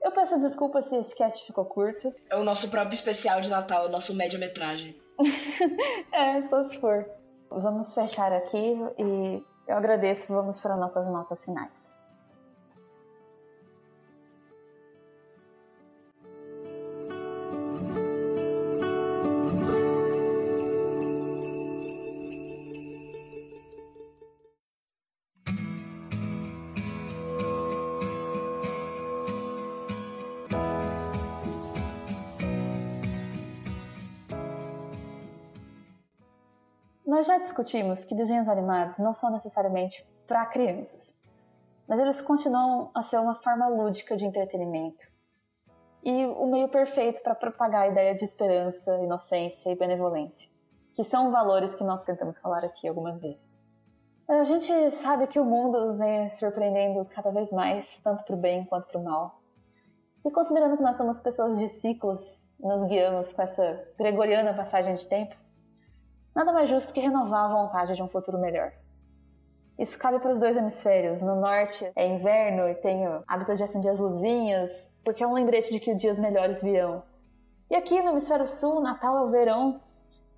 Eu 0.01 0.11
peço 0.11 0.39
desculpa 0.39 0.81
se 0.81 0.95
esse 0.95 1.15
cast 1.15 1.45
ficou 1.45 1.65
curto. 1.65 2.13
É 2.29 2.35
o 2.35 2.43
nosso 2.43 2.69
próprio 2.69 2.93
especial 2.93 3.41
de 3.41 3.49
Natal, 3.49 3.85
o 3.85 3.89
nosso 3.89 4.15
média-metragem. 4.15 4.95
é, 6.11 6.41
só 6.43 6.63
se 6.63 6.79
for. 6.79 7.05
Vamos 7.49 7.93
fechar 7.93 8.31
aqui 8.33 8.77
e 8.97 9.43
eu 9.67 9.77
agradeço. 9.77 10.33
Vamos 10.33 10.59
para 10.59 10.75
nossas 10.75 11.07
notas 11.07 11.43
finais. 11.43 11.84
Nós 37.25 37.37
já 37.37 37.37
discutimos 37.39 38.05
que 38.05 38.13
desenhos 38.13 38.47
animados 38.47 38.99
não 38.99 39.15
são 39.15 39.31
necessariamente 39.31 40.07
para 40.27 40.45
crianças, 40.45 41.15
mas 41.87 41.99
eles 41.99 42.21
continuam 42.21 42.91
a 42.93 43.01
ser 43.01 43.17
uma 43.17 43.33
forma 43.41 43.67
lúdica 43.67 44.15
de 44.15 44.25
entretenimento 44.25 45.07
e 46.03 46.23
o 46.23 46.45
meio 46.45 46.69
perfeito 46.69 47.23
para 47.23 47.33
propagar 47.33 47.81
a 47.81 47.87
ideia 47.87 48.13
de 48.13 48.23
esperança, 48.23 48.95
inocência 48.99 49.71
e 49.71 49.75
benevolência, 49.75 50.51
que 50.93 51.03
são 51.03 51.31
valores 51.31 51.73
que 51.73 51.83
nós 51.83 52.03
tentamos 52.03 52.37
falar 52.37 52.63
aqui 52.63 52.87
algumas 52.87 53.19
vezes. 53.19 53.49
A 54.27 54.43
gente 54.43 54.91
sabe 54.91 55.25
que 55.25 55.39
o 55.39 55.45
mundo 55.45 55.97
vem 55.97 56.29
surpreendendo 56.29 57.05
cada 57.05 57.31
vez 57.31 57.51
mais, 57.51 57.99
tanto 58.03 58.23
para 58.23 58.35
o 58.35 58.37
bem 58.37 58.65
quanto 58.65 58.87
para 58.87 59.01
o 59.01 59.03
mal. 59.03 59.41
E 60.23 60.29
considerando 60.29 60.77
que 60.77 60.83
nós 60.83 60.95
somos 60.95 61.19
pessoas 61.19 61.57
de 61.57 61.69
ciclos, 61.69 62.39
nos 62.59 62.83
guiamos 62.85 63.33
com 63.33 63.41
essa 63.41 63.83
gregoriana 63.97 64.53
passagem 64.53 64.93
de 64.93 65.07
tempo, 65.07 65.35
nada 66.35 66.51
mais 66.51 66.69
justo 66.69 66.93
que 66.93 66.99
renovar 66.99 67.45
a 67.45 67.53
vontade 67.53 67.95
de 67.95 68.03
um 68.03 68.09
futuro 68.09 68.37
melhor. 68.37 68.71
Isso 69.79 69.97
cabe 69.97 70.19
para 70.19 70.31
os 70.31 70.39
dois 70.39 70.55
hemisférios. 70.55 71.21
No 71.21 71.35
norte 71.35 71.89
é 71.95 72.07
inverno 72.07 72.67
e 72.67 72.75
tenho 72.75 73.23
hábito 73.27 73.55
de 73.57 73.63
acender 73.63 73.91
as 73.91 73.99
luzinhas, 73.99 74.91
porque 75.03 75.23
é 75.23 75.27
um 75.27 75.33
lembrete 75.33 75.71
de 75.71 75.79
que 75.79 75.95
dias 75.95 76.17
melhores 76.19 76.61
virão. 76.61 77.03
E 77.69 77.75
aqui 77.75 78.01
no 78.01 78.11
hemisfério 78.11 78.47
sul, 78.47 78.79
Natal 78.81 79.17
é 79.17 79.21
o 79.21 79.31
verão 79.31 79.81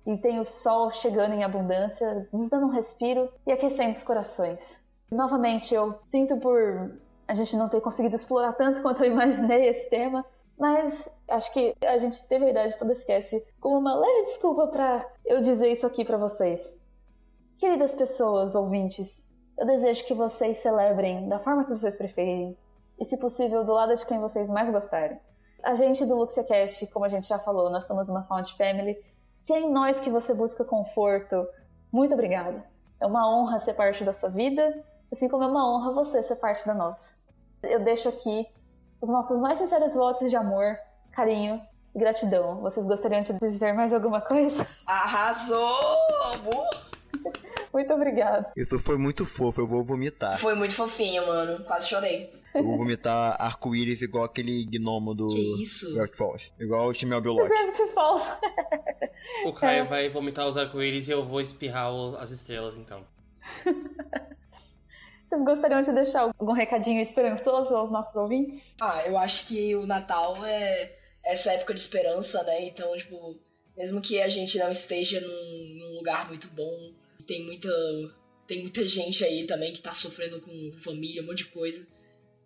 e 0.06 0.16
tem 0.16 0.40
o 0.40 0.44
sol 0.44 0.90
chegando 0.90 1.34
em 1.34 1.44
abundância, 1.44 2.26
nos 2.32 2.48
dando 2.48 2.66
um 2.66 2.70
respiro 2.70 3.30
e 3.46 3.52
aquecendo 3.52 3.96
os 3.96 4.02
corações. 4.02 4.76
Novamente, 5.10 5.74
eu 5.74 5.98
sinto 6.04 6.36
por 6.38 6.90
a 7.26 7.34
gente 7.34 7.54
não 7.56 7.68
ter 7.68 7.80
conseguido 7.80 8.16
explorar 8.16 8.54
tanto 8.54 8.80
quanto 8.80 9.04
eu 9.04 9.12
imaginei 9.12 9.68
esse 9.68 9.88
tema, 9.90 10.24
mas 10.58 11.08
acho 11.28 11.52
que 11.52 11.74
a 11.84 11.98
gente 11.98 12.22
teve 12.26 12.46
a 12.46 12.50
ideia 12.50 12.68
de 12.68 12.78
todo 12.78 12.90
esse 12.90 13.06
cast 13.06 13.42
como 13.60 13.78
uma 13.78 13.94
leve 13.94 14.24
desculpa 14.24 14.66
para 14.66 15.06
eu 15.24 15.40
dizer 15.40 15.70
isso 15.70 15.86
aqui 15.86 16.04
para 16.04 16.16
vocês. 16.16 16.74
Queridas 17.58 17.94
pessoas, 17.94 18.54
ouvintes, 18.54 19.22
eu 19.56 19.66
desejo 19.66 20.04
que 20.04 20.14
vocês 20.14 20.58
celebrem 20.58 21.28
da 21.28 21.38
forma 21.38 21.64
que 21.64 21.70
vocês 21.70 21.96
preferirem 21.96 22.56
e, 22.98 23.04
se 23.04 23.16
possível, 23.16 23.64
do 23.64 23.72
lado 23.72 23.94
de 23.94 24.04
quem 24.04 24.18
vocês 24.18 24.50
mais 24.50 24.70
gostarem. 24.70 25.18
A 25.62 25.74
gente 25.74 26.04
do 26.04 26.16
LuxiaCast, 26.16 26.86
como 26.88 27.04
a 27.04 27.08
gente 27.08 27.26
já 27.26 27.38
falou, 27.38 27.70
nós 27.70 27.86
somos 27.86 28.08
uma 28.08 28.22
Found 28.24 28.56
Family. 28.56 28.96
Se 29.36 29.52
é 29.52 29.60
em 29.60 29.72
nós 29.72 30.00
que 30.00 30.10
você 30.10 30.34
busca 30.34 30.64
conforto, 30.64 31.46
muito 31.90 32.14
obrigada. 32.14 32.64
É 33.00 33.06
uma 33.06 33.28
honra 33.28 33.58
ser 33.58 33.74
parte 33.74 34.04
da 34.04 34.12
sua 34.12 34.28
vida, 34.28 34.84
assim 35.12 35.28
como 35.28 35.44
é 35.44 35.46
uma 35.46 35.68
honra 35.68 35.92
você 35.92 36.22
ser 36.22 36.36
parte 36.36 36.66
da 36.66 36.74
nossa. 36.74 37.14
Eu 37.62 37.80
deixo 37.80 38.08
aqui 38.08 38.46
os 39.00 39.08
nossos 39.08 39.40
mais 39.40 39.58
sinceros 39.58 39.94
votos 39.94 40.28
de 40.30 40.36
amor, 40.36 40.76
carinho 41.12 41.60
e 41.94 41.98
gratidão. 41.98 42.60
Vocês 42.60 42.84
gostariam 42.86 43.22
de 43.22 43.32
dizer 43.38 43.72
mais 43.72 43.92
alguma 43.92 44.20
coisa? 44.20 44.66
Arrasou! 44.86 45.68
Muito 47.72 47.92
obrigada. 47.92 48.50
Isso 48.56 48.78
foi 48.80 48.96
muito 48.96 49.24
fofo, 49.24 49.60
eu 49.60 49.66
vou 49.66 49.84
vomitar. 49.84 50.38
Foi 50.38 50.54
muito 50.54 50.74
fofinho, 50.74 51.26
mano. 51.26 51.64
Quase 51.64 51.88
chorei. 51.88 52.32
Eu 52.54 52.64
vou 52.64 52.78
vomitar 52.78 53.36
arco-íris 53.38 54.00
igual 54.00 54.24
aquele 54.24 54.64
gnomo 54.64 55.14
do 55.14 55.28
que 55.28 55.62
isso? 55.62 55.94
Gravity 55.94 56.16
Falls. 56.16 56.52
Igual 56.58 56.88
o 56.88 56.92
Timel 56.92 57.20
Biolock. 57.20 57.46
Gravity 57.48 57.86
Falls. 57.92 58.24
o 59.44 59.52
Caio 59.52 59.82
é. 59.82 59.84
vai 59.84 60.08
vomitar 60.08 60.48
os 60.48 60.56
arco-íris 60.56 61.08
e 61.08 61.12
eu 61.12 61.24
vou 61.24 61.40
espirrar 61.40 61.92
as 62.18 62.30
estrelas, 62.30 62.76
então. 62.76 63.04
Vocês 65.28 65.44
gostariam 65.44 65.82
de 65.82 65.92
deixar 65.92 66.22
algum 66.22 66.52
recadinho 66.52 67.02
esperançoso 67.02 67.74
aos 67.74 67.90
nossos 67.90 68.16
ouvintes? 68.16 68.74
Ah, 68.80 69.02
eu 69.06 69.18
acho 69.18 69.46
que 69.46 69.76
o 69.76 69.86
Natal 69.86 70.44
é 70.46 70.96
essa 71.22 71.52
época 71.52 71.74
de 71.74 71.80
esperança, 71.80 72.42
né? 72.44 72.64
Então, 72.64 72.96
tipo, 72.96 73.38
mesmo 73.76 74.00
que 74.00 74.22
a 74.22 74.28
gente 74.28 74.58
não 74.58 74.70
esteja 74.72 75.20
num, 75.20 75.74
num 75.78 75.96
lugar 75.96 76.26
muito 76.28 76.48
bom, 76.48 76.92
tem 77.26 77.44
muita, 77.44 77.68
tem 78.46 78.62
muita 78.62 78.88
gente 78.88 79.22
aí 79.22 79.44
também 79.44 79.70
que 79.70 79.82
tá 79.82 79.92
sofrendo 79.92 80.40
com 80.40 80.72
família, 80.78 81.22
um 81.22 81.26
monte 81.26 81.44
de 81.44 81.50
coisa. 81.50 81.86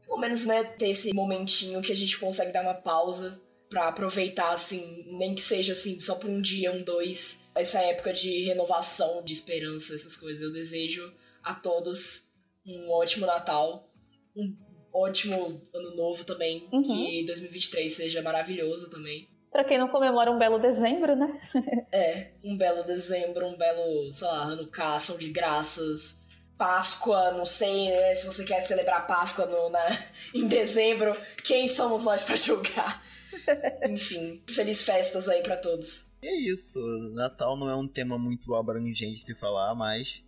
Pelo 0.04 0.18
menos, 0.18 0.44
né, 0.44 0.64
ter 0.64 0.88
esse 0.88 1.14
momentinho 1.14 1.80
que 1.82 1.92
a 1.92 1.96
gente 1.96 2.18
consegue 2.18 2.52
dar 2.52 2.62
uma 2.62 2.74
pausa 2.74 3.40
para 3.70 3.86
aproveitar, 3.86 4.52
assim, 4.52 5.04
nem 5.06 5.36
que 5.36 5.40
seja 5.40 5.72
assim, 5.72 6.00
só 6.00 6.16
por 6.16 6.28
um 6.28 6.40
dia, 6.40 6.72
um, 6.72 6.82
dois, 6.82 7.38
essa 7.54 7.80
época 7.80 8.12
de 8.12 8.42
renovação, 8.42 9.22
de 9.22 9.32
esperança, 9.32 9.94
essas 9.94 10.16
coisas. 10.16 10.42
Eu 10.42 10.52
desejo 10.52 11.14
a 11.44 11.54
todos 11.54 12.31
um 12.66 12.90
ótimo 12.90 13.26
Natal, 13.26 13.90
um 14.36 14.56
ótimo 14.92 15.62
Ano 15.74 15.96
Novo 15.96 16.24
também, 16.24 16.68
uhum. 16.72 16.82
que 16.82 17.24
2023 17.26 17.92
seja 17.92 18.22
maravilhoso 18.22 18.90
também. 18.90 19.28
Pra 19.50 19.64
quem 19.64 19.78
não 19.78 19.88
comemora 19.88 20.30
um 20.30 20.38
belo 20.38 20.58
dezembro, 20.58 21.14
né? 21.14 21.38
é, 21.92 22.32
um 22.42 22.56
belo 22.56 22.82
dezembro, 22.84 23.46
um 23.46 23.56
belo, 23.56 24.12
sei 24.12 24.26
lá, 24.26 24.44
ano 24.44 24.68
ação 24.78 25.18
de 25.18 25.28
graças, 25.28 26.16
Páscoa, 26.56 27.32
não 27.32 27.44
sei 27.44 27.90
né, 27.90 28.14
se 28.14 28.24
você 28.24 28.44
quer 28.44 28.60
celebrar 28.60 29.06
Páscoa 29.06 29.46
no, 29.46 29.68
na, 29.68 29.84
em 30.34 30.46
dezembro. 30.46 31.14
Quem 31.44 31.68
somos 31.68 32.04
nós 32.04 32.24
para 32.24 32.36
julgar? 32.36 33.02
Enfim, 33.88 34.42
feliz 34.48 34.82
festas 34.82 35.28
aí 35.28 35.42
para 35.42 35.56
todos. 35.56 36.06
E 36.22 36.28
é 36.28 36.52
isso. 36.52 36.78
Natal 37.14 37.56
não 37.56 37.68
é 37.68 37.74
um 37.74 37.88
tema 37.88 38.16
muito 38.16 38.54
abrangente 38.54 39.24
de 39.24 39.34
falar, 39.34 39.74
mas 39.74 40.22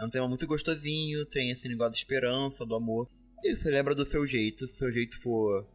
é 0.00 0.04
um 0.04 0.10
tema 0.10 0.28
muito 0.28 0.46
gostosinho, 0.46 1.26
tem 1.26 1.50
esse 1.50 1.68
negócio 1.68 1.94
de 1.94 1.98
esperança, 1.98 2.64
do 2.64 2.74
amor. 2.74 3.08
E 3.42 3.54
você 3.54 3.70
lembra 3.70 3.94
do 3.94 4.04
seu 4.04 4.26
jeito, 4.26 4.66
se 4.66 4.74
o 4.74 4.78
seu 4.78 4.92
jeito 4.92 5.20
for 5.20 5.66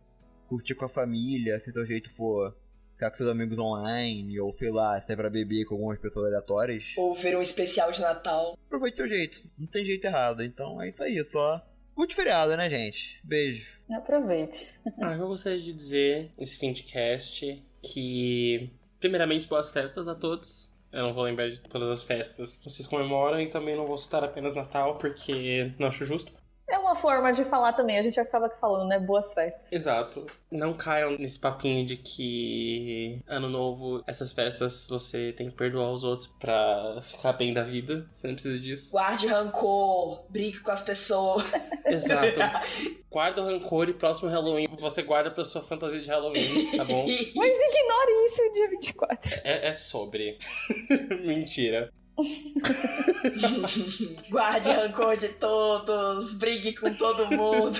curtir 0.47 0.75
com 0.75 0.85
a 0.85 0.89
família, 0.89 1.59
se 1.59 1.69
o 1.69 1.73
seu 1.73 1.85
jeito 1.85 2.09
for 2.13 2.55
ficar 2.93 3.11
com 3.11 3.17
seus 3.17 3.29
amigos 3.29 3.57
online, 3.57 4.39
ou 4.39 4.51
sei 4.53 4.71
lá, 4.71 4.99
se 5.01 5.11
é 5.11 5.15
pra 5.15 5.29
beber 5.29 5.65
com 5.65 5.75
algumas 5.75 5.99
pessoas 5.99 6.27
aleatórias. 6.27 6.93
Ou 6.97 7.13
ver 7.13 7.35
um 7.35 7.41
especial 7.41 7.91
de 7.91 8.01
Natal. 8.01 8.57
Aproveite 8.65 8.97
seu 8.97 9.07
jeito, 9.07 9.41
não 9.57 9.67
tem 9.67 9.83
jeito 9.83 10.05
errado. 10.05 10.43
Então 10.43 10.81
é 10.81 10.89
isso 10.89 11.03
aí, 11.03 11.23
só 11.25 11.61
curte 11.93 12.15
feriado, 12.15 12.55
né, 12.57 12.69
gente? 12.69 13.19
Beijo. 13.23 13.79
Aproveite. 13.91 14.79
Ah, 15.01 15.13
eu 15.13 15.27
gostaria 15.27 15.61
de 15.61 15.73
dizer 15.73 16.31
nesse 16.37 16.57
fim 16.57 16.73
de 16.73 16.83
cast 16.83 17.63
que, 17.81 18.71
primeiramente, 18.99 19.47
boas 19.47 19.71
festas 19.71 20.07
a 20.07 20.15
todos. 20.15 20.72
Eu 20.93 21.03
não 21.03 21.13
vou 21.13 21.23
lembrar 21.23 21.49
de 21.49 21.59
todas 21.59 21.89
as 21.89 22.03
festas 22.03 22.55
que 22.55 22.69
vocês 22.69 22.87
comemoram 22.87 23.41
e 23.41 23.47
também 23.47 23.75
não 23.75 23.87
vou 23.87 23.97
citar 23.97 24.23
apenas 24.23 24.53
Natal 24.53 24.95
porque 24.99 25.73
não 25.79 25.87
acho 25.87 26.05
justo. 26.05 26.31
É 26.69 26.77
uma 26.77 26.95
forma 26.95 27.31
de 27.33 27.43
falar 27.43 27.73
também, 27.73 27.99
a 27.99 28.01
gente 28.01 28.19
acaba 28.19 28.49
falando, 28.49 28.87
né? 28.87 28.97
Boas 28.97 29.33
festas. 29.33 29.67
Exato. 29.71 30.25
Não 30.49 30.73
caiam 30.73 31.11
nesse 31.17 31.37
papinho 31.37 31.85
de 31.85 31.97
que 31.97 33.21
ano 33.27 33.49
novo, 33.49 34.03
essas 34.07 34.31
festas, 34.31 34.87
você 34.89 35.33
tem 35.33 35.49
que 35.49 35.55
perdoar 35.55 35.91
os 35.91 36.03
outros 36.03 36.27
pra 36.39 37.01
ficar 37.01 37.33
bem 37.33 37.53
da 37.53 37.63
vida. 37.63 38.07
Você 38.11 38.27
não 38.27 38.35
precisa 38.35 38.59
disso. 38.59 38.91
Guarde 38.91 39.27
rancor, 39.27 40.23
brigue 40.29 40.59
com 40.61 40.71
as 40.71 40.83
pessoas. 40.83 41.43
Exato. 41.85 42.39
Guarda 43.13 43.43
o 43.43 43.45
rancor 43.45 43.87
e 43.89 43.93
próximo 43.93 44.27
Halloween 44.27 44.67
você 44.79 45.03
guarda 45.03 45.29
pra 45.29 45.43
sua 45.43 45.61
fantasia 45.61 45.99
de 45.99 46.09
Halloween, 46.09 46.71
tá 46.75 46.83
bom? 46.83 47.05
Mas 47.05 47.51
ignore 47.51 48.11
isso 48.25 48.53
dia 48.55 48.67
24. 48.71 49.41
É, 49.43 49.67
é 49.67 49.73
sobre. 49.75 50.39
Mentira. 51.23 51.93
Guarde 54.31 54.71
rancor 54.71 55.15
de 55.15 55.29
todos, 55.29 56.33
brigue 56.33 56.73
com 56.73 56.91
todo 56.95 57.27
mundo. 57.27 57.79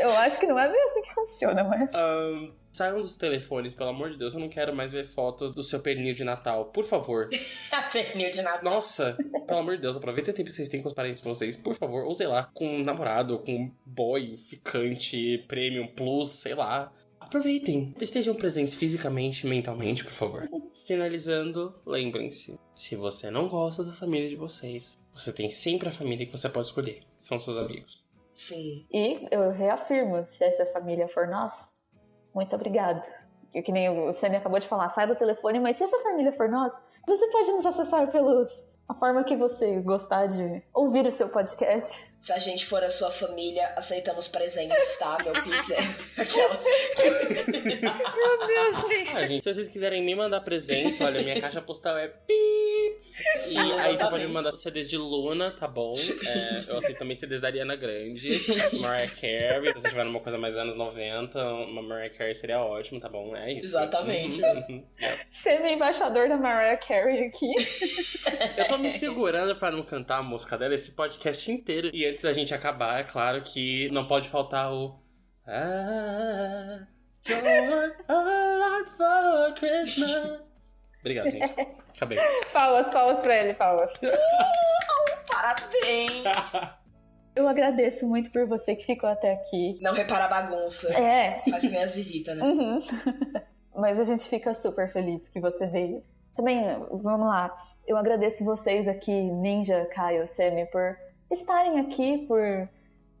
Eu 0.00 0.16
acho 0.16 0.40
que 0.40 0.46
não 0.46 0.58
é 0.58 0.66
bem 0.66 0.82
assim 0.82 1.02
que 1.02 1.14
funciona, 1.14 1.62
mas. 1.62 1.90
Um, 1.94 2.50
saiam 2.70 3.00
dos 3.00 3.16
telefones, 3.16 3.74
pelo 3.74 3.90
amor 3.90 4.10
de 4.10 4.16
Deus. 4.16 4.34
Eu 4.34 4.40
não 4.40 4.48
quero 4.48 4.74
mais 4.74 4.92
ver 4.92 5.04
foto 5.04 5.50
do 5.50 5.62
seu 5.62 5.80
pernil 5.80 6.14
de 6.14 6.24
Natal. 6.24 6.66
Por 6.66 6.84
favor. 6.84 7.28
pernil 7.92 8.30
de 8.30 8.42
Natal. 8.42 8.64
Nossa, 8.64 9.16
pelo 9.46 9.60
amor 9.60 9.76
de 9.76 9.82
Deus, 9.82 9.96
aproveita 9.96 10.30
o 10.30 10.34
tempo 10.34 10.48
que 10.48 10.54
vocês 10.54 10.68
têm 10.68 10.82
com 10.82 10.88
os 10.88 10.94
parentes 10.94 11.20
de 11.20 11.28
vocês. 11.28 11.56
Por 11.56 11.74
favor, 11.74 12.04
ou 12.04 12.14
sei 12.14 12.26
lá, 12.26 12.50
com 12.54 12.66
um 12.66 12.84
namorado, 12.84 13.38
com 13.38 13.52
um 13.52 13.72
boy, 13.84 14.36
ficante, 14.36 15.44
premium, 15.48 15.86
plus, 15.88 16.30
sei 16.30 16.54
lá. 16.54 16.92
Aproveitem. 17.18 17.94
Estejam 18.00 18.34
presentes 18.34 18.74
fisicamente 18.74 19.46
e 19.46 19.50
mentalmente, 19.50 20.04
por 20.04 20.12
favor. 20.12 20.48
Finalizando, 20.86 21.74
lembrem-se: 21.86 22.58
se 22.74 22.96
você 22.96 23.30
não 23.30 23.48
gosta 23.48 23.84
da 23.84 23.92
família 23.92 24.28
de 24.28 24.36
vocês, 24.36 24.98
você 25.14 25.32
tem 25.32 25.48
sempre 25.48 25.88
a 25.88 25.92
família 25.92 26.26
que 26.26 26.32
você 26.32 26.48
pode 26.48 26.68
escolher. 26.68 27.02
São 27.16 27.38
seus 27.38 27.56
amigos. 27.56 28.04
Sim. 28.32 28.86
E 28.90 29.28
eu 29.30 29.50
reafirmo: 29.50 30.24
se 30.26 30.42
essa 30.42 30.66
família 30.66 31.06
for 31.08 31.28
nossa, 31.28 31.68
muito 32.34 32.54
obrigado. 32.54 33.02
E 33.52 33.62
que 33.62 33.72
nem 33.72 33.88
o 33.88 34.12
Sammy 34.12 34.36
acabou 34.36 34.60
de 34.60 34.68
falar, 34.68 34.88
sai 34.90 35.06
do 35.06 35.16
telefone, 35.16 35.58
mas 35.58 35.76
se 35.76 35.82
essa 35.84 35.98
família 35.98 36.32
for 36.32 36.48
nossa, 36.48 36.80
você 37.06 37.26
pode 37.28 37.50
nos 37.52 37.66
acessar 37.66 38.10
pelo 38.10 38.46
a 38.88 38.94
forma 38.94 39.22
que 39.22 39.36
você 39.36 39.80
gostar 39.80 40.26
de 40.26 40.62
ouvir 40.74 41.06
o 41.06 41.12
seu 41.12 41.28
podcast. 41.28 41.96
Se 42.18 42.32
a 42.32 42.38
gente 42.38 42.66
for 42.66 42.82
a 42.82 42.90
sua 42.90 43.08
família, 43.10 43.72
aceitamos 43.76 44.26
presentes, 44.26 44.96
tá? 44.98 45.16
Meu 45.22 45.32
pizza 45.42 45.74
é 45.74 46.20
aquelas. 46.20 46.64
Meu 47.50 48.46
Deus, 48.46 49.14
Ah, 49.14 49.26
gente, 49.26 49.42
se 49.42 49.54
vocês 49.54 49.68
quiserem 49.68 50.02
me 50.02 50.14
mandar 50.14 50.40
presentes, 50.40 51.00
olha, 51.00 51.22
minha 51.22 51.40
caixa 51.40 51.62
postal 51.62 51.96
é 51.98 52.08
pip. 52.08 52.79
E 53.48 53.58
aí 53.58 53.96
você 53.96 54.08
pode 54.08 54.26
me 54.26 54.32
mandar 54.32 54.56
CDs 54.56 54.88
de 54.88 54.96
Luna, 54.96 55.50
tá 55.50 55.68
bom? 55.68 55.92
É, 56.26 56.70
eu 56.70 56.78
aceito 56.78 56.98
também 56.98 57.14
CDs 57.14 57.40
da 57.40 57.48
Ariana 57.48 57.76
Grande, 57.76 58.30
Mariah 58.80 59.10
Carey. 59.10 59.72
Se 59.72 59.80
você 59.80 59.88
tiver 59.90 60.06
uma 60.06 60.20
coisa 60.20 60.38
mais 60.38 60.56
anos 60.56 60.74
90, 60.74 61.42
uma 61.44 61.82
Mariah 61.82 62.10
Carey 62.10 62.34
seria 62.34 62.60
ótimo, 62.60 63.00
tá 63.00 63.08
bom? 63.08 63.36
É 63.36 63.52
isso. 63.52 63.66
Exatamente. 63.66 64.42
Uhum, 64.42 64.64
uhum. 64.68 64.84
Semi-embaixador 65.30 66.28
da 66.28 66.36
Mariah 66.36 66.76
Carey 66.78 67.26
aqui. 67.26 67.52
Eu 68.56 68.66
tô 68.66 68.78
me 68.78 68.90
segurando 68.90 69.54
pra 69.56 69.70
não 69.70 69.82
cantar 69.82 70.18
a 70.18 70.22
música 70.22 70.56
dela 70.56 70.74
esse 70.74 70.92
podcast 70.92 71.50
inteiro. 71.50 71.90
E 71.92 72.06
antes 72.06 72.22
da 72.22 72.32
gente 72.32 72.54
acabar, 72.54 73.00
é 73.00 73.04
claro 73.04 73.42
que 73.42 73.88
não 73.90 74.06
pode 74.06 74.28
faltar 74.28 74.72
o. 74.72 74.98
I 75.46 76.86
don't 77.24 77.70
want 77.70 77.94
a 78.08 78.14
lot 78.14 78.88
for 78.96 79.54
Christmas. 79.58 80.49
Obrigado, 81.00 81.30
gente. 81.30 81.68
Acabei. 81.96 82.18
Palmas, 82.52 82.88
palmas 82.88 83.20
pra 83.20 83.36
ele, 83.36 83.54
palmas. 83.54 83.92
Parabéns! 85.30 86.24
Eu 87.34 87.48
agradeço 87.48 88.06
muito 88.08 88.30
por 88.32 88.46
você 88.46 88.74
que 88.74 88.84
ficou 88.84 89.08
até 89.08 89.32
aqui. 89.34 89.78
Não 89.80 89.94
repara 89.94 90.24
a 90.24 90.28
bagunça. 90.28 90.92
É, 90.92 91.40
Faz 91.48 91.62
que 91.62 91.70
nem 91.70 91.82
as 91.82 91.94
visitas, 91.94 92.36
né? 92.36 92.44
Uhum. 92.44 92.82
Mas 93.76 94.00
a 94.00 94.04
gente 94.04 94.28
fica 94.28 94.52
super 94.52 94.92
feliz 94.92 95.28
que 95.28 95.40
você 95.40 95.66
veio. 95.66 96.02
Também, 96.34 96.60
vamos 96.90 97.28
lá. 97.28 97.56
Eu 97.86 97.96
agradeço 97.96 98.44
vocês 98.44 98.88
aqui, 98.88 99.12
Ninja, 99.12 99.86
Caio, 99.94 100.26
Semi, 100.26 100.66
por 100.66 100.98
estarem 101.30 101.78
aqui, 101.80 102.26
por 102.26 102.68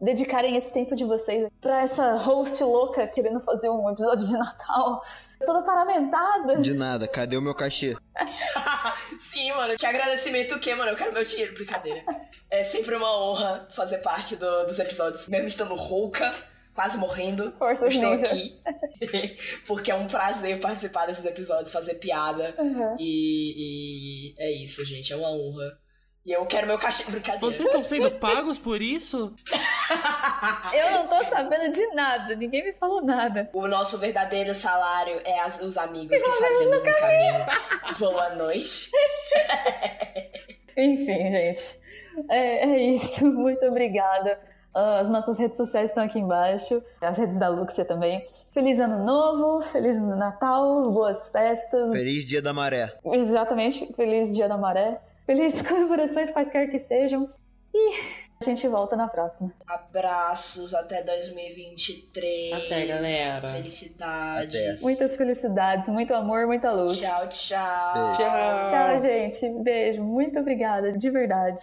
dedicarem 0.00 0.56
esse 0.56 0.72
tempo 0.72 0.94
de 0.96 1.04
vocês 1.04 1.48
pra 1.60 1.82
essa 1.82 2.14
host 2.14 2.62
louca 2.64 3.06
querendo 3.06 3.40
fazer 3.40 3.68
um 3.68 3.90
episódio 3.90 4.26
de 4.26 4.32
Natal. 4.32 5.02
Toda 5.44 5.62
paramentada. 5.62 6.56
De 6.58 6.74
nada, 6.74 7.06
cadê 7.06 7.36
o 7.36 7.42
meu 7.42 7.54
cachê? 7.54 7.94
Sim, 9.18 9.52
mano. 9.52 9.76
Que 9.76 9.86
agradecimento 9.86 10.54
o 10.54 10.58
quê, 10.60 10.74
mano? 10.74 10.90
Eu 10.90 10.96
quero 10.96 11.12
meu 11.12 11.24
dinheiro, 11.24 11.54
brincadeira. 11.54 12.02
É 12.50 12.62
sempre 12.62 12.94
uma 12.96 13.16
honra 13.16 13.68
fazer 13.74 13.98
parte 13.98 14.36
do- 14.36 14.66
dos 14.66 14.78
episódios, 14.78 15.28
mesmo 15.28 15.46
estando 15.46 15.74
rouca, 15.74 16.34
quase 16.74 16.98
morrendo. 16.98 17.44
Eu 17.44 17.52
Forças 17.52 17.94
estou 17.94 18.16
Ninja. 18.16 18.32
aqui. 18.32 18.60
Porque 19.66 19.90
é 19.90 19.94
um 19.94 20.06
prazer 20.06 20.58
participar 20.60 21.06
desses 21.06 21.24
episódios, 21.24 21.72
fazer 21.72 21.94
piada. 21.94 22.54
Uhum. 22.58 22.96
E, 22.98 24.32
e 24.32 24.34
é 24.38 24.50
isso, 24.62 24.84
gente. 24.84 25.12
É 25.12 25.16
uma 25.16 25.30
honra. 25.30 25.78
E 26.30 26.32
eu 26.32 26.46
quero 26.46 26.68
meu 26.68 26.78
cachê. 26.78 27.02
Brincadeira. 27.10 27.40
Vocês 27.44 27.66
estão 27.66 27.82
sendo 27.82 28.08
pagos 28.12 28.56
por 28.56 28.80
isso? 28.80 29.34
Eu 30.72 30.92
não 30.92 31.08
tô 31.08 31.24
sabendo 31.24 31.68
de 31.72 31.84
nada, 31.88 32.36
ninguém 32.36 32.62
me 32.64 32.72
falou 32.74 33.02
nada. 33.04 33.50
O 33.52 33.66
nosso 33.66 33.98
verdadeiro 33.98 34.54
salário 34.54 35.20
é 35.24 35.40
as- 35.40 35.60
os 35.60 35.76
amigos 35.76 36.08
que 36.08 36.18
fazemos 36.32 36.84
no 36.84 36.92
caminho. 36.94 37.46
Boa 37.98 38.28
noite. 38.36 38.88
Enfim, 40.76 41.30
gente. 41.32 41.80
É, 42.28 42.64
é 42.70 42.80
isso. 42.92 43.26
Muito 43.26 43.66
obrigada. 43.66 44.38
Ah, 44.72 45.00
As 45.00 45.08
nossas 45.10 45.36
redes 45.36 45.56
sociais 45.56 45.90
estão 45.90 46.04
aqui 46.04 46.20
embaixo. 46.20 46.80
As 47.00 47.18
redes 47.18 47.36
da 47.36 47.48
Luxia 47.48 47.84
também. 47.84 48.24
Feliz 48.54 48.78
Ano 48.78 49.04
Novo, 49.04 49.62
Feliz 49.62 50.00
Natal, 50.00 50.90
boas 50.92 51.28
festas. 51.28 51.90
Feliz 51.92 52.24
dia 52.24 52.40
da 52.40 52.52
maré. 52.52 52.92
Exatamente, 53.04 53.92
Feliz 53.94 54.32
Dia 54.32 54.48
da 54.48 54.56
Maré. 54.56 55.00
Feliz 55.26 55.60
comemorações, 55.66 56.30
quaisquer 56.30 56.70
que 56.70 56.78
sejam. 56.80 57.28
E 57.72 58.00
a 58.40 58.44
gente 58.44 58.66
volta 58.66 58.96
na 58.96 59.06
próxima. 59.06 59.52
Abraços 59.66 60.74
até 60.74 61.02
2023. 61.02 62.52
Até, 62.54 62.86
galera. 62.86 63.52
Felicidades. 63.52 64.56
Até. 64.56 64.80
Muitas 64.80 65.16
felicidades, 65.16 65.88
muito 65.88 66.14
amor, 66.14 66.46
muita 66.46 66.72
luz. 66.72 66.98
Tchau, 66.98 67.28
tchau. 67.28 68.16
Tchau. 68.16 68.70
Tchau, 68.70 69.00
gente. 69.02 69.48
Beijo. 69.62 70.02
Muito 70.02 70.38
obrigada, 70.38 70.92
de 70.92 71.10
verdade. 71.10 71.60